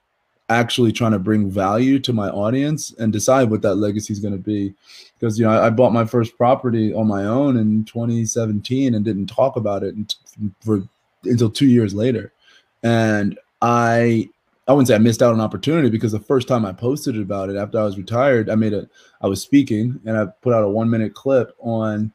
actually 0.49 0.91
trying 0.91 1.11
to 1.11 1.19
bring 1.19 1.49
value 1.49 1.99
to 1.99 2.13
my 2.13 2.29
audience 2.29 2.93
and 2.99 3.11
decide 3.11 3.49
what 3.49 3.61
that 3.63 3.75
legacy 3.75 4.13
is 4.13 4.19
going 4.19 4.33
to 4.33 4.39
be. 4.39 4.73
Because 5.19 5.39
you 5.39 5.45
know 5.45 5.51
I, 5.51 5.67
I, 5.67 5.69
bought 5.69 5.93
my 5.93 6.05
first 6.05 6.37
property 6.37 6.93
on 6.93 7.07
my 7.07 7.25
own 7.25 7.57
in 7.57 7.83
2017 7.85 8.93
and 8.93 9.05
didn't 9.05 9.27
talk 9.27 9.55
about 9.55 9.83
it 9.83 9.95
for 10.59 10.83
until 11.23 11.49
two 11.49 11.67
years 11.67 11.93
later. 11.93 12.31
And 12.83 13.39
i 13.61 14.29
i 14.67 14.73
wouldn't 14.73 14.89
say 14.89 14.95
i 14.95 14.97
missed 14.97 15.23
out 15.23 15.33
on 15.33 15.39
opportunity 15.39 15.89
because 15.89 16.11
the 16.11 16.19
first 16.19 16.45
time 16.45 16.65
i 16.65 16.73
posted 16.73 17.17
about 17.17 17.49
it 17.49 17.55
after 17.55 17.79
i 17.79 17.83
was 17.85 17.97
retired 17.97 18.49
i 18.49 18.55
made 18.55 18.73
a 18.73 18.85
i 19.21 19.27
was 19.27 19.41
speaking 19.41 19.97
and 20.05 20.17
i 20.17 20.25
put 20.41 20.53
out 20.53 20.61
a 20.61 20.67
one 20.67 20.89
minute 20.89 21.13
clip 21.13 21.55
on 21.59 22.11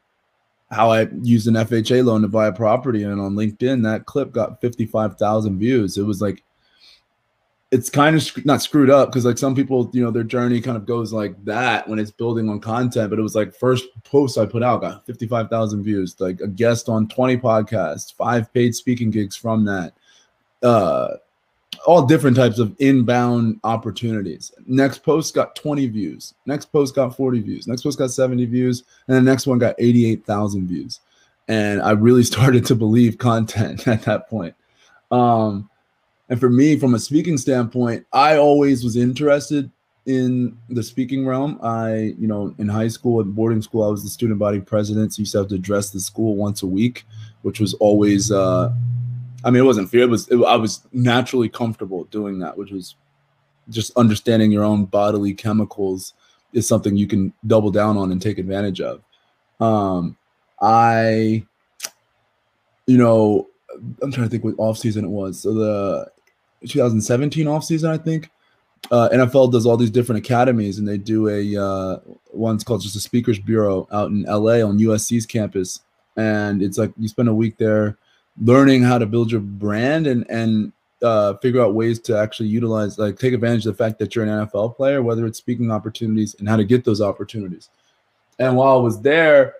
how 0.71 0.89
I 0.89 1.09
used 1.21 1.47
an 1.47 1.55
FHA 1.55 2.05
loan 2.05 2.21
to 2.21 2.27
buy 2.27 2.47
a 2.47 2.53
property, 2.53 3.03
and 3.03 3.19
on 3.19 3.35
LinkedIn, 3.35 3.83
that 3.83 4.05
clip 4.05 4.31
got 4.31 4.61
fifty-five 4.61 5.17
thousand 5.17 5.59
views. 5.59 5.97
It 5.97 6.03
was 6.03 6.21
like 6.21 6.43
it's 7.71 7.89
kind 7.89 8.17
of 8.17 8.45
not 8.45 8.61
screwed 8.61 8.89
up 8.89 9.09
because 9.09 9.25
like 9.25 9.37
some 9.37 9.55
people 9.55 9.89
you 9.93 10.03
know 10.03 10.11
their 10.11 10.23
journey 10.23 10.59
kind 10.59 10.75
of 10.75 10.85
goes 10.85 11.13
like 11.13 11.41
that 11.45 11.87
when 11.87 11.99
it's 11.99 12.11
building 12.11 12.49
on 12.49 12.59
content 12.59 13.09
but 13.09 13.17
it 13.17 13.21
was 13.21 13.35
like 13.35 13.55
first 13.55 13.85
post 14.03 14.37
i 14.37 14.45
put 14.45 14.61
out 14.61 14.81
got 14.81 15.05
55000 15.05 15.81
views 15.81 16.15
like 16.19 16.39
a 16.41 16.47
guest 16.47 16.89
on 16.89 17.07
20 17.07 17.37
podcasts 17.37 18.13
five 18.13 18.53
paid 18.53 18.75
speaking 18.75 19.09
gigs 19.09 19.35
from 19.35 19.65
that 19.65 19.93
uh 20.63 21.15
all 21.85 22.05
different 22.05 22.37
types 22.37 22.59
of 22.59 22.75
inbound 22.79 23.59
opportunities. 23.63 24.51
Next 24.67 24.99
post 24.99 25.33
got 25.33 25.55
20 25.55 25.87
views 25.87 26.33
next 26.45 26.65
post 26.65 26.93
got 26.93 27.15
40 27.15 27.39
views 27.39 27.67
next 27.67 27.81
post 27.81 27.97
got 27.97 28.11
70 28.11 28.45
views 28.45 28.83
and 29.07 29.17
the 29.17 29.21
next 29.21 29.47
one 29.47 29.57
got 29.57 29.75
88000 29.79 30.67
views. 30.67 30.99
And 31.47 31.81
i 31.81 31.91
really 31.91 32.23
started 32.35 32.65
to 32.67 32.75
believe 32.75 33.17
content 33.17 33.87
at 33.87 34.03
that 34.03 34.29
point. 34.29 34.53
Um 35.09 35.70
and 36.31 36.39
for 36.39 36.49
me, 36.49 36.79
from 36.79 36.93
a 36.95 36.99
speaking 36.99 37.37
standpoint, 37.37 38.05
I 38.13 38.37
always 38.37 38.85
was 38.85 38.95
interested 38.95 39.69
in 40.05 40.57
the 40.69 40.81
speaking 40.81 41.25
realm. 41.27 41.59
I, 41.61 42.15
you 42.17 42.25
know, 42.25 42.55
in 42.57 42.69
high 42.69 42.87
school 42.87 43.19
and 43.19 43.35
boarding 43.35 43.61
school, 43.61 43.83
I 43.83 43.89
was 43.89 44.01
the 44.01 44.09
student 44.09 44.39
body 44.39 44.61
president. 44.61 45.13
So 45.13 45.19
you 45.19 45.23
used 45.23 45.33
to 45.33 45.39
have 45.39 45.49
to 45.49 45.55
address 45.55 45.89
the 45.89 45.99
school 45.99 46.37
once 46.37 46.63
a 46.63 46.67
week, 46.67 47.05
which 47.41 47.59
was 47.59 47.73
always, 47.75 48.31
uh, 48.31 48.73
I 49.43 49.49
mean, 49.49 49.61
it 49.61 49.65
wasn't 49.65 49.89
fear. 49.89 50.03
It 50.03 50.09
was, 50.09 50.29
it, 50.29 50.37
I 50.37 50.55
was 50.55 50.87
naturally 50.93 51.49
comfortable 51.49 52.05
doing 52.05 52.39
that, 52.39 52.57
which 52.57 52.71
was 52.71 52.95
just 53.69 53.91
understanding 53.97 54.53
your 54.53 54.63
own 54.63 54.85
bodily 54.85 55.33
chemicals 55.33 56.13
is 56.53 56.65
something 56.65 56.95
you 56.95 57.07
can 57.07 57.33
double 57.45 57.71
down 57.71 57.97
on 57.97 58.09
and 58.09 58.21
take 58.21 58.37
advantage 58.37 58.79
of. 58.79 59.03
Um, 59.59 60.15
I, 60.61 61.45
you 62.87 62.97
know, 62.97 63.49
I'm 64.01 64.13
trying 64.13 64.27
to 64.27 64.29
think 64.29 64.45
what 64.45 64.55
off 64.57 64.77
season 64.77 65.03
it 65.03 65.09
was. 65.09 65.41
So 65.41 65.53
the 65.53 66.11
2017 66.67 67.45
offseason, 67.47 67.89
I 67.89 67.97
think. 67.97 68.29
Uh, 68.89 69.09
NFL 69.13 69.51
does 69.51 69.65
all 69.65 69.77
these 69.77 69.91
different 69.91 70.25
academies, 70.25 70.79
and 70.79 70.87
they 70.87 70.97
do 70.97 71.29
a 71.29 71.63
uh, 71.63 71.99
one's 72.33 72.63
called 72.63 72.81
just 72.81 72.95
a 72.95 72.99
Speakers 72.99 73.39
Bureau 73.39 73.87
out 73.91 74.09
in 74.09 74.23
LA 74.23 74.61
on 74.61 74.79
USC's 74.79 75.25
campus, 75.25 75.81
and 76.17 76.63
it's 76.63 76.77
like 76.77 76.91
you 76.97 77.07
spend 77.07 77.29
a 77.29 77.33
week 77.33 77.57
there 77.57 77.97
learning 78.41 78.81
how 78.81 78.97
to 78.97 79.05
build 79.05 79.31
your 79.31 79.41
brand 79.41 80.07
and 80.07 80.25
and 80.29 80.73
uh, 81.01 81.35
figure 81.37 81.61
out 81.61 81.73
ways 81.73 81.99
to 81.99 82.17
actually 82.17 82.49
utilize, 82.49 82.97
like, 82.99 83.17
take 83.17 83.33
advantage 83.33 83.65
of 83.65 83.75
the 83.75 83.83
fact 83.83 83.97
that 83.99 84.15
you're 84.15 84.25
an 84.25 84.47
NFL 84.47 84.75
player, 84.75 85.01
whether 85.01 85.25
it's 85.25 85.37
speaking 85.37 85.71
opportunities 85.71 86.35
and 86.39 86.47
how 86.47 86.55
to 86.55 86.63
get 86.63 86.85
those 86.85 87.01
opportunities. 87.01 87.69
And 88.39 88.55
while 88.55 88.77
I 88.77 88.81
was 88.81 89.01
there, 89.01 89.55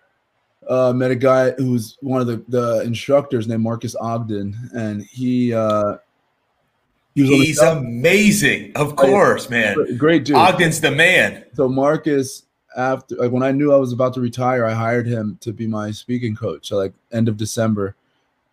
uh, 0.69 0.93
met 0.93 1.11
a 1.11 1.15
guy 1.15 1.51
who's 1.51 1.97
one 2.01 2.21
of 2.21 2.27
the, 2.27 2.43
the 2.47 2.81
instructors 2.81 3.47
named 3.47 3.63
Marcus 3.63 3.95
Ogden, 3.95 4.55
and 4.75 5.03
he 5.03 5.53
uh, 5.53 5.97
He's 7.13 7.59
amazing, 7.59 8.71
of 8.75 8.95
course, 8.95 9.49
man. 9.49 9.97
Great 9.97 10.25
dude. 10.25 10.37
Ogden's 10.37 10.79
the 10.79 10.91
man. 10.91 11.43
So 11.53 11.67
Marcus, 11.67 12.43
after 12.77 13.15
like 13.15 13.31
when 13.31 13.43
I 13.43 13.51
knew 13.51 13.73
I 13.73 13.77
was 13.77 13.91
about 13.91 14.13
to 14.13 14.21
retire, 14.21 14.65
I 14.65 14.73
hired 14.73 15.07
him 15.07 15.37
to 15.41 15.51
be 15.51 15.67
my 15.67 15.91
speaking 15.91 16.35
coach. 16.35 16.69
So 16.69 16.77
like 16.77 16.93
end 17.11 17.27
of 17.27 17.35
December, 17.35 17.95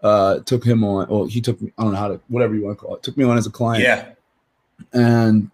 uh, 0.03 0.41
took 0.41 0.65
him 0.65 0.83
on. 0.83 1.09
Well, 1.09 1.27
he 1.27 1.41
took 1.41 1.61
me. 1.63 1.73
I 1.79 1.85
don't 1.85 1.93
know 1.93 1.99
how 1.99 2.09
to 2.09 2.21
whatever 2.29 2.55
you 2.55 2.65
want 2.65 2.79
to 2.79 2.85
call 2.85 2.97
it. 2.97 3.03
Took 3.03 3.17
me 3.17 3.25
on 3.25 3.39
as 3.39 3.47
a 3.47 3.51
client. 3.51 3.85
Yeah. 3.85 4.11
And 4.93 5.51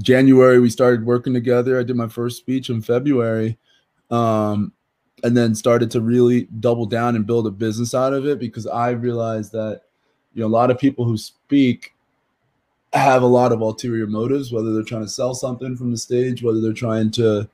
January 0.00 0.58
we 0.58 0.70
started 0.70 1.04
working 1.04 1.34
together. 1.34 1.78
I 1.78 1.82
did 1.82 1.96
my 1.96 2.08
first 2.08 2.38
speech 2.38 2.70
in 2.70 2.80
February. 2.80 3.58
Um, 4.10 4.72
and 5.24 5.36
then 5.36 5.54
started 5.54 5.90
to 5.90 6.00
really 6.00 6.44
double 6.60 6.86
down 6.86 7.16
and 7.16 7.26
build 7.26 7.46
a 7.46 7.50
business 7.50 7.94
out 7.94 8.12
of 8.12 8.26
it 8.26 8.38
because 8.38 8.66
I 8.66 8.90
realized 8.90 9.52
that 9.52 9.82
you 10.32 10.40
know 10.40 10.46
a 10.46 10.48
lot 10.48 10.70
of 10.70 10.78
people 10.78 11.04
who 11.04 11.16
speak 11.16 11.94
have 12.92 13.22
a 13.22 13.26
lot 13.26 13.52
of 13.52 13.60
ulterior 13.60 14.06
motives, 14.06 14.52
whether 14.52 14.72
they're 14.72 14.82
trying 14.82 15.04
to 15.04 15.08
sell 15.08 15.34
something 15.34 15.76
from 15.76 15.90
the 15.90 15.96
stage, 15.98 16.42
whether 16.42 16.60
they're 16.60 16.72
trying 16.72 17.10
to 17.12 17.48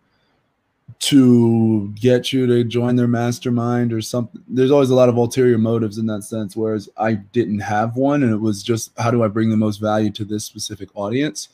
to 0.98 1.88
get 1.94 2.32
you 2.32 2.46
to 2.46 2.62
join 2.62 2.96
their 2.96 3.08
mastermind 3.08 3.92
or 3.92 4.02
something. 4.02 4.42
There's 4.46 4.70
always 4.70 4.90
a 4.90 4.94
lot 4.94 5.08
of 5.08 5.16
ulterior 5.16 5.58
motives 5.58 5.98
in 5.98 6.06
that 6.06 6.24
sense. 6.24 6.56
Whereas 6.56 6.88
I 6.96 7.14
didn't 7.14 7.60
have 7.60 7.96
one, 7.96 8.22
and 8.22 8.32
it 8.32 8.40
was 8.40 8.62
just 8.62 8.92
how 8.98 9.10
do 9.10 9.22
I 9.22 9.28
bring 9.28 9.50
the 9.50 9.56
most 9.56 9.78
value 9.78 10.10
to 10.12 10.24
this 10.24 10.44
specific 10.44 10.90
audience? 10.94 11.48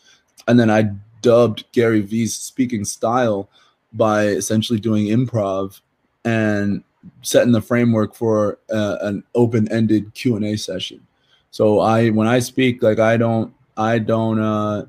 And 0.49 0.59
then 0.59 0.68
I 0.70 0.93
dubbed 1.22 1.64
Gary 1.72 2.01
Vee's 2.01 2.35
speaking 2.35 2.85
style 2.85 3.49
by 3.93 4.26
essentially 4.26 4.81
doing 4.81 5.07
improv 5.07 5.81
and 6.24 6.83
setting 7.22 7.53
the 7.53 7.62
framework 7.62 8.14
for 8.14 8.59
uh, 8.70 8.99
an 9.01 9.24
open-ended 9.35 10.12
Q&A 10.14 10.57
session. 10.57 11.07
So 11.51 11.81
I 11.81 12.11
when 12.11 12.28
I 12.28 12.39
speak 12.39 12.83
like 12.83 12.99
I 12.99 13.16
don't 13.16 13.53
I 13.81 13.99
don't 13.99 14.39
uh 14.39 14.85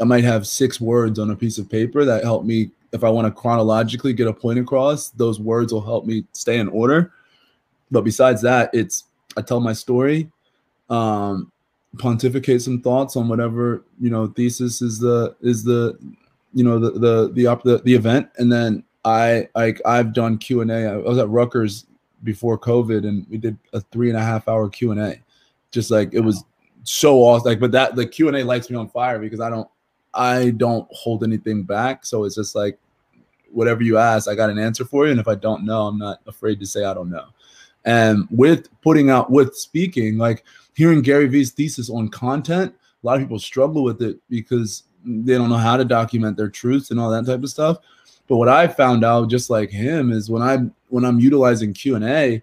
I 0.00 0.04
might 0.04 0.24
have 0.24 0.46
six 0.46 0.80
words 0.80 1.18
on 1.18 1.30
a 1.30 1.36
piece 1.36 1.58
of 1.58 1.70
paper 1.70 2.04
that 2.04 2.24
help 2.24 2.44
me 2.44 2.70
if 2.92 3.04
I 3.04 3.08
want 3.08 3.26
to 3.26 3.30
chronologically 3.30 4.12
get 4.12 4.26
a 4.26 4.32
point 4.32 4.58
across, 4.58 5.10
those 5.10 5.38
words 5.38 5.72
will 5.72 5.80
help 5.80 6.06
me 6.06 6.24
stay 6.32 6.58
in 6.58 6.68
order. 6.68 7.12
But 7.92 8.02
besides 8.02 8.42
that, 8.42 8.70
it's 8.72 9.04
I 9.36 9.42
tell 9.42 9.60
my 9.60 9.72
story. 9.72 10.28
Um 10.90 11.52
pontificate 11.98 12.62
some 12.62 12.80
thoughts 12.80 13.16
on 13.16 13.28
whatever 13.28 13.84
you 14.00 14.10
know 14.10 14.28
thesis 14.28 14.80
is 14.80 14.98
the 14.98 15.34
is 15.40 15.64
the 15.64 15.98
you 16.54 16.62
know 16.62 16.78
the 16.78 16.92
the 16.92 17.32
the 17.32 17.46
up 17.46 17.62
the, 17.64 17.78
the 17.78 17.92
event 17.92 18.28
and 18.38 18.50
then 18.50 18.84
i 19.04 19.48
like 19.56 19.80
i've 19.84 20.12
done 20.12 20.38
q 20.38 20.60
and 20.60 20.70
a 20.70 20.86
i 20.86 20.96
was 20.96 21.18
at 21.18 21.28
rutgers 21.28 21.86
before 22.22 22.56
covid 22.56 23.08
and 23.08 23.26
we 23.28 23.36
did 23.36 23.58
a 23.72 23.80
three 23.80 24.08
and 24.08 24.16
a 24.16 24.22
half 24.22 24.46
hour 24.46 24.68
q 24.68 24.92
and 24.92 25.00
a 25.00 25.16
just 25.72 25.90
like 25.90 26.14
it 26.14 26.20
was 26.20 26.44
so 26.82 27.18
awesome 27.18 27.46
like 27.46 27.60
but 27.60 27.72
that 27.72 27.94
the 27.94 28.06
q 28.06 28.28
and 28.28 28.36
a 28.36 28.44
lights 28.44 28.70
me 28.70 28.76
on 28.76 28.88
fire 28.88 29.18
because 29.18 29.40
i 29.40 29.50
don't 29.50 29.68
i 30.14 30.50
don't 30.50 30.88
hold 30.92 31.22
anything 31.22 31.62
back. 31.62 32.04
So 32.04 32.24
it's 32.24 32.34
just 32.34 32.54
like 32.54 32.78
whatever 33.52 33.82
you 33.82 33.98
ask 33.98 34.28
i 34.28 34.34
got 34.34 34.50
an 34.50 34.58
answer 34.58 34.84
for 34.84 35.04
you. 35.04 35.12
And 35.12 35.20
if 35.20 35.28
i 35.28 35.34
don't 35.34 35.64
know 35.64 35.86
i'm 35.86 35.98
not 35.98 36.20
afraid 36.26 36.58
to 36.60 36.66
say 36.66 36.84
i 36.84 36.94
don't 36.94 37.10
know. 37.10 37.26
And 37.84 38.26
with 38.30 38.68
putting 38.82 39.10
out 39.10 39.30
with 39.30 39.56
speaking 39.56 40.18
like 40.18 40.44
hearing 40.74 41.02
Gary 41.02 41.26
Vee's 41.26 41.50
thesis 41.50 41.90
on 41.90 42.08
content, 42.08 42.74
a 43.02 43.06
lot 43.06 43.16
of 43.16 43.22
people 43.22 43.38
struggle 43.38 43.82
with 43.82 44.02
it 44.02 44.18
because 44.28 44.84
they 45.04 45.34
don't 45.34 45.48
know 45.48 45.56
how 45.56 45.76
to 45.76 45.84
document 45.84 46.36
their 46.36 46.48
truths 46.48 46.90
and 46.90 47.00
all 47.00 47.10
that 47.10 47.26
type 47.26 47.42
of 47.42 47.48
stuff. 47.48 47.78
But 48.28 48.36
what 48.36 48.48
I 48.48 48.68
found 48.68 49.04
out, 49.04 49.30
just 49.30 49.50
like 49.50 49.70
him, 49.70 50.12
is 50.12 50.30
when 50.30 50.42
I'm 50.42 50.74
when 50.88 51.04
I'm 51.04 51.18
utilizing 51.18 51.72
Q 51.72 51.96
and 51.96 52.04
A, 52.04 52.42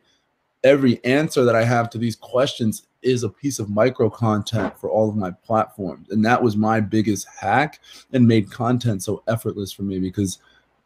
every 0.63 1.03
answer 1.05 1.45
that 1.45 1.55
I 1.55 1.63
have 1.63 1.89
to 1.91 1.97
these 1.97 2.15
questions 2.15 2.86
is 3.01 3.23
a 3.23 3.29
piece 3.29 3.59
of 3.59 3.69
micro 3.69 4.09
content 4.09 4.77
for 4.79 4.89
all 4.89 5.09
of 5.09 5.15
my 5.15 5.31
platforms, 5.31 6.09
and 6.09 6.25
that 6.25 6.41
was 6.41 6.57
my 6.57 6.79
biggest 6.79 7.27
hack 7.39 7.79
and 8.13 8.27
made 8.27 8.51
content 8.51 9.03
so 9.03 9.23
effortless 9.27 9.71
for 9.71 9.83
me 9.83 9.99
because 9.99 10.39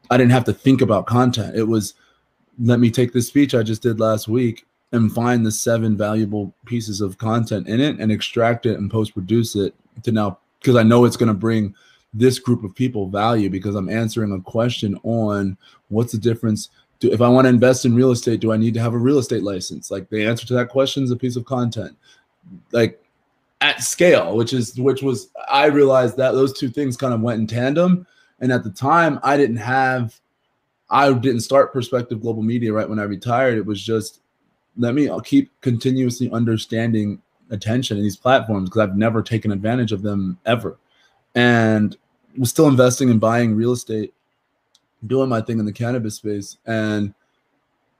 I 0.09 0.17
didn't 0.17 0.31
have 0.31 0.45
to 0.45 0.53
think 0.53 0.81
about 0.81 1.05
content. 1.05 1.55
It 1.55 1.63
was 1.63 1.93
let 2.59 2.79
me 2.79 2.91
take 2.91 3.13
this 3.13 3.27
speech 3.27 3.55
I 3.55 3.63
just 3.63 3.81
did 3.81 3.99
last 3.99 4.27
week 4.27 4.65
and 4.91 5.11
find 5.11 5.45
the 5.45 5.51
seven 5.51 5.97
valuable 5.97 6.53
pieces 6.65 7.01
of 7.01 7.17
content 7.17 7.67
in 7.67 7.79
it 7.79 7.99
and 7.99 8.11
extract 8.11 8.65
it 8.65 8.77
and 8.77 8.91
post 8.91 9.13
produce 9.13 9.55
it 9.55 9.73
to 10.03 10.11
now 10.11 10.37
because 10.59 10.75
I 10.75 10.83
know 10.83 11.05
it's 11.05 11.17
going 11.17 11.27
to 11.27 11.33
bring 11.33 11.73
this 12.13 12.39
group 12.39 12.63
of 12.63 12.75
people 12.75 13.07
value 13.07 13.49
because 13.49 13.75
I'm 13.75 13.89
answering 13.89 14.33
a 14.33 14.41
question 14.41 14.99
on 15.03 15.57
what's 15.87 16.11
the 16.11 16.17
difference. 16.17 16.69
Do, 17.01 17.11
if 17.11 17.19
I 17.19 17.27
want 17.27 17.45
to 17.45 17.49
invest 17.49 17.83
in 17.83 17.93
real 17.93 18.11
estate, 18.11 18.39
do 18.39 18.53
I 18.53 18.57
need 18.57 18.73
to 18.75 18.79
have 18.79 18.93
a 18.93 18.97
real 18.97 19.17
estate 19.17 19.43
license? 19.43 19.91
Like 19.91 20.09
the 20.09 20.25
answer 20.25 20.47
to 20.47 20.53
that 20.53 20.69
question 20.69 21.03
is 21.03 21.11
a 21.11 21.17
piece 21.17 21.35
of 21.35 21.43
content, 21.43 21.97
like 22.71 23.03
at 23.59 23.83
scale, 23.83 24.37
which 24.37 24.53
is 24.53 24.79
which 24.79 25.01
was 25.01 25.29
I 25.49 25.65
realized 25.65 26.15
that 26.17 26.31
those 26.31 26.57
two 26.57 26.69
things 26.69 26.95
kind 26.95 27.13
of 27.13 27.21
went 27.21 27.41
in 27.41 27.47
tandem. 27.47 28.07
And 28.39 28.51
at 28.51 28.63
the 28.63 28.71
time, 28.71 29.19
I 29.21 29.37
didn't 29.37 29.57
have, 29.57 30.19
I 30.89 31.11
didn't 31.13 31.41
start 31.41 31.73
Perspective 31.73 32.21
Global 32.21 32.41
Media 32.41 32.73
right 32.73 32.89
when 32.89 32.97
I 32.97 33.03
retired. 33.03 33.57
It 33.57 33.65
was 33.65 33.83
just 33.83 34.21
let 34.77 34.95
me 34.95 35.09
I'll 35.09 35.21
keep 35.21 35.51
continuously 35.61 36.31
understanding 36.31 37.21
attention 37.49 37.97
in 37.97 38.03
these 38.03 38.15
platforms 38.15 38.69
because 38.69 38.81
I've 38.81 38.97
never 38.97 39.21
taken 39.21 39.51
advantage 39.51 39.91
of 39.91 40.01
them 40.01 40.39
ever. 40.45 40.77
And 41.35 41.97
was 42.37 42.49
still 42.49 42.67
investing 42.67 43.09
in 43.09 43.19
buying 43.19 43.55
real 43.55 43.73
estate, 43.73 44.13
doing 45.07 45.29
my 45.29 45.41
thing 45.41 45.59
in 45.59 45.65
the 45.65 45.73
cannabis 45.73 46.15
space. 46.15 46.57
And 46.65 47.13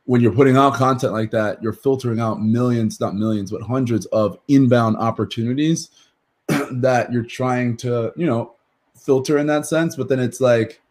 when 0.06 0.22
you're 0.22 0.34
putting 0.34 0.58
out 0.58 0.74
content 0.74 1.14
like 1.14 1.32
that, 1.32 1.62
you're 1.62 1.74
filtering 1.74 2.20
out 2.20 2.42
millions, 2.42 3.00
not 3.00 3.16
millions, 3.16 3.52
but 3.52 3.62
hundreds 3.62 4.06
of 4.08 4.38
inbound 4.48 4.98
opportunities 4.98 5.90
that 6.72 7.12
you're 7.12 7.24
trying 7.24 7.78
to, 7.78 8.12
you 8.16 8.26
know, 8.26 8.54
filter 8.96 9.38
in 9.38 9.48
that 9.48 9.66
sense. 9.66 9.96
But 9.96 10.10
then 10.10 10.20
it's 10.20 10.42
like, 10.42 10.82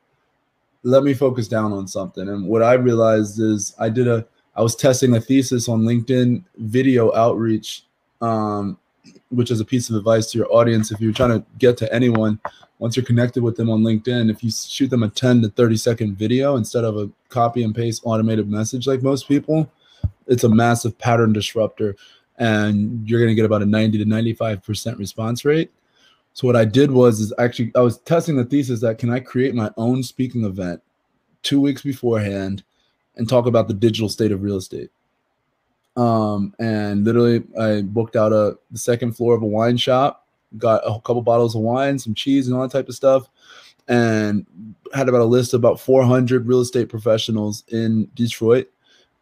let 0.82 1.02
me 1.02 1.14
focus 1.14 1.48
down 1.48 1.72
on 1.72 1.86
something. 1.86 2.28
And 2.28 2.46
what 2.46 2.62
I 2.62 2.74
realized 2.74 3.40
is 3.40 3.74
I 3.78 3.88
did 3.88 4.08
a 4.08 4.26
I 4.56 4.62
was 4.62 4.74
testing 4.74 5.14
a 5.14 5.20
thesis 5.20 5.68
on 5.68 5.82
LinkedIn 5.82 6.44
video 6.56 7.14
outreach, 7.14 7.84
um, 8.20 8.78
which 9.30 9.51
is 9.51 9.61
a 9.61 9.64
piece 9.64 9.88
of 9.88 9.96
advice 9.96 10.30
to 10.30 10.38
your 10.38 10.53
audience. 10.53 10.90
If 10.90 11.01
you're 11.01 11.12
trying 11.12 11.40
to 11.40 11.44
get 11.59 11.76
to 11.78 11.92
anyone, 11.94 12.40
once 12.78 12.96
you're 12.96 13.05
connected 13.05 13.42
with 13.42 13.57
them 13.57 13.70
on 13.70 13.82
LinkedIn, 13.82 14.30
if 14.30 14.42
you 14.42 14.51
shoot 14.51 14.88
them 14.88 15.03
a 15.03 15.09
10 15.09 15.42
to 15.42 15.48
30 15.48 15.76
second 15.76 16.16
video 16.16 16.57
instead 16.57 16.84
of 16.84 16.96
a 16.96 17.11
copy 17.28 17.62
and 17.62 17.74
paste 17.74 18.03
automated 18.05 18.48
message 18.48 18.86
like 18.86 19.03
most 19.03 19.28
people, 19.28 19.70
it's 20.26 20.44
a 20.44 20.48
massive 20.48 20.96
pattern 20.98 21.32
disruptor 21.32 21.96
and 22.38 23.09
you're 23.09 23.20
going 23.20 23.30
to 23.30 23.34
get 23.34 23.44
about 23.44 23.62
a 23.62 23.66
90 23.66 23.98
to 23.98 24.05
95% 24.05 24.98
response 24.98 25.44
rate. 25.44 25.70
So 26.32 26.46
what 26.46 26.57
I 26.57 26.64
did 26.64 26.90
was 26.90 27.20
is 27.20 27.32
actually 27.38 27.72
I 27.74 27.80
was 27.80 27.98
testing 27.98 28.36
the 28.36 28.44
thesis 28.44 28.80
that 28.80 28.98
can 28.98 29.11
I 29.11 29.20
create 29.20 29.55
my 29.55 29.70
own 29.76 30.03
speaking 30.03 30.44
event 30.44 30.80
2 31.42 31.61
weeks 31.61 31.82
beforehand 31.82 32.62
and 33.16 33.28
talk 33.28 33.46
about 33.46 33.68
the 33.68 33.74
digital 33.74 34.09
state 34.09 34.32
of 34.32 34.42
real 34.42 34.57
estate. 34.57 34.90
Um, 36.01 36.55
and 36.59 37.05
literally, 37.05 37.42
I 37.61 37.82
booked 37.82 38.16
out 38.16 38.32
a 38.32 38.57
the 38.70 38.78
second 38.78 39.12
floor 39.16 39.34
of 39.34 39.42
a 39.42 39.46
wine 39.46 39.76
shop, 39.76 40.26
got 40.57 40.82
a 40.86 40.94
couple 41.01 41.20
bottles 41.20 41.55
of 41.55 41.61
wine, 41.61 41.98
some 41.98 42.14
cheese, 42.14 42.48
and 42.48 42.57
all 42.57 42.62
that 42.62 42.72
type 42.72 42.88
of 42.88 42.94
stuff, 42.94 43.28
and 43.86 44.46
had 44.94 45.11
about 45.11 45.20
a 45.20 45.24
list 45.24 45.53
of 45.53 45.59
about 45.59 45.78
400 45.78 46.46
real 46.46 46.61
estate 46.61 46.88
professionals 46.88 47.64
in 47.68 48.09
Detroit, 48.14 48.68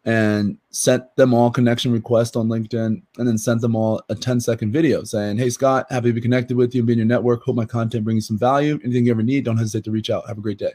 and 0.05 0.57
sent 0.69 1.13
them 1.17 1.33
all 1.33 1.51
connection 1.51 1.91
requests 1.91 2.37
on 2.37 2.47
LinkedIn, 2.47 3.01
and 3.17 3.27
then 3.27 3.37
sent 3.37 3.59
them 3.59 3.75
all 3.75 4.01
a 4.07 4.15
10 4.15 4.39
second 4.39 4.71
video 4.71 5.03
saying, 5.03 5.37
"Hey 5.37 5.49
Scott, 5.49 5.85
happy 5.89 6.07
to 6.07 6.13
be 6.13 6.21
connected 6.21 6.55
with 6.55 6.73
you 6.73 6.79
and 6.79 6.87
be 6.87 6.93
in 6.93 6.99
your 6.99 7.07
network. 7.07 7.43
Hope 7.43 7.57
my 7.57 7.65
content 7.65 8.05
brings 8.05 8.23
you 8.23 8.27
some 8.27 8.39
value. 8.39 8.79
Anything 8.85 9.05
you 9.05 9.11
ever 9.11 9.23
need, 9.23 9.43
don't 9.43 9.57
hesitate 9.57 9.83
to 9.83 9.91
reach 9.91 10.09
out. 10.09 10.27
Have 10.29 10.37
a 10.37 10.41
great 10.41 10.59
day." 10.59 10.71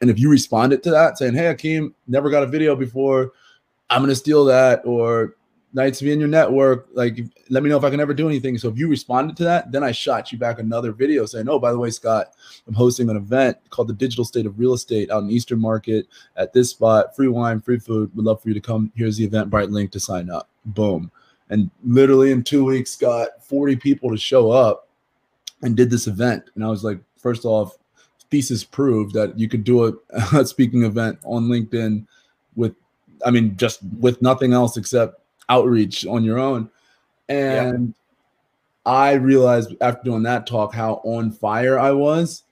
And 0.00 0.10
if 0.10 0.18
you 0.18 0.30
responded 0.30 0.82
to 0.84 0.90
that 0.90 1.18
saying, 1.18 1.34
Hey, 1.34 1.46
Hakeem, 1.46 1.94
never 2.08 2.28
got 2.30 2.42
a 2.42 2.46
video 2.46 2.74
before, 2.74 3.32
I'm 3.90 4.06
to 4.06 4.14
steal 4.14 4.44
that, 4.46 4.82
or 4.84 5.36
nice 5.74 5.98
to 5.98 6.04
be 6.04 6.12
in 6.12 6.20
your 6.20 6.28
network, 6.28 6.88
like 6.92 7.18
let 7.50 7.62
me 7.62 7.68
know 7.68 7.76
if 7.76 7.84
I 7.84 7.90
can 7.90 8.00
ever 8.00 8.14
do 8.14 8.28
anything. 8.28 8.56
So 8.56 8.68
if 8.68 8.78
you 8.78 8.88
responded 8.88 9.36
to 9.38 9.44
that, 9.44 9.72
then 9.72 9.82
I 9.82 9.92
shot 9.92 10.32
you 10.32 10.38
back 10.38 10.58
another 10.58 10.92
video 10.92 11.26
saying, 11.26 11.48
Oh, 11.48 11.58
by 11.58 11.72
the 11.72 11.78
way, 11.78 11.90
Scott, 11.90 12.34
I'm 12.66 12.74
hosting 12.74 13.10
an 13.10 13.16
event 13.16 13.58
called 13.70 13.88
the 13.88 13.94
Digital 13.94 14.24
State 14.24 14.46
of 14.46 14.58
Real 14.58 14.72
Estate 14.72 15.10
out 15.10 15.24
in 15.24 15.30
Eastern 15.30 15.60
Market 15.60 16.06
at 16.36 16.52
this 16.52 16.70
spot, 16.70 17.14
free 17.14 17.28
wine, 17.28 17.60
free 17.60 17.78
food. 17.78 18.10
Would 18.14 18.24
love 18.24 18.40
for 18.40 18.48
you 18.48 18.54
to 18.54 18.60
come. 18.60 18.92
Here's 18.94 19.16
the 19.16 19.28
Eventbrite 19.28 19.70
link 19.70 19.90
to 19.92 20.00
sign 20.00 20.30
up. 20.30 20.48
Boom. 20.64 21.10
And 21.50 21.70
literally 21.84 22.32
in 22.32 22.42
two 22.42 22.64
weeks, 22.64 22.96
got 22.96 23.44
40 23.44 23.76
people 23.76 24.10
to 24.10 24.16
show 24.16 24.50
up 24.50 24.88
and 25.62 25.76
did 25.76 25.90
this 25.90 26.06
event. 26.06 26.44
And 26.54 26.64
I 26.64 26.68
was 26.68 26.84
like, 26.84 27.00
first 27.16 27.44
off, 27.44 27.76
thesis 28.30 28.64
proved 28.64 29.14
that 29.14 29.38
you 29.38 29.48
could 29.48 29.64
do 29.64 29.86
a, 29.86 29.92
a 30.38 30.46
speaking 30.46 30.84
event 30.84 31.18
on 31.24 31.48
LinkedIn 31.48 32.06
I 33.24 33.30
mean, 33.30 33.56
just 33.56 33.80
with 34.00 34.20
nothing 34.22 34.52
else 34.52 34.76
except 34.76 35.20
outreach 35.48 36.06
on 36.06 36.24
your 36.24 36.38
own. 36.38 36.70
And 37.28 37.94
yeah. 38.86 38.92
I 38.92 39.12
realized 39.14 39.74
after 39.80 40.02
doing 40.04 40.22
that 40.24 40.46
talk 40.46 40.74
how 40.74 41.00
on 41.04 41.32
fire 41.32 41.78
I 41.78 41.92
was 41.92 42.42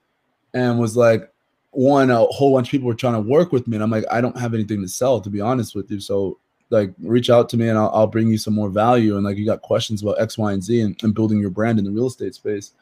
and 0.55 0.79
was 0.79 0.97
like, 0.97 1.31
one, 1.73 2.11
a 2.11 2.25
whole 2.25 2.55
bunch 2.55 2.69
of 2.69 2.71
people 2.71 2.87
were 2.87 2.95
trying 2.95 3.15
to 3.15 3.21
work 3.21 3.53
with 3.53 3.67
me. 3.67 3.77
And 3.77 3.83
I'm 3.83 3.91
like, 3.91 4.05
I 4.11 4.21
don't 4.21 4.39
have 4.39 4.53
anything 4.53 4.83
to 4.83 4.89
sell, 4.89 5.21
to 5.21 5.31
be 5.31 5.41
honest 5.41 5.75
with 5.75 5.91
you. 5.91 6.01
So, 6.01 6.39
like, 6.69 6.93
reach 7.01 7.31
out 7.31 7.49
to 7.51 7.57
me 7.57 7.69
and 7.69 7.79
I'll, 7.79 7.91
I'll 7.95 8.07
bring 8.07 8.29
you 8.29 8.39
some 8.39 8.55
more 8.55 8.69
value. 8.69 9.17
And 9.17 9.25
like, 9.25 9.37
you 9.37 9.47
got 9.47 9.63
questions 9.63 10.03
about 10.03 10.21
X, 10.21 10.37
Y, 10.37 10.53
and 10.53 10.63
Z 10.63 10.81
and, 10.81 11.03
and 11.03 11.15
building 11.15 11.39
your 11.39 11.51
brand 11.51 11.79
in 11.79 11.85
the 11.85 11.91
real 11.91 12.07
estate 12.07 12.35
space. 12.35 12.73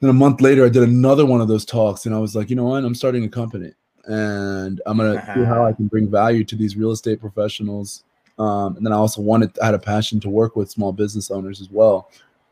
Then 0.00 0.10
a 0.10 0.14
month 0.14 0.40
later, 0.40 0.64
I 0.64 0.68
did 0.68 0.84
another 0.84 1.26
one 1.26 1.40
of 1.40 1.48
those 1.48 1.64
talks, 1.64 2.06
and 2.06 2.14
I 2.14 2.18
was 2.18 2.36
like, 2.36 2.50
you 2.50 2.56
know 2.56 2.64
what? 2.64 2.84
I'm 2.84 2.94
starting 2.94 3.24
a 3.24 3.28
company, 3.28 3.72
and 4.08 4.80
I'm 4.86 4.96
gonna 4.96 5.14
uh-huh. 5.14 5.34
see 5.36 5.44
how 5.44 5.64
I 5.64 5.72
can 5.72 5.86
bring 5.86 6.10
value 6.10 6.44
to 6.44 6.56
these 6.56 6.76
real 6.76 6.90
estate 6.90 7.20
professionals. 7.20 8.04
Um, 8.38 8.76
and 8.76 8.86
then 8.86 8.92
I 8.92 8.96
also 8.96 9.20
wanted, 9.20 9.58
I 9.60 9.66
had 9.66 9.74
a 9.74 9.80
passion 9.80 10.20
to 10.20 10.28
work 10.28 10.54
with 10.54 10.70
small 10.70 10.92
business 10.92 11.30
owners 11.30 11.60
as 11.60 11.70
well, 11.70 12.10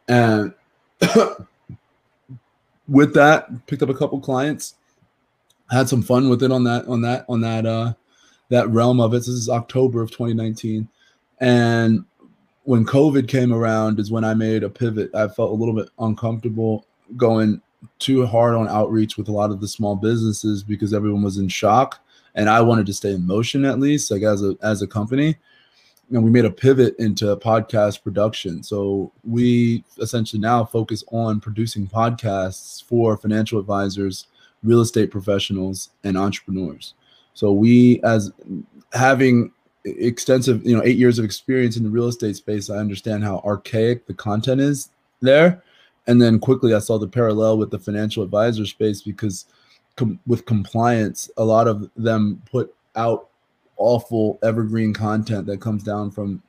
and 0.09 0.53
with 2.89 3.15
that, 3.15 3.67
picked 3.67 3.83
up 3.83 3.89
a 3.89 3.95
couple 3.95 4.21
clients, 4.21 4.75
had 5.71 5.89
some 5.89 6.03
fun 6.03 6.29
with 6.29 6.43
it 6.43 6.51
on 6.51 6.65
that, 6.65 6.87
on 6.89 7.03
that, 7.03 7.25
on 7.29 7.41
that, 7.43 7.67
uh, 7.67 7.93
that 8.49 8.69
realm 8.71 9.01
of 9.01 9.15
it. 9.15 9.19
This 9.19 9.29
is 9.29 9.49
October 9.49 10.03
of 10.03 10.11
2019, 10.11 10.89
and 11.41 12.05
when 12.67 12.85
COVID 12.85 13.29
came 13.29 13.53
around 13.53 14.01
is 14.01 14.11
when 14.11 14.25
I 14.25 14.35
made 14.35 14.65
a 14.65 14.69
pivot. 14.69 15.15
I 15.15 15.29
felt 15.29 15.53
a 15.53 15.55
little 15.55 15.75
bit 15.75 15.89
uncomfortable 16.01 16.85
going 17.17 17.63
too 17.99 18.27
hard 18.27 18.55
on 18.55 18.69
outreach 18.69 19.17
with 19.17 19.29
a 19.29 19.33
lot 19.33 19.51
of 19.51 19.61
the 19.61 19.69
small 19.69 19.97
businesses 19.97 20.63
because 20.63 20.95
everyone 20.95 21.23
was 21.23 21.39
in 21.39 21.49
shock 21.49 22.01
and 22.35 22.49
I 22.49 22.61
wanted 22.61 22.87
to 22.87 22.95
stay 22.95 23.13
in 23.13 23.27
motion 23.27 23.65
at 23.65 23.81
least 23.81 24.11
like 24.11 24.23
as 24.23 24.43
a 24.43 24.57
as 24.63 24.83
a 24.83 24.87
company. 24.87 25.37
And 26.13 26.23
we 26.23 26.31
made 26.31 26.45
a 26.45 26.51
pivot 26.51 26.95
into 27.01 27.37
podcast 27.37 28.05
production. 28.05 28.63
So 28.63 29.11
we 29.25 29.83
essentially 29.99 30.41
now 30.41 30.65
focus 30.65 31.03
on 31.11 31.41
producing 31.41 31.89
podcasts 31.89 32.85
for 32.85 33.17
financial 33.17 33.59
advisors 33.59 34.29
real 34.63 34.81
estate 34.81 35.11
professionals 35.11 35.91
and 36.05 36.17
entrepreneurs. 36.17 36.95
So 37.35 37.53
we 37.53 38.01
as 38.03 38.31
having 38.93 39.53
extensive 39.85 40.65
you 40.65 40.77
know 40.77 40.83
8 40.85 40.97
years 40.97 41.19
of 41.19 41.25
experience 41.25 41.77
in 41.77 41.85
the 41.85 41.91
real 41.91 42.09
estate 42.09 42.37
space 42.37 42.71
I 42.71 42.77
understand 42.77 43.23
how 43.23 43.41
archaic 43.45 44.07
the 44.07 44.15
content 44.15 44.61
is 44.61 44.91
there 45.21 45.63
and 46.07 46.21
then 46.21 46.39
quickly 46.39 46.75
I 46.75 46.79
saw 46.79 46.99
the 46.99 47.09
parallel 47.09 47.59
with 47.59 47.71
the 47.71 47.79
financial 47.79 48.23
advisor 48.23 48.67
space 48.67 49.03
because 49.03 49.47
com- 49.97 50.21
with 50.27 50.47
compliance, 50.47 51.31
a 51.37 51.45
lot 51.45 51.69
of 51.69 51.91
them 51.97 52.43
put 52.51 52.75
out 52.95 53.29
awful 53.77 54.39
evergreen 54.43 54.95
content 54.95 55.47
that 55.47 55.61
comes 55.61 55.83
down 55.83 56.11
from 56.11 56.43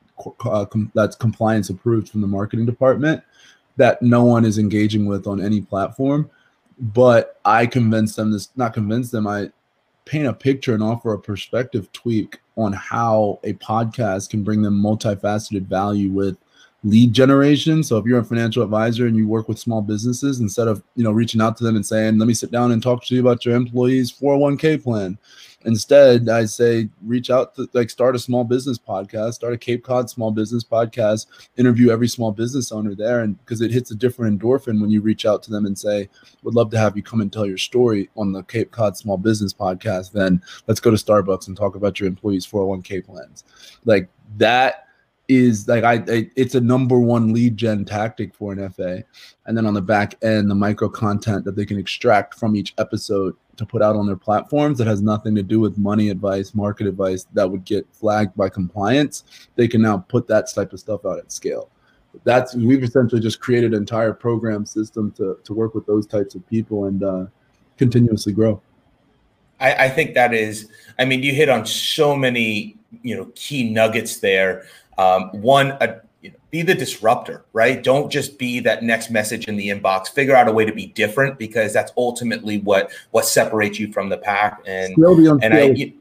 uh, 0.46 0.66
com- 0.66 0.92
that's 0.96 1.16
compliance 1.16 1.70
approved 1.70 2.10
from 2.10 2.22
the 2.22 2.28
marketing 2.28 2.66
department. 2.66 3.22
that 3.78 4.02
no 4.02 4.24
one 4.24 4.44
is 4.44 4.58
engaging 4.58 5.06
with 5.06 5.28
on 5.28 5.40
any 5.40 5.62
platform. 5.62 6.30
But 6.80 7.40
I 7.46 7.66
convince 7.66 8.16
them 8.16 8.32
this, 8.32 8.50
not 8.56 8.74
convince 8.74 9.12
them, 9.12 9.28
I 9.28 9.52
paint 10.06 10.28
a 10.28 10.34
picture 10.34 10.74
and 10.74 10.84
offer 10.84 11.14
a 11.14 11.20
perspective 11.20 11.92
tweak 11.92 12.40
on 12.56 12.74
how 12.74 13.40
a 13.44 13.54
podcast 13.54 14.30
can 14.30 14.44
bring 14.44 14.62
them 14.62 14.82
multifaceted 14.82 15.68
value 15.68 16.10
with 16.10 16.38
lead 16.84 17.14
generation. 17.14 17.84
So 17.84 17.98
if 17.98 18.06
you're 18.06 18.20
a 18.20 18.24
financial 18.24 18.64
advisor 18.64 19.08
and 19.08 19.16
you 19.16 19.28
work 19.28 19.48
with 19.48 19.60
small 19.60 19.82
businesses, 19.82 20.40
instead 20.40 20.68
of 20.68 20.84
you 20.96 21.04
know 21.04 21.12
reaching 21.12 21.42
out 21.42 21.58
to 21.58 21.64
them 21.64 21.76
and 21.76 21.86
saying, 21.86 22.18
"Let 22.18 22.28
me 22.28 22.34
sit 22.34 22.52
down 22.52 22.72
and 22.72 22.82
talk 22.82 23.04
to 23.06 23.16
you 23.16 23.22
about 23.22 23.46
your 23.46 23.56
employees' 23.56 24.12
401k 24.12 24.84
plan," 24.84 25.18
instead 25.66 26.30
I 26.30 26.46
say, 26.46 26.88
reach 27.04 27.30
out 27.32 27.56
to 27.56 27.68
like 27.74 27.90
start 27.90 28.16
a 28.16 28.20
small 28.20 28.44
business 28.44 28.78
podcast, 28.78 29.34
start 29.34 29.54
a 29.54 29.58
Cape 29.58 29.84
Cod 29.84 30.10
small 30.10 30.32
business 30.32 30.64
podcast, 30.64 31.26
interview 31.58 31.90
every 31.90 32.08
small 32.08 32.32
business 32.32 32.72
owner 32.72 32.94
there, 32.94 33.22
and 33.22 33.40
because 33.40 33.62
it 33.62 33.72
hits 33.72 33.92
a 33.92 33.96
different 33.96 34.40
endorphin 34.40 34.80
when 34.80 34.92
you 34.92 35.02
reach 35.02 35.26
out 35.26 35.42
to 35.44 35.52
them 35.52 35.66
and 35.66 35.78
say, 35.78 36.08
"Would 36.44 36.56
love 36.56 36.70
to 36.72 36.78
have 36.78 36.96
you 36.96 37.04
come 37.04 37.22
and 37.22 37.34
tell 37.34 37.46
your 37.46 37.58
story 37.58 38.10
on 38.16 38.32
the 38.32 38.44
Cape 38.44 38.72
Cod 38.72 38.96
Small 38.96 39.18
Business 39.18 39.54
Podcast." 39.54 40.12
Then 40.12 40.42
let's 40.68 40.80
go 40.80 40.92
to 40.92 40.98
Starbucks 40.98 41.48
and 41.48 41.58
talk 41.58 41.76
about 41.76 42.00
your 42.00 42.08
employees' 42.08 42.46
401k 42.46 43.02
plans. 43.02 43.44
Like 43.84 44.10
that 44.38 44.87
is 45.28 45.68
like 45.68 45.84
I, 45.84 46.04
I, 46.08 46.30
it's 46.36 46.56
a 46.56 46.62
number 46.62 47.00
one 47.00 47.34
lead 47.34 47.58
gen 47.58 47.86
tactic 47.86 48.34
for 48.34 48.54
an 48.54 48.70
FA. 48.70 49.04
And 49.46 49.58
then 49.58 49.66
on 49.66 49.74
the 49.74 49.82
back 49.82 50.16
end, 50.24 50.50
the 50.50 50.56
micro 50.56 50.90
content 50.90 51.44
that 51.46 51.56
they 51.56 51.66
can 51.66 51.78
extract 51.78 52.36
from 52.36 52.56
each 52.56 52.74
episode 52.78 53.36
to 53.58 53.66
put 53.66 53.82
out 53.82 53.96
on 53.96 54.06
their 54.06 54.16
platforms 54.16 54.78
that 54.78 54.88
has 54.88 55.02
nothing 55.02 55.36
to 55.36 55.44
do 55.44 55.60
with 55.60 55.78
money 55.78 56.10
advice, 56.10 56.54
market 56.54 56.88
advice 56.88 57.26
that 57.34 57.50
would 57.50 57.66
get 57.66 57.86
flagged 57.92 58.36
by 58.36 58.48
compliance, 58.48 59.24
they 59.56 59.68
can 59.68 59.82
now 59.82 59.98
put 59.98 60.28
that 60.28 60.48
type 60.54 60.74
of 60.74 60.80
stuff 60.80 61.06
out 61.06 61.18
at 61.18 61.32
scale. 61.32 61.70
That's 62.24 62.56
we've 62.56 62.84
essentially 62.84 63.22
just 63.22 63.40
created 63.40 63.74
an 63.74 63.80
entire 63.80 64.14
program 64.14 64.66
system 64.66 65.12
to 65.14 65.38
to 65.44 65.54
work 65.54 65.76
with 65.76 65.86
those 65.86 66.08
types 66.08 66.36
of 66.36 66.48
people 66.48 66.86
and 66.86 67.04
uh, 67.04 67.26
continuously 67.78 68.34
grow. 68.34 68.62
I, 69.60 69.74
I 69.86 69.90
think 69.90 70.14
that 70.14 70.34
is. 70.34 70.70
I 70.98 71.06
mean, 71.06 71.22
you 71.22 71.34
hit 71.34 71.50
on 71.50 71.66
so 71.66 72.16
many 72.16 72.78
you 73.04 73.16
know 73.16 73.32
key 73.36 73.70
nuggets 73.70 74.20
there 74.20 74.66
um, 74.98 75.30
one, 75.42 75.72
a, 75.82 76.02
you 76.22 76.32
know, 76.32 76.38
be 76.50 76.62
the 76.62 76.74
disruptor, 76.74 77.46
right? 77.54 77.84
Don't 77.84 78.12
just 78.12 78.40
be 78.40 78.60
that 78.62 78.84
next 78.84 79.10
message 79.10 79.48
in 79.48 79.56
the 79.56 79.70
inbox. 79.70 80.10
Figure 80.10 80.36
out 80.36 80.48
a 80.48 80.52
way 80.52 80.66
to 80.66 80.74
be 80.74 80.88
different 80.88 81.38
because 81.38 81.74
that's 81.74 81.92
ultimately 81.98 82.60
what 82.60 82.92
what 83.12 83.26
separates 83.26 83.80
you 83.80 83.92
from 83.92 84.10
the 84.10 84.18
pack. 84.18 84.62
And 84.66 84.96
and 85.44 85.54
I. 85.54 85.62
You, 85.62 85.94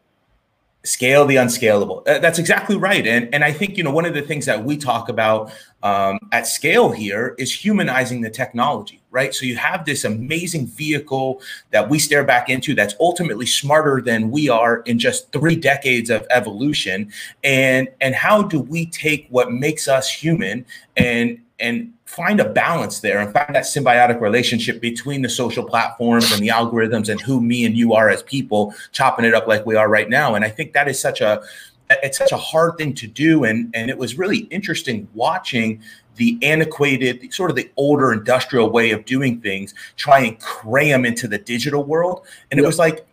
scale 0.87 1.26
the 1.26 1.37
unscalable. 1.37 2.03
That's 2.07 2.39
exactly 2.39 2.76
right. 2.76 3.07
And 3.07 3.32
and 3.34 3.45
I 3.45 3.53
think 3.53 3.76
you 3.76 3.84
know 3.84 3.91
one 3.91 4.05
of 4.05 4.14
the 4.14 4.22
things 4.22 4.47
that 4.47 4.64
we 4.64 4.76
talk 4.76 5.09
about 5.09 5.53
um, 5.82 6.18
at 6.32 6.47
scale 6.47 6.91
here 6.91 7.34
is 7.39 7.53
humanizing 7.53 8.20
the 8.20 8.30
technology, 8.30 9.01
right? 9.11 9.34
So 9.34 9.47
you 9.47 9.57
have 9.57 9.84
this 9.84 10.05
amazing 10.05 10.66
vehicle 10.66 11.41
that 11.70 11.89
we 11.89 11.99
stare 11.99 12.24
back 12.24 12.49
into 12.49 12.74
that's 12.74 12.95
ultimately 13.01 13.47
smarter 13.47 14.01
than 14.01 14.30
we 14.30 14.49
are 14.49 14.80
in 14.80 14.99
just 14.99 15.32
three 15.32 15.57
decades 15.57 16.11
of 16.11 16.26
evolution. 16.30 17.12
And 17.45 17.89
and 18.01 18.14
how 18.14 18.43
do 18.43 18.61
we 18.61 18.87
take 18.87 19.26
what 19.30 19.53
makes 19.53 19.89
us 19.89 20.11
human 20.11 20.64
and 20.97 21.41
and 21.59 21.93
find 22.05 22.39
a 22.39 22.49
balance 22.49 23.01
there 23.01 23.19
and 23.19 23.33
find 23.33 23.55
that 23.55 23.65
symbiotic 23.65 24.21
relationship 24.21 24.81
between 24.81 25.23
the 25.23 25.29
social 25.29 25.65
platforms 25.65 26.31
and 26.33 26.43
the 26.43 26.49
algorithms 26.49 27.09
and 27.09 27.21
who 27.21 27.41
me 27.41 27.65
and 27.65 27.77
you 27.77 27.95
are 27.95 28.11
as 28.11 28.23
people 28.25 28.75
chopping 28.93 29.25
it 29.25 29.35
up 29.35 29.47
like 29.47 29.65
we 29.65 29.75
are 29.75 29.89
right 29.89 30.11
now. 30.11 30.35
And 30.35 30.45
i 30.45 30.51
think 30.51 30.73
that 30.75 30.89
is 30.89 31.01
such 31.01 31.21
a 31.21 31.43
it's 31.91 32.19
such 32.19 32.33
a 32.33 32.37
hard 32.37 32.77
thing 32.77 32.95
to 32.95 33.07
do. 33.07 33.45
And 33.45 33.71
and 33.75 33.91
it 33.91 33.99
was 33.99 34.19
really 34.19 34.39
interesting 34.51 35.09
watching 35.15 35.81
the 36.17 36.39
antiquated 36.43 37.33
sort 37.33 37.51
of 37.51 37.57
the 37.57 37.71
older 37.77 38.13
industrial 38.13 38.71
way 38.71 38.91
of 38.91 39.05
doing 39.05 39.41
things 39.41 39.75
try 39.97 40.21
and 40.21 40.41
cram 40.41 41.05
into 41.05 41.29
the 41.29 41.39
digital 41.39 41.85
world. 41.85 42.27
And 42.51 42.59
yep. 42.59 42.65
it 42.65 42.67
was 42.67 42.79
like 42.79 43.07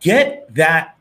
get 0.00 0.52
that 0.54 0.95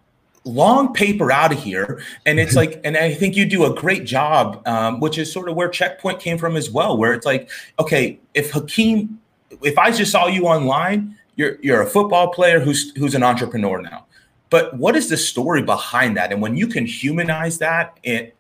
long 0.46 0.94
paper 0.94 1.32
out 1.32 1.52
of 1.52 1.62
here 1.62 2.02
and 2.26 2.40
it's 2.40 2.56
like 2.62 2.80
and 2.84 2.96
i 2.98 3.14
think 3.14 3.36
you 3.36 3.46
do 3.46 3.66
a 3.66 3.74
great 3.74 4.06
job 4.06 4.62
um, 4.68 5.00
which 5.00 5.18
is 5.18 5.32
sort 5.32 5.50
of 5.50 5.56
where 5.56 5.68
checkpoint 5.68 6.20
came 6.20 6.38
from 6.38 6.56
as 6.56 6.70
well 6.70 6.98
where 6.98 7.14
it's 7.14 7.26
like 7.26 7.50
okay 7.80 8.20
if 8.36 8.52
hakeem 8.52 9.20
if 9.64 9.78
i 9.78 9.90
just 9.90 10.12
saw 10.12 10.28
you 10.28 10.46
online 10.46 11.16
you're 11.36 11.58
you're 11.62 11.82
a 11.82 11.86
football 11.86 12.30
player 12.30 12.60
who's 12.60 12.96
who's 12.98 13.16
an 13.16 13.24
entrepreneur 13.24 13.82
now. 13.82 14.06
But 14.50 14.78
what 14.78 14.96
is 14.96 15.10
the 15.10 15.18
story 15.18 15.64
behind 15.64 16.16
that? 16.18 16.32
And 16.32 16.42
when 16.42 16.56
you 16.56 16.68
can 16.68 16.86
humanize 16.86 17.58
that 17.60 18.00
and 18.04 18.32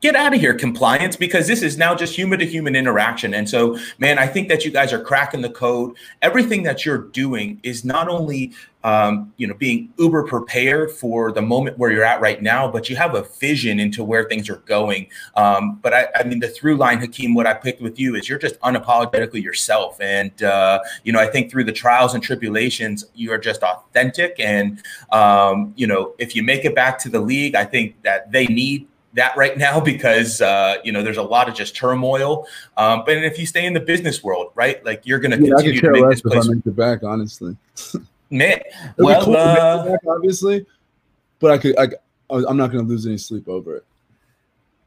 get 0.00 0.14
out 0.14 0.34
of 0.34 0.40
here 0.40 0.54
compliance 0.54 1.16
because 1.16 1.46
this 1.46 1.62
is 1.62 1.76
now 1.76 1.94
just 1.94 2.14
human 2.14 2.38
to 2.38 2.46
human 2.46 2.76
interaction. 2.76 3.34
And 3.34 3.48
so 3.48 3.78
man 3.98 4.18
i 4.18 4.26
think 4.26 4.48
that 4.48 4.64
you 4.64 4.70
guys 4.70 4.92
are 4.92 5.02
cracking 5.02 5.40
the 5.40 5.50
code. 5.50 5.96
Everything 6.22 6.62
that 6.64 6.84
you're 6.84 6.98
doing 6.98 7.60
is 7.62 7.84
not 7.84 8.08
only 8.08 8.52
um, 8.82 9.32
you 9.36 9.46
know 9.46 9.54
being 9.54 9.92
uber 9.98 10.22
prepared 10.22 10.90
for 10.90 11.32
the 11.32 11.42
moment 11.42 11.76
where 11.76 11.90
you're 11.90 12.04
at 12.04 12.20
right 12.20 12.40
now 12.40 12.70
but 12.70 12.88
you 12.88 12.96
have 12.96 13.14
a 13.14 13.22
vision 13.38 13.78
into 13.78 14.02
where 14.04 14.24
things 14.24 14.48
are 14.48 14.62
going. 14.66 15.08
Um, 15.36 15.78
but 15.82 15.92
I, 15.92 16.08
I, 16.14 16.24
mean 16.24 16.40
the 16.40 16.48
through 16.48 16.76
line 16.76 16.98
hakeem 16.98 17.34
what 17.34 17.46
i 17.46 17.52
picked 17.52 17.82
with 17.82 17.98
you 17.98 18.14
is 18.14 18.28
you're 18.28 18.38
just 18.38 18.58
unapologetically 18.60 19.42
yourself. 19.42 20.00
And 20.00 20.42
uh, 20.42 20.80
you 21.04 21.12
know 21.12 21.20
i 21.20 21.26
think 21.26 21.50
through 21.50 21.64
the 21.64 21.72
trials 21.72 22.14
and 22.14 22.22
tribulations 22.22 23.04
you 23.14 23.32
are 23.32 23.38
just 23.38 23.62
authentic. 23.62 24.36
And 24.38 24.82
um, 25.10 25.72
you 25.76 25.86
know 25.86 26.14
if 26.18 26.36
you 26.36 26.42
make 26.42 26.64
it 26.64 26.74
back 26.74 26.98
to 27.00 27.08
the 27.08 27.20
league 27.20 27.54
i 27.54 27.64
think 27.64 28.00
that 28.02 28.30
they 28.30 28.46
need 28.46 28.86
that 29.14 29.36
right 29.36 29.56
now 29.56 29.80
because 29.92 30.40
uh, 30.40 30.76
you 30.84 30.92
know 30.92 31.02
there's 31.02 31.16
a 31.16 31.22
lot 31.22 31.48
of 31.48 31.54
just 31.54 31.76
turmoil. 31.76 32.46
Um, 32.76 33.02
but 33.04 33.18
if 33.18 33.38
you 33.38 33.46
stay 33.46 33.66
in 33.66 33.72
the 33.72 33.80
business 33.80 34.22
world, 34.22 34.52
right, 34.54 34.84
like 34.84 35.02
you're 35.04 35.18
going 35.18 35.32
to 35.32 35.42
yeah, 35.42 35.54
continue 35.54 35.80
to 35.80 35.90
make 35.90 36.10
this 36.10 36.22
place. 36.22 36.44
If 36.44 36.50
I 36.50 36.54
make 36.54 36.66
it 36.66 36.76
back, 36.76 37.02
honestly. 37.02 37.56
Man, 38.30 38.60
well, 38.96 39.24
cool 39.24 39.36
uh, 39.36 39.86
back, 39.86 40.00
obviously, 40.06 40.64
but 41.38 41.50
I 41.50 41.58
could. 41.58 41.76
I, 41.78 41.88
I'm 42.30 42.56
not 42.56 42.70
going 42.70 42.84
to 42.84 42.88
lose 42.88 43.06
any 43.06 43.18
sleep 43.18 43.48
over 43.48 43.76
it. 43.76 43.84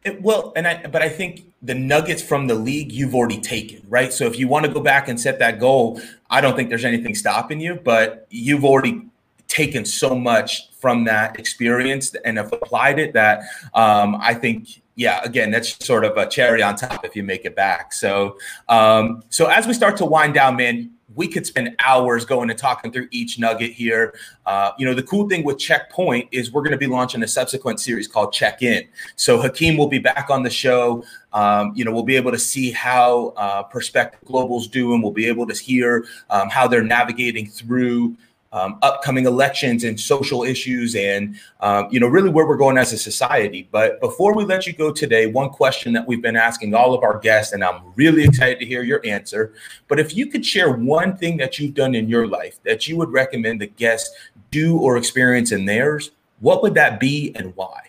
It, 0.06 0.22
well, 0.22 0.52
and 0.56 0.68
I, 0.68 0.86
but 0.88 1.02
I 1.02 1.10
think 1.10 1.54
the 1.62 1.74
nuggets 1.74 2.22
from 2.22 2.48
the 2.48 2.56
league 2.56 2.92
you've 2.92 3.16
already 3.16 3.40
taken, 3.40 3.86
right? 3.88 4.12
So 4.12 4.26
if 4.26 4.38
you 4.38 4.48
want 4.48 4.66
to 4.66 4.72
go 4.72 4.82
back 4.82 5.08
and 5.08 5.20
set 5.20 5.40
that 5.40 5.60
goal, 5.60 6.02
I 6.30 6.42
don't 6.42 6.56
think 6.56 6.70
there's 6.70 6.86
anything 6.86 7.16
stopping 7.16 7.62
you, 7.62 7.76
but 7.76 8.28
you've 8.30 8.66
already 8.66 9.06
taken 9.54 9.86
so 9.86 10.16
much 10.16 10.72
from 10.74 11.04
that 11.06 11.40
experience 11.40 12.16
and 12.26 12.38
have 12.38 12.52
applied 12.52 12.98
it 12.98 13.14
that 13.14 13.44
um, 13.76 14.18
I 14.20 14.34
think 14.34 14.82
yeah, 14.96 15.22
again, 15.24 15.50
that's 15.50 15.84
sort 15.84 16.06
of 16.06 16.18
a 16.18 16.28
cherry 16.28 16.62
on 16.62 16.76
top 16.76 17.04
if 17.04 17.16
you 17.16 17.24
make 17.24 17.46
it 17.46 17.56
back. 17.56 17.94
So, 17.94 18.38
um, 18.70 19.24
so 19.30 19.48
as 19.48 19.66
we 19.66 19.74
start 19.74 19.98
to 19.98 20.06
wind 20.06 20.36
down, 20.36 20.56
man, 20.56 20.92
we 21.16 21.28
could 21.28 21.46
spend 21.46 21.76
hours 21.84 22.26
going 22.26 22.50
and 22.50 22.58
talking 22.58 22.92
through 22.92 23.08
each 23.12 23.40
nugget 23.40 23.72
here. 23.72 24.14
Uh, 24.46 24.72
you 24.78 24.86
know, 24.86 24.94
the 24.94 25.04
cool 25.04 25.28
thing 25.28 25.44
with 25.44 25.58
Checkpoint 25.58 26.30
is 26.32 26.52
we're 26.52 26.62
going 26.62 26.72
to 26.72 26.78
be 26.78 26.88
launching 26.88 27.24
a 27.24 27.28
subsequent 27.28 27.80
series 27.80 28.08
called 28.08 28.34
Check 28.34 28.62
In. 28.62 28.88
So 29.16 29.42
Hakeem 29.42 29.78
will 29.78 29.88
be 29.88 30.00
back 30.00 30.30
on 30.30 30.44
the 30.44 30.50
show. 30.50 31.04
Um, 31.32 31.74
you 31.76 31.86
know, 31.86 31.92
we'll 31.92 32.04
be 32.04 32.16
able 32.16 32.32
to 32.32 32.40
see 32.40 32.72
how 32.72 33.34
uh, 33.38 33.64
Perspective 33.64 34.22
Global's 34.26 34.68
doing. 34.68 35.02
We'll 35.02 35.12
be 35.12 35.28
able 35.28 35.48
to 35.48 35.54
hear 35.56 36.06
um, 36.30 36.50
how 36.50 36.68
they're 36.68 36.84
navigating 36.84 37.48
through 37.48 38.16
um, 38.54 38.78
upcoming 38.84 39.26
elections 39.26 39.84
and 39.84 40.00
social 40.00 40.44
issues 40.44 40.96
and 40.96 41.36
um, 41.60 41.88
you 41.92 42.00
know 42.00 42.08
really 42.08 42.30
where 42.30 42.48
we're 42.48 42.56
going 42.56 42.78
as 42.78 42.94
a 42.94 42.98
society. 42.98 43.68
But 43.72 44.00
before 44.00 44.34
we 44.36 44.46
let 44.46 44.66
you 44.66 44.74
go 44.74 44.92
today 44.92 45.26
one 45.26 45.50
question 45.50 45.92
that 45.94 46.08
we've 46.08 46.22
been 46.22 46.38
asking 46.38 46.74
all 46.74 46.94
of 46.94 47.04
our 47.04 47.20
guests 47.20 47.52
and 47.52 47.64
i'm 47.64 47.82
really 47.96 48.24
excited 48.24 48.60
to 48.60 48.66
hear 48.66 48.84
your 48.84 49.02
answer. 49.04 49.54
But 49.88 50.00
if 50.00 50.16
you 50.16 50.28
could 50.28 50.46
share 50.46 50.72
one 50.72 51.18
thing 51.18 51.38
that 51.38 51.60
you've 51.60 51.74
done 51.74 51.96
in 51.96 52.08
your 52.08 52.28
life 52.28 52.60
that 52.64 52.88
you 52.88 52.96
would 52.98 53.12
recommend 53.12 53.60
the 53.60 53.68
guests 53.68 54.16
do 54.52 54.78
or 54.78 54.98
experience 54.98 55.52
in 55.52 55.66
theirs 55.66 56.12
what 56.40 56.62
would 56.62 56.76
that 56.76 57.00
be 57.00 57.34
and 57.36 57.56
why? 57.56 57.80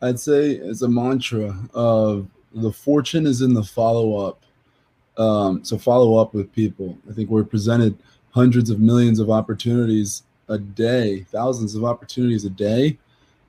I'd 0.00 0.18
say 0.18 0.52
it's 0.52 0.82
a 0.82 0.88
mantra 0.88 1.54
of 1.74 2.26
the 2.54 2.72
fortune 2.72 3.26
is 3.26 3.42
in 3.42 3.52
the 3.52 3.62
follow-up 3.62 4.42
um, 5.18 5.62
so 5.64 5.76
follow 5.76 6.16
up 6.16 6.32
with 6.32 6.50
people. 6.54 6.96
I 7.10 7.12
think 7.12 7.28
we're 7.28 7.44
presented– 7.44 7.98
hundreds 8.30 8.70
of 8.70 8.80
millions 8.80 9.18
of 9.18 9.30
opportunities 9.30 10.22
a 10.48 10.58
day, 10.58 11.20
thousands 11.30 11.74
of 11.74 11.84
opportunities 11.84 12.44
a 12.44 12.50
day, 12.50 12.98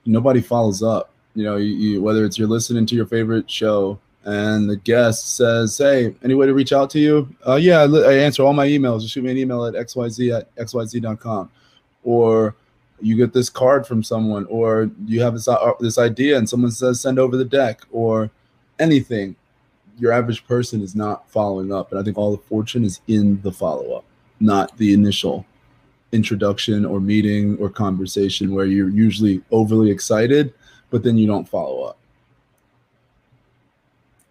nobody 0.05 0.41
follows 0.41 0.83
up. 0.83 1.11
You 1.35 1.43
know, 1.43 1.57
you, 1.57 1.73
you, 1.75 2.01
whether 2.01 2.25
it's 2.25 2.37
you're 2.37 2.47
listening 2.47 2.85
to 2.87 2.95
your 2.95 3.05
favorite 3.05 3.49
show 3.49 3.99
and 4.23 4.69
the 4.69 4.75
guest 4.75 5.35
says, 5.35 5.77
"Hey, 5.77 6.13
any 6.23 6.33
way 6.33 6.45
to 6.45 6.53
reach 6.53 6.73
out 6.73 6.89
to 6.91 6.99
you?" 6.99 7.33
Uh, 7.47 7.55
yeah, 7.55 7.81
I, 7.81 8.13
answer 8.13 8.43
all 8.43 8.53
my 8.53 8.67
emails. 8.67 9.01
Just 9.01 9.13
shoot 9.13 9.23
me 9.23 9.31
an 9.31 9.37
email 9.37 9.65
at 9.65 9.73
xyz 9.73 10.37
at 10.37 10.53
xyz.com, 10.55 11.49
or 12.03 12.55
you 12.99 13.17
get 13.17 13.33
this 13.33 13.49
card 13.49 13.87
from 13.87 14.03
someone, 14.03 14.45
or 14.45 14.91
you 15.07 15.21
have 15.21 15.33
this 15.33 15.47
uh, 15.47 15.73
this 15.79 15.97
idea 15.97 16.37
and 16.37 16.47
someone 16.47 16.71
says, 16.71 17.01
"Send 17.01 17.17
over 17.17 17.35
the 17.35 17.45
deck," 17.45 17.81
or 17.91 18.29
anything. 18.79 19.35
Your 19.97 20.11
average 20.11 20.45
person 20.47 20.81
is 20.81 20.95
not 20.95 21.29
following 21.29 21.71
up, 21.71 21.91
and 21.91 21.99
I 21.99 22.03
think 22.03 22.17
all 22.17 22.31
the 22.31 22.43
fortune 22.43 22.83
is 22.83 23.01
in 23.07 23.41
the 23.41 23.51
follow 23.51 23.93
up 23.93 24.05
not 24.41 24.77
the 24.77 24.93
initial 24.93 25.45
introduction 26.11 26.85
or 26.85 26.99
meeting 26.99 27.57
or 27.57 27.69
conversation 27.69 28.53
where 28.53 28.65
you're 28.65 28.89
usually 28.89 29.41
overly 29.51 29.89
excited, 29.89 30.53
but 30.89 31.03
then 31.03 31.17
you 31.17 31.27
don't 31.27 31.47
follow 31.47 31.83
up. 31.83 31.97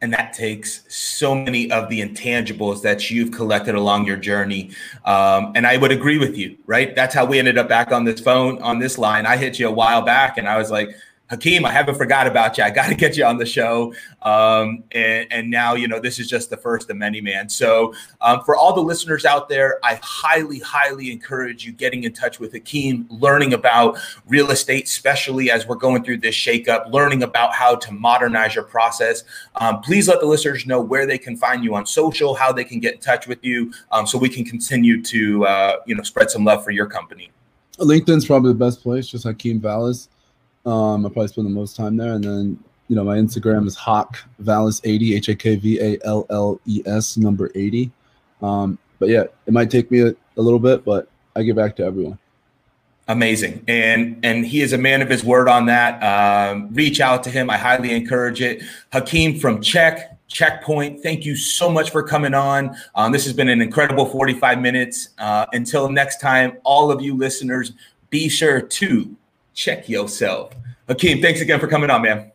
and 0.03 0.13
that 0.13 0.33
takes 0.33 0.83
so 0.89 1.35
many 1.35 1.71
of 1.71 1.89
the 1.89 2.01
intangibles 2.01 2.83
that 2.83 3.11
you've 3.11 3.31
collected 3.33 3.75
along 3.75 4.07
your 4.07 4.17
journey. 4.17 4.71
Um, 5.05 5.53
and 5.55 5.67
I 5.67 5.77
would 5.77 5.93
agree 5.93 6.19
with 6.19 6.37
you, 6.37 6.57
right? 6.67 6.95
That's 6.97 7.15
how 7.15 7.27
we 7.27 7.39
ended 7.39 7.59
up 7.59 7.69
back 7.69 7.93
on 7.93 8.05
this 8.05 8.21
phone 8.21 8.61
on 8.63 8.79
this 8.79 8.97
line. 8.97 9.27
I 9.27 9.37
hit 9.37 9.59
you 9.59 9.69
a 9.69 9.73
while 9.73 10.03
back, 10.03 10.39
and 10.39 10.49
I 10.49 10.57
was 10.57 10.71
like, 10.71 10.95
Hakeem, 11.31 11.65
I 11.65 11.71
haven't 11.71 11.95
forgot 11.95 12.27
about 12.27 12.59
you. 12.59 12.65
I 12.65 12.71
got 12.71 12.89
to 12.89 12.95
get 12.97 13.17
you 13.17 13.25
on 13.25 13.39
the 13.39 13.47
show. 13.47 13.95
Um, 14.23 14.83
and, 14.91 15.29
and, 15.31 15.51
now, 15.51 15.75
you 15.75 15.87
know, 15.87 16.01
this 16.01 16.19
is 16.19 16.29
just 16.29 16.51
the 16.51 16.57
first 16.57 16.91
of 16.91 16.97
many, 16.97 17.21
man. 17.21 17.49
So, 17.49 17.95
um, 18.21 18.43
for 18.45 18.57
all 18.57 18.75
the 18.75 18.83
listeners 18.83 19.25
out 19.25 19.49
there, 19.49 19.79
I 19.85 19.99
highly, 20.03 20.59
highly 20.59 21.13
encourage 21.13 21.65
you 21.65 21.73
getting 21.73 22.03
in 22.03 22.13
touch 22.13 22.41
with 22.41 22.53
Hakeem, 22.53 23.07
learning 23.09 23.55
about 23.55 23.99
real 24.27 24.51
estate, 24.51 24.85
especially 24.85 25.51
as 25.53 25.67
we're 25.67 25.77
going 25.77 26.03
through 26.03 26.19
this 26.19 26.35
shakeup, 26.35 26.93
learning 26.93 27.23
about 27.23 27.55
how 27.55 27.77
to 27.77 27.93
modernize 27.93 28.57
your 28.57 28.65
process. 28.65 29.23
Um, 29.55 29.81
please 29.81 30.09
let 30.09 30.21
the 30.21 30.27
listeners 30.27 30.67
know 30.67 30.81
where 30.81 31.07
they 31.07 31.19
can 31.19 31.37
find 31.37 31.63
you 31.63 31.77
on 31.77 31.87
social, 31.87 32.35
how 32.35 32.53
they 32.53 32.65
can 32.65 32.81
get 32.81 32.95
in 32.95 33.01
touch 33.01 33.29
with 33.29 33.43
you, 33.45 33.73
um, 33.93 34.07
so 34.07 34.19
we 34.19 34.29
can 34.29 34.45
continue 34.45 35.01
to, 35.05 35.47
uh, 35.47 35.77
you 35.87 35.95
know, 35.95 36.03
spread 36.03 36.31
some 36.31 36.45
love 36.45 36.65
for 36.65 36.73
your 36.73 36.87
company. 36.87 37.31
LinkedIn's 37.79 38.27
probably 38.27 38.53
the 38.53 38.59
best 38.59 38.83
place, 38.83 39.07
just 39.07 39.25
Hakeem 39.25 39.61
Valles. 39.61 40.09
Um, 40.67 41.07
I 41.07 41.09
probably 41.09 41.29
spend 41.29 41.47
the 41.47 41.51
most 41.51 41.77
time 41.77 41.97
there, 41.97 42.13
and 42.13 42.25
then 42.25 42.65
you 42.89 42.97
know 42.97 43.05
my 43.05 43.17
Instagram 43.17 43.67
is 43.67 43.77
Hawk 43.77 44.19
Valles 44.39 44.81
eighty 44.85 45.15
H 45.15 45.29
A 45.29 45.35
K 45.35 45.57
V 45.57 45.81
A 45.81 45.99
L 46.05 46.27
L 46.31 46.61
E 46.67 46.83
S 46.87 47.17
number 47.17 47.51
eighty. 47.55 47.91
Um, 48.43 48.79
but 48.99 49.09
yeah, 49.09 49.25
it 49.47 49.53
might 49.53 49.71
take 49.71 49.91
me 49.91 50.01
a, 50.01 50.15
a 50.37 50.43
little 50.43 50.59
bit, 50.59 50.85
but 50.85 51.09
I 51.35 51.43
get 51.43 51.57
back 51.57 51.77
to 51.77 51.85
everyone. 51.85 52.19
Amazing, 53.09 53.65
and 53.67 54.21
and 54.23 54.47
he 54.47 54.61
is 54.61 54.73
a 54.73 54.79
man 54.79 55.03
of 55.03 55.09
his 55.09 55.25
word 55.25 55.49
on 55.49 55.67
that. 55.67 56.01
Um, 56.03 56.73
reach 56.73 57.01
out 57.01 57.25
to 57.25 57.31
him. 57.31 57.51
I 57.51 57.57
highly 57.57 57.93
encourage 57.93 58.41
it. 58.41 58.63
Hakeem 58.93 59.41
from 59.41 59.61
Check 59.63 60.21
Checkpoint. 60.31 61.03
Thank 61.03 61.27
you 61.27 61.35
so 61.35 61.69
much 61.69 61.91
for 61.91 62.05
coming 62.05 62.35
on. 62.35 62.77
Um, 62.95 63.11
this 63.11 63.25
has 63.25 63.33
been 63.33 63.49
an 63.49 63.61
incredible 63.61 64.07
45 64.07 64.61
minutes. 64.61 65.09
Uh, 65.19 65.47
until 65.53 65.91
next 65.91 66.21
time, 66.21 66.59
all 66.63 66.93
of 66.93 67.03
you 67.03 67.17
listeners, 67.17 67.73
be 68.11 68.29
sure 68.29 68.61
to 68.61 69.17
check 69.61 69.89
yourself. 69.89 70.55
Hakeem, 70.89 71.21
thanks 71.21 71.41
again 71.41 71.61
for 71.61 71.69
coming 71.69 71.91
on, 71.91 72.03
man. 72.03 72.27